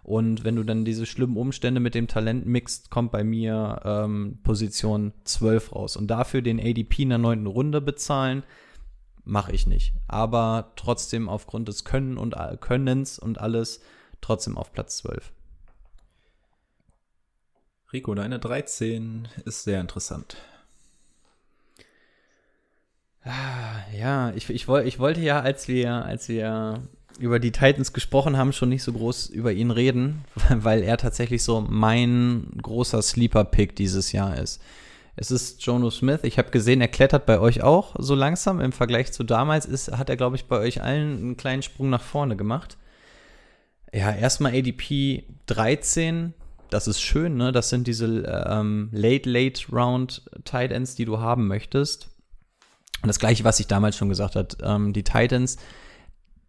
[0.03, 4.39] Und wenn du dann diese schlimmen Umstände mit dem Talent mixt, kommt bei mir ähm,
[4.43, 5.97] Position 12 raus.
[5.97, 8.43] Und dafür den ADP in der neunten Runde bezahlen,
[9.25, 9.95] mache ich nicht.
[10.09, 13.81] Aber trotzdem aufgrund des Können und Könnens und alles
[14.21, 15.33] trotzdem auf Platz 12.
[17.93, 20.37] Rico, deine 13 ist sehr interessant.
[23.25, 26.83] Ah, ja, ich, ich, ich wollte ja, als wir, als wir
[27.19, 31.43] über die Titans gesprochen haben, schon nicht so groß über ihn reden, weil er tatsächlich
[31.43, 34.61] so mein großer Sleeper-Pick dieses Jahr ist.
[35.15, 36.21] Es ist Jono Smith.
[36.23, 38.61] Ich habe gesehen, er klettert bei euch auch so langsam.
[38.61, 41.91] Im Vergleich zu damals ist, hat er, glaube ich, bei euch allen einen kleinen Sprung
[41.91, 42.79] nach vorne gemacht.
[43.93, 46.33] Ja, erstmal ADP 13.
[46.71, 47.53] Das ist schön, ne?
[47.53, 48.07] Das sind diese
[48.49, 52.09] ähm, Late, Late Round Tight Ends, die du haben möchtest.
[53.03, 54.49] Und das gleiche, was ich damals schon gesagt habe.
[54.63, 55.59] Ähm, die Titans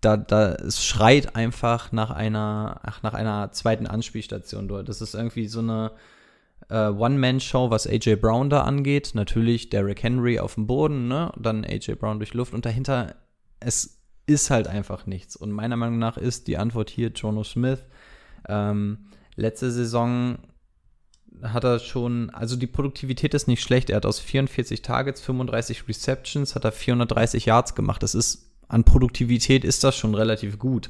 [0.04, 4.90] da, da, es schreit einfach nach einer, ach, nach einer zweiten Anspielstation dort.
[4.90, 5.92] Das ist irgendwie so eine
[6.70, 9.12] äh, One-Man-Show, was AJ Brown da angeht.
[9.14, 11.32] Natürlich Derrick Henry auf dem Boden, ne?
[11.38, 13.16] dann AJ Brown durch Luft und dahinter,
[13.60, 15.36] es ist halt einfach nichts.
[15.36, 17.84] Und meiner Meinung nach ist die Antwort hier Jono Smith.
[18.48, 19.06] Ähm,
[19.36, 20.38] letzte Saison
[21.42, 23.90] hat er schon, also die Produktivität ist nicht schlecht.
[23.90, 28.04] Er hat aus 44 Targets, 35 Receptions, hat er 430 Yards gemacht.
[28.04, 30.90] Das ist, an Produktivität ist das schon relativ gut.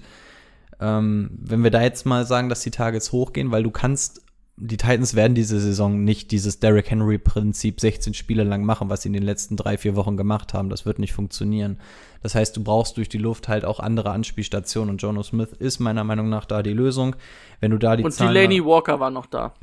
[0.80, 4.22] Ähm, wenn wir da jetzt mal sagen, dass die Targets hochgehen, weil du kannst,
[4.58, 9.02] die Titans werden diese Saison nicht dieses Derrick Henry Prinzip 16 Spiele lang machen, was
[9.02, 10.70] sie in den letzten drei, vier Wochen gemacht haben.
[10.70, 11.80] Das wird nicht funktionieren.
[12.22, 15.80] Das heißt, du brauchst durch die Luft halt auch andere Anspielstationen und Jono Smith ist
[15.80, 17.16] meiner Meinung nach da die Lösung.
[17.60, 19.54] Wenn du da die Und Zahlen Delaney Walker war noch da.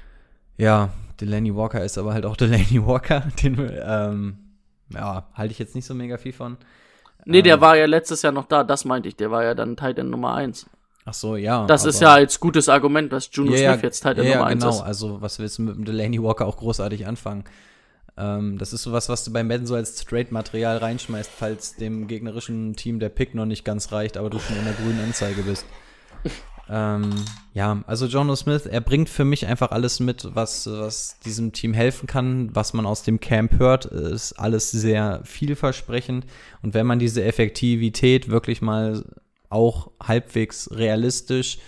[0.56, 3.20] ja, Delaney Walker ist aber halt auch Delaney Walker.
[3.42, 4.38] Den, ähm,
[4.92, 6.56] ja, halte ich jetzt nicht so mega viel von.
[7.24, 9.16] Nee, der Ähm, war ja letztes Jahr noch da, das meinte ich.
[9.16, 10.66] Der war ja dann Titan Nummer 1.
[11.04, 11.66] Ach so, ja.
[11.66, 14.46] Das ist ja als gutes Argument, dass Juno ja, Smith jetzt Titan ja, Nummer ja,
[14.46, 14.74] 1 genau.
[14.76, 14.82] ist.
[14.82, 17.44] Also, was willst du mit dem Delaney Walker auch großartig anfangen?
[18.16, 22.74] Ähm, das ist sowas, was du bei Madden so als Trade-Material reinschmeißt, falls dem gegnerischen
[22.76, 25.64] Team der Pick noch nicht ganz reicht, aber du schon in der grünen Anzeige bist.
[26.72, 27.10] Ähm,
[27.52, 31.74] ja, also Jono Smith, er bringt für mich einfach alles mit, was, was diesem Team
[31.74, 32.54] helfen kann.
[32.54, 36.26] Was man aus dem Camp hört, ist alles sehr vielversprechend.
[36.62, 39.04] Und wenn man diese Effektivität wirklich mal
[39.48, 41.58] auch halbwegs realistisch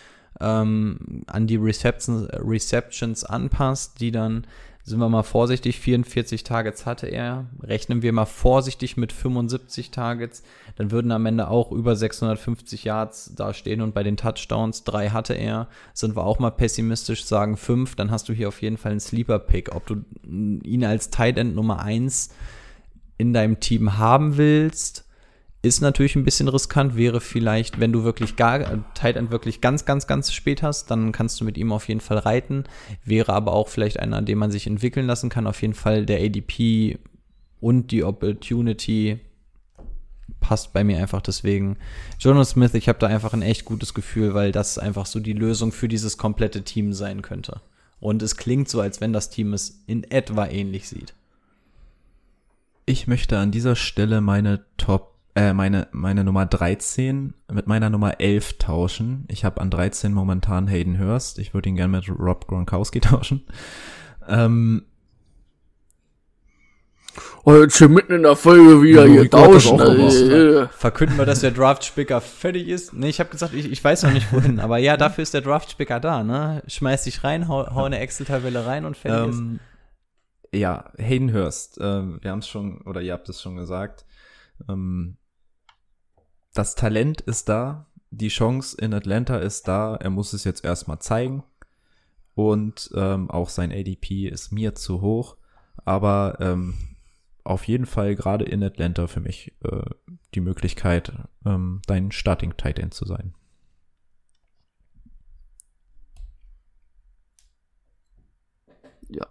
[0.41, 4.47] ähm, an die Receptions, Receptions anpasst, die dann,
[4.85, 10.43] sind wir mal vorsichtig, 44 Targets hatte er, rechnen wir mal vorsichtig mit 75 Targets,
[10.77, 15.35] dann würden am Ende auch über 650 Yards dastehen und bei den Touchdowns, drei hatte
[15.35, 18.91] er, sind wir auch mal pessimistisch, sagen fünf, dann hast du hier auf jeden Fall
[18.91, 19.75] einen Sleeper-Pick.
[19.75, 22.35] Ob du ihn als Tight End Nummer eins
[23.19, 25.07] in deinem Team haben willst,
[25.63, 30.09] ist natürlich ein bisschen riskant, wäre vielleicht, wenn du wirklich gar, End wirklich ganz, ganz,
[30.09, 32.65] ganz spät hast, dann kannst du mit ihm auf jeden Fall reiten.
[33.05, 35.47] Wäre aber auch vielleicht einer, dem man sich entwickeln lassen kann.
[35.47, 36.99] Auf jeden Fall der ADP
[37.61, 39.21] und die Opportunity
[40.41, 41.79] passt bei mir einfach deswegen.
[42.19, 45.33] Jonas Smith, ich habe da einfach ein echt gutes Gefühl, weil das einfach so die
[45.33, 47.61] Lösung für dieses komplette Team sein könnte.
[48.01, 51.15] Und es klingt so, als wenn das Team es in etwa ähnlich sieht.
[52.85, 58.21] Ich möchte an dieser Stelle meine Top, äh, meine, meine Nummer 13 mit meiner Nummer
[58.21, 59.25] 11 tauschen.
[59.29, 61.39] Ich habe an 13 momentan Hayden Hurst.
[61.39, 63.47] Ich würde ihn gerne mit Rob Gronkowski tauschen.
[64.29, 64.85] Ähm,
[67.45, 69.79] Oh, jetzt hier mitten in der Folge wieder Ja, hier tauschen.
[69.81, 72.93] äh, Verkünden wir, dass der Draft-Spicker fertig ist?
[72.95, 75.41] Nee, ich habe gesagt, ich, ich weiß noch nicht wohin, aber ja, dafür ist der
[75.41, 76.63] Draft-Spicker da, ne?
[76.69, 79.61] Schmeiß dich rein, hau, hau eine Excel-Tabelle rein und fertig ähm,
[80.55, 81.79] ja, Hayden Hurst.
[81.81, 84.05] Ähm, wir haben es schon, oder ihr habt es schon gesagt.
[84.69, 85.17] Ähm,
[86.55, 87.87] das Talent ist da.
[88.11, 89.97] Die Chance in Atlanta ist da.
[89.97, 91.43] Er muss es jetzt erstmal zeigen.
[92.35, 95.37] Und ähm, auch sein ADP ist mir zu hoch.
[95.85, 96.74] Aber ähm,
[97.45, 99.85] auf jeden Fall gerade in Atlanta für mich äh,
[100.35, 101.12] die Möglichkeit,
[101.45, 103.35] ähm, dein Starting Tight End zu sein.
[109.09, 109.27] Ja.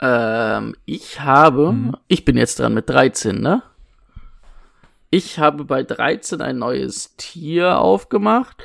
[0.00, 1.96] Ähm, ich habe, Mhm.
[2.08, 3.62] ich bin jetzt dran mit 13, ne?
[5.16, 8.64] Ich habe bei 13 ein neues Tier aufgemacht,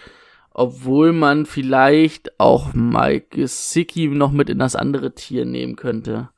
[0.50, 6.30] obwohl man vielleicht auch Mike Gesicki noch mit in das andere Tier nehmen könnte.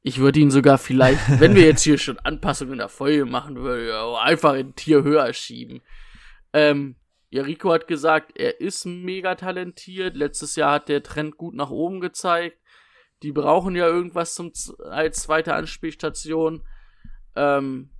[0.00, 3.56] Ich würde ihn sogar vielleicht, wenn wir jetzt hier schon Anpassungen in der Folge machen
[3.56, 5.82] würden, einfach ein Tier höher schieben.
[6.54, 6.96] Ähm,
[7.28, 10.16] ja, Rico hat gesagt, er ist mega talentiert.
[10.16, 12.56] Letztes Jahr hat der Trend gut nach oben gezeigt.
[13.22, 14.52] Die brauchen ja irgendwas zum,
[14.88, 16.62] als zweite Anspielstation.
[17.36, 17.90] Ähm,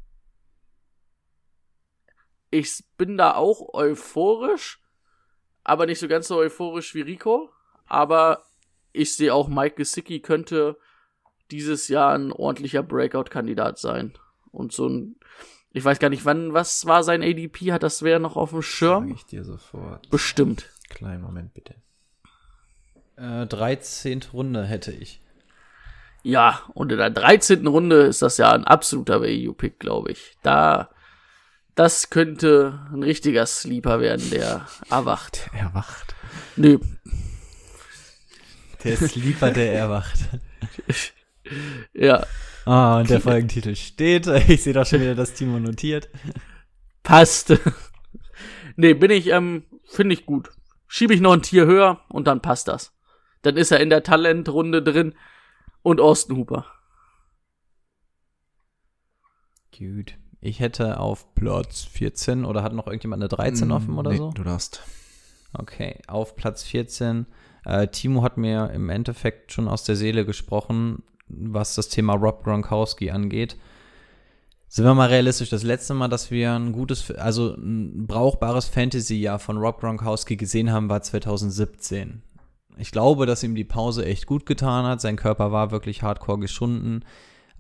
[2.53, 4.81] ich bin da auch euphorisch,
[5.65, 7.51] aber nicht so ganz so euphorisch wie Rico.
[7.87, 8.45] Aber
[8.93, 10.77] ich sehe auch, Mike Gesicki könnte
[11.51, 14.13] dieses Jahr ein ordentlicher Breakout-Kandidat sein.
[14.51, 15.17] Und so ein,
[15.73, 17.73] ich weiß gar nicht, wann, was war sein ADP?
[17.73, 19.13] Hat das wer noch auf dem Sag Schirm?
[19.13, 20.11] ich dir sofort.
[20.11, 20.69] Bestimmt.
[20.91, 21.75] Kleinen Moment bitte.
[23.17, 24.25] Äh, 13.
[24.33, 25.23] Runde hätte ich.
[26.23, 27.67] Ja, und in der 13.
[27.67, 30.37] Runde ist das ja ein absoluter Value-Pick, glaube ich.
[30.43, 30.91] Da,
[31.75, 35.49] das könnte ein richtiger Sleeper werden, der erwacht.
[35.53, 36.15] Erwacht.
[36.57, 36.79] Nö,
[38.85, 40.19] Der Sleeper, der erwacht.
[41.93, 42.25] ja,
[42.65, 44.27] Ah, und der Folgentitel steht.
[44.49, 46.09] Ich sehe doch schon wieder das Timo notiert.
[47.03, 47.59] passt.
[48.77, 50.51] nee, bin ich, ähm, finde ich gut.
[50.87, 52.93] Schiebe ich noch ein Tier höher und dann passt das.
[53.43, 55.15] Dann ist er in der Talentrunde drin
[55.83, 56.67] und Austin Hooper.
[59.77, 60.15] Gut.
[60.45, 64.19] Ich hätte auf Platz 14 oder hat noch irgendjemand eine 13 offen oder Mm, Nee,
[64.19, 64.31] so?
[64.33, 64.83] Du darfst.
[65.57, 67.27] Okay, auf Platz 14.
[67.65, 72.43] Äh, Timo hat mir im Endeffekt schon aus der Seele gesprochen, was das Thema Rob
[72.43, 73.57] Gronkowski angeht.
[74.69, 79.39] Sind wir mal realistisch, das letzte Mal, dass wir ein gutes, also ein brauchbares Fantasy-Jahr
[79.39, 82.23] von Rob Gronkowski gesehen haben, war 2017.
[82.79, 85.01] Ich glaube, dass ihm die Pause echt gut getan hat.
[85.03, 87.05] Sein Körper war wirklich hardcore geschunden.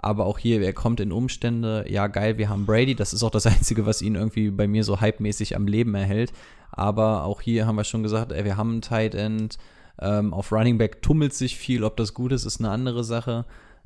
[0.02, 3.30] Aber auch hier, er kommt in Umstände, ja geil, wir haben Brady, das ist auch
[3.30, 6.32] das Einzige, was ihn irgendwie bei mir so hypemäßig am Leben erhält.
[6.72, 9.58] Aber auch hier haben wir schon gesagt, ey, wir haben einen Tight End,
[10.00, 13.44] ähm, auf Running Back tummelt sich viel, ob das gut ist, ist eine andere Sache.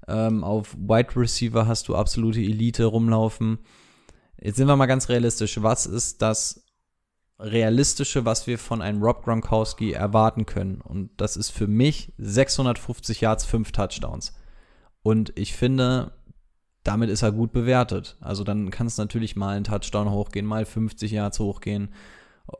[0.08, 3.58] Ähm, auf Wide Receiver hast du absolute Elite rumlaufen.
[4.40, 5.62] Jetzt sind wir mal ganz realistisch.
[5.62, 6.64] Was ist das
[7.38, 10.80] Realistische, was wir von einem Rob Gronkowski erwarten können?
[10.80, 14.32] Und das ist für mich 650 Yards, 5 Touchdowns.
[15.06, 16.10] Und ich finde,
[16.82, 18.16] damit ist er gut bewertet.
[18.20, 21.90] Also dann kann es natürlich mal ein Touchdown hochgehen, mal 50 Yards hochgehen.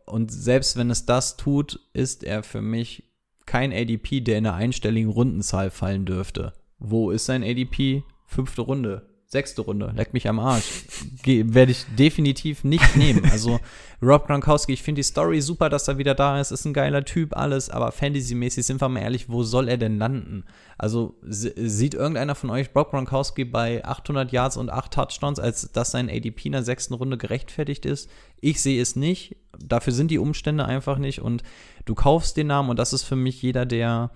[0.05, 3.03] Und selbst wenn es das tut, ist er für mich
[3.47, 6.53] kein ADP, der in einer einstelligen Rundenzahl fallen dürfte.
[6.79, 8.05] Wo ist sein ADP?
[8.27, 10.85] Fünfte Runde, sechste Runde, leck mich am Arsch.
[11.25, 13.25] Werde ich definitiv nicht nehmen.
[13.31, 13.59] Also
[14.01, 17.05] Rob Gronkowski, ich finde die Story super, dass er wieder da ist, ist ein geiler
[17.05, 20.45] Typ, alles, aber Fantasy-mäßig sind wir mal ehrlich, wo soll er denn landen?
[20.79, 25.91] Also sieht irgendeiner von euch Rob Gronkowski bei 800 Yards und 8 Touchdowns, als dass
[25.91, 28.09] sein ADP in der sechsten Runde gerechtfertigt ist?
[28.41, 29.37] Ich sehe es nicht.
[29.59, 31.43] Dafür sind die Umstände einfach nicht und
[31.85, 34.13] du kaufst den Namen und das ist für mich jeder, der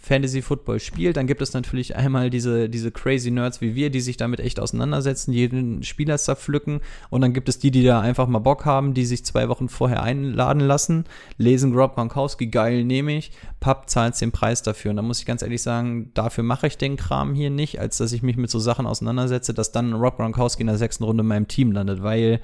[0.00, 4.00] Fantasy Football spielt, dann gibt es natürlich einmal diese, diese crazy Nerds wie wir, die
[4.00, 6.80] sich damit echt auseinandersetzen, jeden Spieler zerpflücken.
[7.10, 9.68] Und dann gibt es die, die da einfach mal Bock haben, die sich zwei Wochen
[9.68, 11.04] vorher einladen lassen,
[11.36, 14.90] lesen Rob Gronkowski, geil, nehme ich, Papp zahlt den Preis dafür.
[14.90, 17.98] Und da muss ich ganz ehrlich sagen, dafür mache ich den Kram hier nicht, als
[17.98, 21.22] dass ich mich mit so Sachen auseinandersetze, dass dann Rob Gronkowski in der sechsten Runde
[21.22, 22.40] in meinem Team landet, weil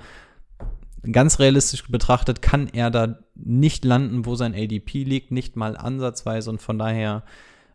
[1.10, 6.50] ganz realistisch betrachtet kann er da nicht landen, wo sein ADP liegt, nicht mal ansatzweise
[6.50, 7.24] und von daher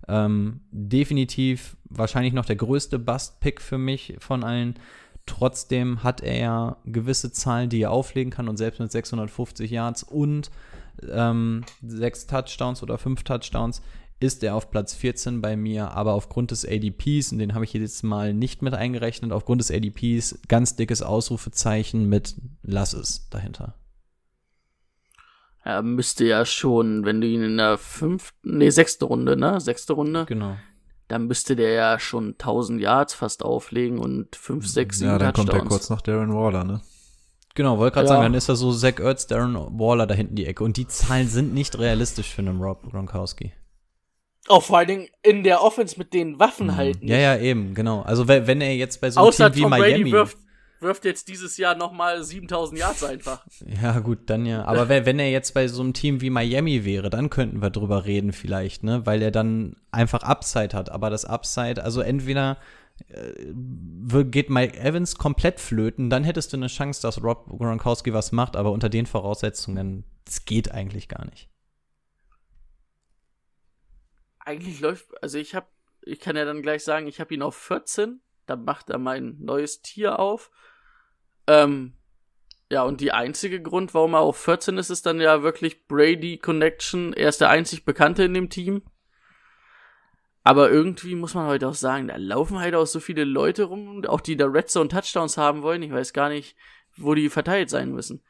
[0.07, 4.75] ähm, definitiv wahrscheinlich noch der größte Bust-Pick für mich von allen.
[5.25, 10.49] Trotzdem hat er gewisse Zahlen, die er auflegen kann und selbst mit 650 Yards und
[11.07, 13.81] ähm, sechs Touchdowns oder fünf Touchdowns
[14.19, 17.73] ist er auf Platz 14 bei mir, aber aufgrund des ADPs, und den habe ich
[17.73, 23.75] jetzt mal nicht mit eingerechnet, aufgrund des ADPs ganz dickes Ausrufezeichen mit Lass es dahinter.
[25.63, 29.59] Er müsste ja schon, wenn du ihn in der fünften, nee, sechste Runde, ne?
[29.59, 30.25] Sechste Runde.
[30.25, 30.55] Genau.
[31.09, 35.33] Dann müsste der ja schon 1000 Yards fast auflegen und 5, 6, 7 Ja, dann
[35.33, 35.49] Touchdowns.
[35.51, 36.81] kommt er kurz nach Darren Waller, ne?
[37.55, 38.13] Genau, wollte gerade Ja.
[38.13, 40.63] sagen, dann ist er so Zach Ertz, Darren Waller da hinten die Ecke.
[40.63, 43.51] Und die Zahlen sind nicht realistisch für einen Rob Gronkowski.
[44.47, 47.11] Oh, vor allen Dingen in der Offense mit den Waffen halt nicht.
[47.11, 48.01] Ja, ja, eben, genau.
[48.01, 49.97] Also wenn, wenn er jetzt bei so einem Außer Team wie Tom Miami.
[49.97, 50.37] Brady wirft,
[50.79, 53.45] wirft jetzt dieses Jahr nochmal 7000 Yards einfach.
[53.81, 54.63] Ja, gut, dann ja.
[54.65, 57.69] Aber wenn, wenn er jetzt bei so einem Team wie Miami wäre, dann könnten wir
[57.69, 59.05] drüber reden vielleicht, ne?
[59.05, 60.89] Weil er dann einfach Upside hat.
[60.89, 62.57] Aber das Upside, also entweder
[63.07, 68.31] äh, geht Mike Evans komplett flöten, dann hättest du eine Chance, dass Rob Gronkowski was
[68.31, 71.48] macht, aber unter den Voraussetzungen, das geht eigentlich gar nicht.
[74.49, 75.69] Eigentlich läuft, also ich hab,
[76.01, 79.37] ich kann ja dann gleich sagen, ich habe ihn auf 14, da macht er mein
[79.39, 80.49] neues Tier auf.
[81.45, 81.93] Ähm,
[82.71, 86.39] ja, und die einzige Grund, warum er auf 14 ist, ist dann ja wirklich Brady
[86.39, 87.13] Connection.
[87.13, 88.81] Er ist der einzig Bekannte in dem Team.
[90.43, 94.03] Aber irgendwie muss man heute auch sagen, da laufen halt auch so viele Leute rum,
[94.07, 95.83] auch die da Red Zone Touchdowns haben wollen.
[95.83, 96.55] Ich weiß gar nicht,
[96.97, 98.23] wo die verteilt sein müssen.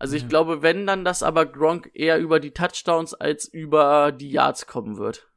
[0.00, 4.32] Also ich glaube, wenn dann das aber Gronk eher über die Touchdowns als über die
[4.32, 5.28] Yards kommen wird.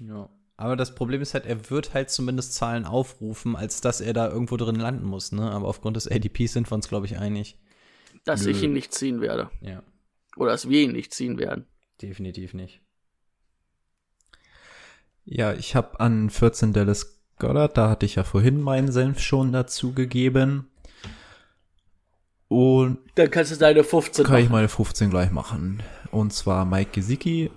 [0.00, 0.28] Ja.
[0.56, 4.28] Aber das Problem ist halt, er wird halt zumindest Zahlen aufrufen, als dass er da
[4.28, 5.50] irgendwo drin landen muss, ne?
[5.50, 7.58] Aber aufgrund des ADPs sind wir uns, glaube ich, einig.
[8.24, 8.50] Dass Nö.
[8.50, 9.50] ich ihn nicht ziehen werde.
[9.62, 9.82] Ja,
[10.36, 11.64] Oder dass wir ihn nicht ziehen werden.
[12.02, 12.80] definitiv nicht.
[15.24, 19.52] Ja, ich habe an 14 Dallas Goddard, da hatte ich ja vorhin meinen Senf schon
[19.52, 20.68] dazu gegeben.
[22.48, 24.52] Und Dann kannst du deine 15 kann ich machen.
[24.52, 25.82] meine 15 gleich machen.
[26.10, 27.50] Und zwar Mike Gesicki.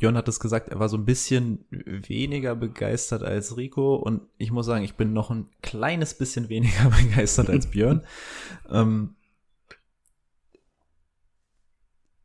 [0.00, 3.96] Björn hat es gesagt, er war so ein bisschen weniger begeistert als Rico.
[3.96, 8.04] Und ich muss sagen, ich bin noch ein kleines bisschen weniger begeistert als Björn.
[8.70, 9.14] ähm,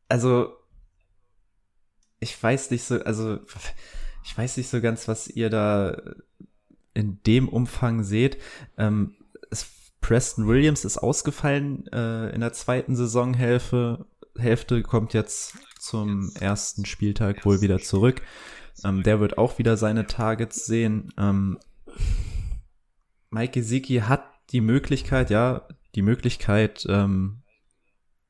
[0.08, 0.54] also,
[2.18, 3.40] ich weiß nicht so, also,
[4.24, 6.00] ich weiß nicht so ganz, was ihr da
[6.94, 8.38] in dem Umfang seht.
[8.78, 9.16] Ähm,
[9.50, 9.66] es,
[10.00, 14.06] Preston Williams ist ausgefallen äh, in der zweiten Saisonhälfte.
[14.38, 18.22] Hälfte kommt jetzt zum ersten Spieltag wohl wieder zurück.
[18.84, 21.12] Ähm, der wird auch wieder seine Targets sehen.
[21.16, 21.58] Ähm,
[23.30, 27.42] Mike Gesicki hat die Möglichkeit, ja, die Möglichkeit, ähm,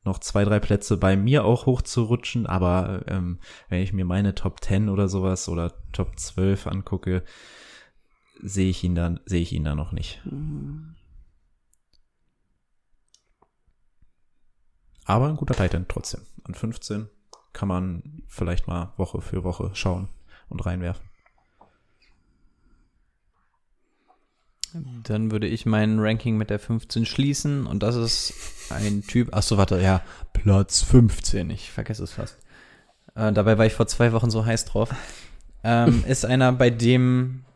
[0.05, 4.63] noch zwei, drei Plätze bei mir auch hochzurutschen, aber ähm, wenn ich mir meine Top
[4.63, 7.25] 10 oder sowas oder Top 12 angucke,
[8.41, 10.23] sehe ich ihn dann, sehe ich ihn da noch nicht.
[10.25, 10.95] Mhm.
[15.05, 16.23] Aber ein guter Titan trotzdem.
[16.45, 17.09] An 15
[17.57, 20.09] kann man vielleicht mal Woche für Woche schauen
[20.51, 21.09] und reinwerfen.
[25.05, 28.35] Dann würde ich mein Ranking mit der 15 schließen und das ist
[28.69, 30.03] ein Typ, ach so, warte, ja,
[30.35, 32.37] Platz 15, ich vergesse es fast.
[33.15, 34.95] Äh, dabei war ich vor zwei Wochen so heiß drauf.
[35.65, 37.47] Ähm, ist einer, bei dem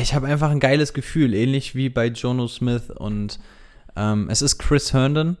[0.00, 3.40] ich habe einfach ein geiles Gefühl, ähnlich wie bei Jono Smith und
[3.96, 5.38] ähm, es ist Chris Herndon.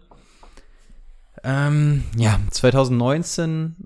[1.44, 3.76] Ähm, ja, 2019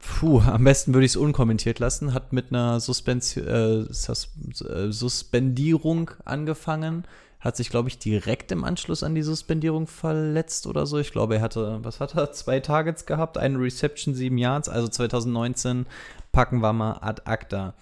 [0.00, 4.28] puh, am besten würde ich es unkommentiert lassen, hat mit einer Suspens äh, Sus
[4.68, 7.04] äh, Suspendierung angefangen,
[7.40, 10.98] hat sich, glaube ich, direkt im Anschluss an die Suspendierung verletzt oder so.
[10.98, 14.88] Ich glaube, er hatte, was hat er, zwei Targets gehabt, eine Reception, sieben Yards, also
[14.88, 15.86] 2019
[16.32, 17.74] packen wir mal ad acta.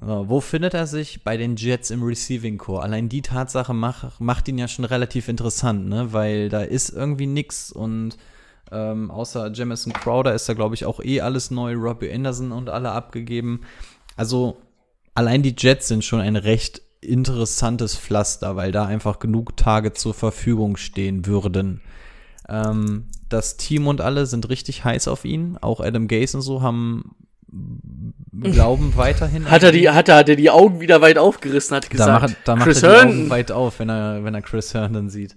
[0.00, 1.24] So, wo findet er sich?
[1.24, 2.82] Bei den Jets im Receiving Core.
[2.82, 6.12] Allein die Tatsache mach, macht ihn ja schon relativ interessant, ne?
[6.12, 8.16] Weil da ist irgendwie nix und
[8.70, 11.74] ähm, außer Jamison Crowder ist da, glaube ich, auch eh alles neu.
[11.74, 13.62] Robbie Anderson und alle abgegeben.
[14.16, 14.58] Also
[15.14, 20.14] allein die Jets sind schon ein recht interessantes Pflaster, weil da einfach genug Tage zur
[20.14, 21.80] Verfügung stehen würden.
[22.48, 25.58] Ähm, das Team und alle sind richtig heiß auf ihn.
[25.60, 27.14] Auch Adam Gase und so haben
[28.32, 29.50] glauben weiterhin.
[29.50, 32.08] Hat er die, hat er, hat er die Augen wieder weit aufgerissen, hat gesagt.
[32.08, 33.08] Da macht, da macht Chris er die.
[33.08, 35.36] Augen weit auf, wenn er, wenn er Chris Herndon sieht.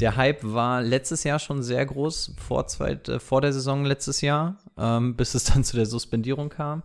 [0.00, 4.22] Der Hype war letztes Jahr schon sehr groß, vor, zweit, äh, vor der Saison letztes
[4.22, 6.82] Jahr, ähm, bis es dann zu der Suspendierung kam.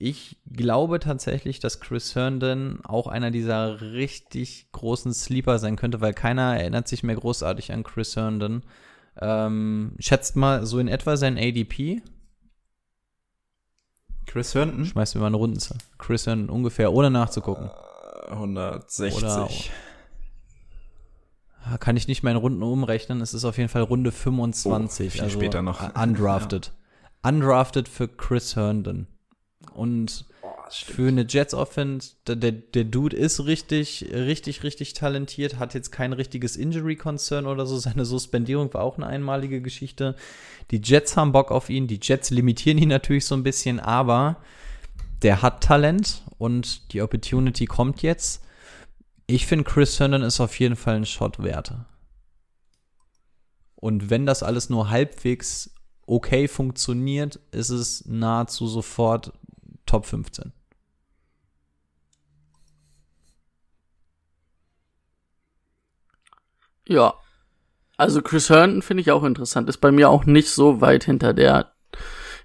[0.00, 6.14] Ich glaube tatsächlich, dass Chris Herndon auch einer dieser richtig großen Sleeper sein könnte, weil
[6.14, 8.62] keiner erinnert sich mehr großartig an Chris Herndon.
[9.20, 12.02] Ähm, schätzt mal so in etwa sein ADP.
[14.26, 14.84] Chris Herndon?
[14.84, 15.78] Schmeißt mir mal eine Rundenzahl.
[15.98, 17.70] Chris Herndon ungefähr, ohne nachzugucken.
[18.28, 19.16] 160.
[19.16, 19.48] Oder
[21.80, 23.20] kann ich nicht mehr in Runden umrechnen.
[23.20, 25.06] Es ist auf jeden Fall Runde 25.
[25.06, 25.94] Oh, viel also später noch.
[25.94, 26.72] Undrafted.
[27.24, 27.30] Ja.
[27.30, 29.06] Undrafted für Chris Herndon.
[29.74, 35.74] Und oh, für eine Jets Offense, der, der, Dude ist richtig, richtig, richtig talentiert, hat
[35.74, 37.76] jetzt kein richtiges Injury Concern oder so.
[37.78, 40.14] Seine Suspendierung war auch eine einmalige Geschichte.
[40.70, 44.36] Die Jets haben Bock auf ihn, die Jets limitieren ihn natürlich so ein bisschen, aber
[45.22, 48.44] der hat Talent und die Opportunity kommt jetzt.
[49.30, 51.74] Ich finde, Chris Herndon ist auf jeden Fall ein Shot wert.
[53.74, 55.70] Und wenn das alles nur halbwegs
[56.06, 59.32] okay funktioniert, ist es nahezu sofort
[59.84, 60.52] Top 15.
[66.88, 67.12] Ja.
[67.98, 69.68] Also Chris Herndon finde ich auch interessant.
[69.68, 71.70] Ist bei mir auch nicht so weit hinter der,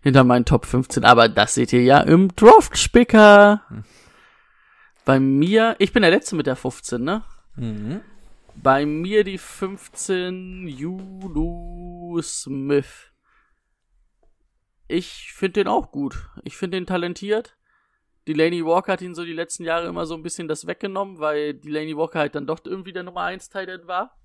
[0.01, 1.05] hinter meinen Top 15.
[1.05, 3.61] Aber das seht ihr ja im Draft-Spicker.
[3.69, 3.85] Hm.
[5.05, 7.23] Bei mir, ich bin der Letzte mit der 15, ne?
[7.55, 8.01] Mhm.
[8.55, 13.11] Bei mir die 15 Julu Smith.
[14.87, 16.29] Ich finde den auch gut.
[16.43, 17.57] Ich finde den talentiert.
[18.27, 21.55] Delaney Walker hat ihn so die letzten Jahre immer so ein bisschen das weggenommen, weil
[21.55, 24.17] Delaney Walker halt dann doch irgendwie der Nummer 1 Titan war.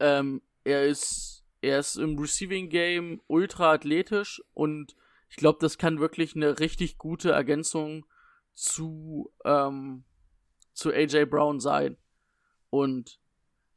[0.00, 4.96] Ähm, er ist, er ist im Receiving Game ultra athletisch und
[5.28, 8.06] ich glaube, das kann wirklich eine richtig gute Ergänzung
[8.54, 10.04] zu, ähm,
[10.72, 11.96] zu AJ Brown sein.
[12.70, 13.20] Und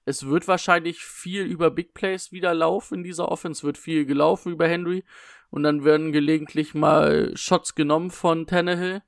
[0.06, 4.54] es wird wahrscheinlich viel über Big Plays wieder laufen in dieser Offense, wird viel gelaufen
[4.54, 5.04] über Henry
[5.50, 9.02] und dann werden gelegentlich mal Shots genommen von Tannehill.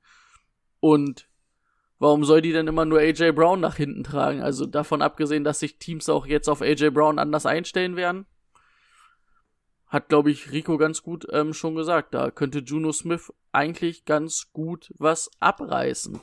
[0.78, 1.28] Und
[1.98, 4.42] warum soll die denn immer nur AJ Brown nach hinten tragen?
[4.42, 8.26] Also davon abgesehen, dass sich Teams auch jetzt auf AJ Brown anders einstellen werden,
[9.90, 12.14] hat, glaube ich, Rico ganz gut ähm, schon gesagt.
[12.14, 16.20] Da könnte Juno Smith eigentlich ganz gut was abreißen.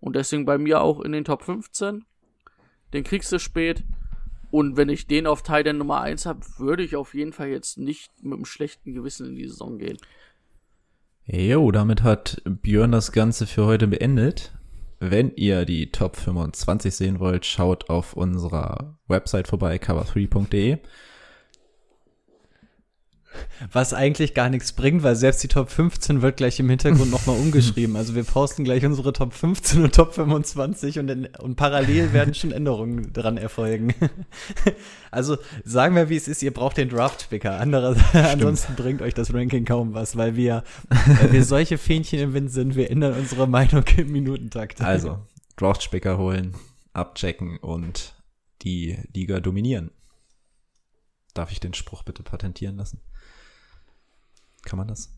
[0.00, 2.04] Und deswegen bei mir auch in den Top 15.
[2.92, 3.84] Den kriegst du spät.
[4.52, 7.48] Und wenn ich den auf Teil der Nummer 1 habe, würde ich auf jeden Fall
[7.48, 9.98] jetzt nicht mit einem schlechten Gewissen in die Saison gehen.
[11.26, 14.52] Jo, damit hat Björn das Ganze für heute beendet.
[15.00, 20.78] Wenn ihr die Top 25 sehen wollt, schaut auf unserer Website vorbei, cover3.de.
[23.72, 27.36] Was eigentlich gar nichts bringt, weil selbst die Top 15 wird gleich im Hintergrund nochmal
[27.40, 27.96] umgeschrieben.
[27.96, 32.34] Also wir posten gleich unsere Top 15 und Top 25 und, in, und parallel werden
[32.34, 33.94] schon Änderungen dran erfolgen.
[35.10, 37.60] also sagen wir, wie es ist, ihr braucht den Draft-Picker.
[38.12, 42.50] ansonsten bringt euch das Ranking kaum was, weil wir, weil wir solche Fähnchen im Wind
[42.50, 44.80] sind, wir ändern unsere Meinung im Minutentakt.
[44.80, 45.18] Also,
[45.56, 46.54] Draft-Picker holen,
[46.92, 48.14] abchecken und
[48.62, 49.90] die Liga dominieren.
[51.34, 53.00] Darf ich den Spruch bitte patentieren lassen?
[54.64, 55.10] Kann man das?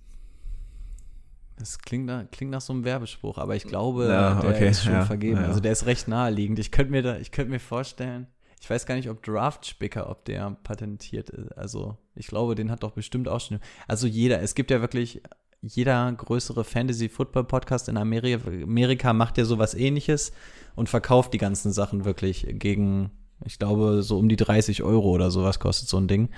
[1.58, 4.84] Das klingt, nach, klingt nach so einem Werbespruch, aber ich glaube, ja, der okay, ist
[4.84, 5.40] schon ja, vergeben.
[5.40, 5.46] Ja.
[5.46, 6.58] Also der ist recht naheliegend.
[6.58, 8.26] Ich könnte mir da, ich könnte mir vorstellen,
[8.60, 11.52] Ich weiß gar nicht, ob Draft-Spicker, ob der patentiert ist.
[11.52, 13.60] Also, ich glaube, den hat doch bestimmt auch schon.
[13.86, 15.22] Also, jeder, es gibt ja wirklich,
[15.62, 20.32] jeder größere Fantasy-Football-Podcast in Amerika, Amerika macht ja sowas ähnliches
[20.74, 23.10] und verkauft die ganzen Sachen wirklich gegen,
[23.44, 26.30] ich glaube, so um die 30 Euro oder sowas kostet so ein Ding.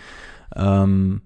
[0.54, 1.22] Ähm,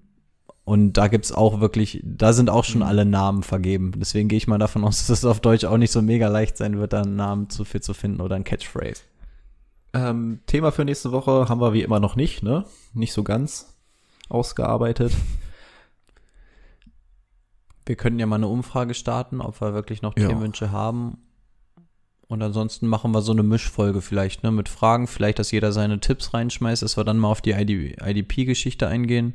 [0.64, 3.92] und da gibt's auch wirklich, da sind auch schon alle Namen vergeben.
[3.96, 6.56] Deswegen gehe ich mal davon aus, dass es auf Deutsch auch nicht so mega leicht
[6.56, 9.02] sein wird, da einen Namen zu viel zu finden oder ein Catchphrase.
[9.94, 12.64] Ähm, Thema für nächste Woche haben wir wie immer noch nicht, ne?
[12.94, 13.76] Nicht so ganz
[14.28, 15.12] ausgearbeitet.
[17.84, 20.28] Wir könnten ja mal eine Umfrage starten, ob wir wirklich noch Ja.
[20.28, 21.18] Themenwünsche haben.
[22.28, 24.52] Und ansonsten machen wir so eine Mischfolge vielleicht, ne?
[24.52, 28.00] Mit Fragen, vielleicht, dass jeder seine Tipps reinschmeißt, dass wir dann mal auf die ID
[28.00, 29.34] IDP-Geschichte eingehen.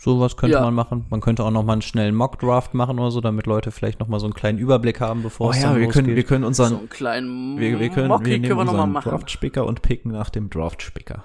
[0.00, 0.62] Sowas könnte Ja.
[0.62, 1.06] man machen.
[1.10, 4.08] Man könnte auch noch mal einen schnellen Mock-Draft machen oder so, damit Leute vielleicht noch
[4.08, 6.16] mal so einen kleinen Überblick haben, bevor Oh es ja, dann wir können, losgeht.
[6.16, 8.72] wir können So unseren, einen kleinen wir, wir können, Mocky wir nehmen können wir noch
[8.72, 9.10] mal unseren machen.
[9.10, 11.24] Draft-Spicker und picken nach dem Draft-Spicker.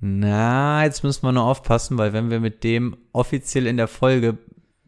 [0.00, 4.38] Na, jetzt müssen wir nur aufpassen, weil wenn wir mit dem offiziell in der Folge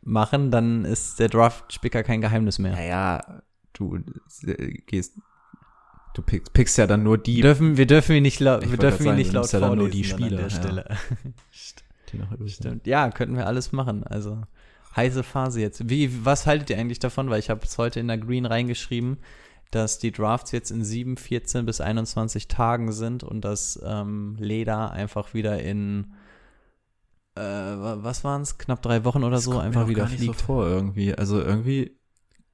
[0.02, 2.72] machen, dann ist der Draft-Spicker kein Geheimnis mehr.
[2.72, 3.98] Naja, du
[4.44, 5.14] äh, gehst,
[6.14, 8.76] du pickst, pickst ja dann nur die, Wir dürfen, wir dürfen ihn nicht laut, wir
[8.76, 10.50] dürfen ihn nicht laut ja dann nur vorlesen die dann an der ja.
[10.50, 10.84] Stelle.
[12.12, 12.54] die noch übrig.
[12.54, 12.86] Stimmt.
[12.86, 14.04] Ja, könnten wir alles machen.
[14.04, 14.42] Also
[14.96, 15.88] heiße Phase jetzt.
[15.88, 17.30] Wie, was haltet ihr eigentlich davon?
[17.30, 19.18] Weil ich habe es heute in der Green reingeschrieben,
[19.70, 24.90] dass die Drafts jetzt in 7, 14 bis 21 Tagen sind und dass ähm, Leder
[24.92, 26.14] einfach wieder in
[27.36, 28.58] äh, wa- was waren es?
[28.58, 30.38] Knapp drei Wochen oder Das so einfach wieder gar nicht fliegt.
[30.40, 31.14] so vor irgendwie.
[31.14, 31.96] Also irgendwie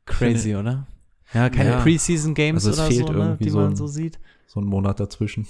[0.07, 0.87] Crazy, oder?
[1.33, 1.81] Ja, keine Ja.
[1.81, 4.19] Preseason Games Also oder fehlt so, ne, irgendwie die so man ein- so sieht.
[4.47, 5.47] so ein Monat dazwischen.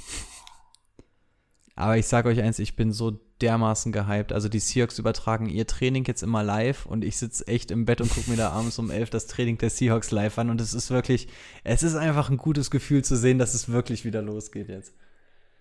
[1.74, 4.32] Aber ich sag euch eins, ich bin so dermaßen gehypt.
[4.32, 8.00] Also die Seahawks übertragen ihr Training jetzt immer live und ich sitze echt im Bett
[8.00, 10.74] und gucke mir da abends um elf das Training der Seahawks live an und es
[10.74, 11.28] ist wirklich,
[11.64, 14.94] es ist einfach ein gutes Gefühl zu sehen, dass es wirklich wieder losgeht jetzt.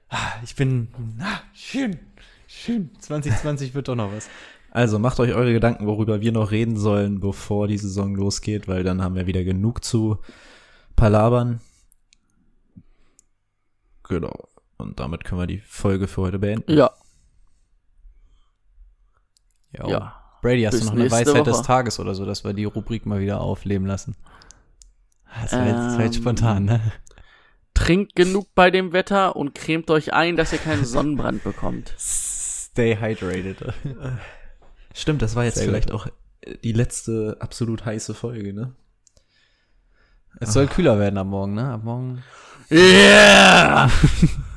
[0.10, 0.90] Ah, Ich bin,
[1.20, 2.00] ah, schön,
[2.48, 2.92] schön.
[3.00, 4.30] 2020 wird doch noch was.
[4.70, 8.84] Also macht euch eure Gedanken, worüber wir noch reden sollen, bevor die Saison losgeht, weil
[8.84, 10.18] dann haben wir wieder genug zu
[10.96, 11.62] palabern.
[14.04, 14.48] Genau.
[14.78, 16.72] Und damit können wir die Folge für heute beenden.
[16.72, 16.92] Ja,
[19.78, 19.90] Jo.
[19.90, 20.20] ja.
[20.42, 21.66] Brady, hast Bis du noch eine Weisheit des Woche.
[21.66, 24.16] Tages oder so, dass wir die Rubrik mal wieder aufleben lassen?
[25.42, 26.82] Das war jetzt, das war jetzt Ähm, spontan, ne?
[27.74, 31.94] Trinkt genug bei dem Wetter und cremt euch ein, dass ihr keinen Sonnenbrand bekommt.
[31.98, 33.74] Stay hydrated.
[34.94, 36.08] Stimmt, das war jetzt Sehr vielleicht auch
[36.42, 38.74] äh, die letzte absolut heiße Folge, ne?
[40.40, 41.70] Es soll kühler werden am Morgen, ne?
[41.70, 42.24] Ab morgen.
[42.70, 43.90] Yeah!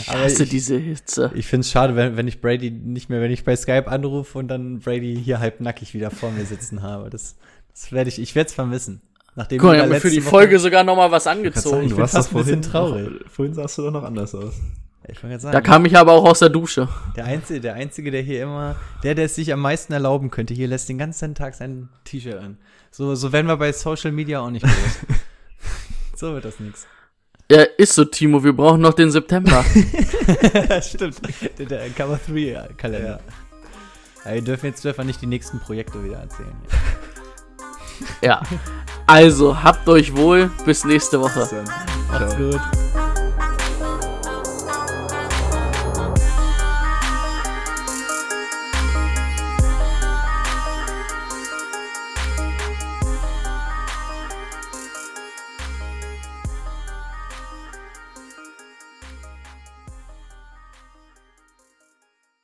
[0.00, 1.30] Ich hasse ich- diese Hitze.
[1.34, 4.48] Ich find's schade, wenn, wenn ich Brady nicht mehr, wenn ich bei Skype anrufe und
[4.48, 7.10] dann Brady hier halb nackig wieder vor mir sitzen habe.
[7.10, 7.36] Das,
[7.72, 9.00] das werde ich, ich werde es vermissen.
[9.36, 11.26] Nachdem Guck mal, ich habe mir für die letzte Folge Woche- sogar noch mal was
[11.26, 11.82] angezogen.
[11.84, 13.10] ich du bin fast ein bisschen vorhin traurig.
[13.22, 14.54] Noch, vorhin sahst du doch noch anders aus.
[15.06, 16.88] Ich sagen, Da kam ich aber auch aus der Dusche.
[17.14, 20.54] der Einzige, der Einzige, der hier immer, der, der es sich am meisten erlauben könnte,
[20.54, 22.56] hier lässt den ganzen Tag sein T-Shirt an.
[22.90, 24.98] So, so werden wir bei Social Media auch nicht groß.
[26.16, 26.86] so wird das nix.
[27.50, 29.64] Ja, ist so, Timo, wir brauchen noch den September.
[30.82, 31.20] Stimmt.
[31.58, 33.20] Der, der Cover 3 Kalender.
[34.24, 34.32] Ja.
[34.34, 36.56] wir dürfen jetzt wir nicht die nächsten Projekte wieder erzählen.
[38.22, 38.42] ja.
[39.06, 40.50] Also, habt euch wohl.
[40.64, 41.46] Bis nächste Woche.
[41.50, 41.64] Dann,
[42.10, 42.50] Macht's ciao.
[42.50, 42.83] gut.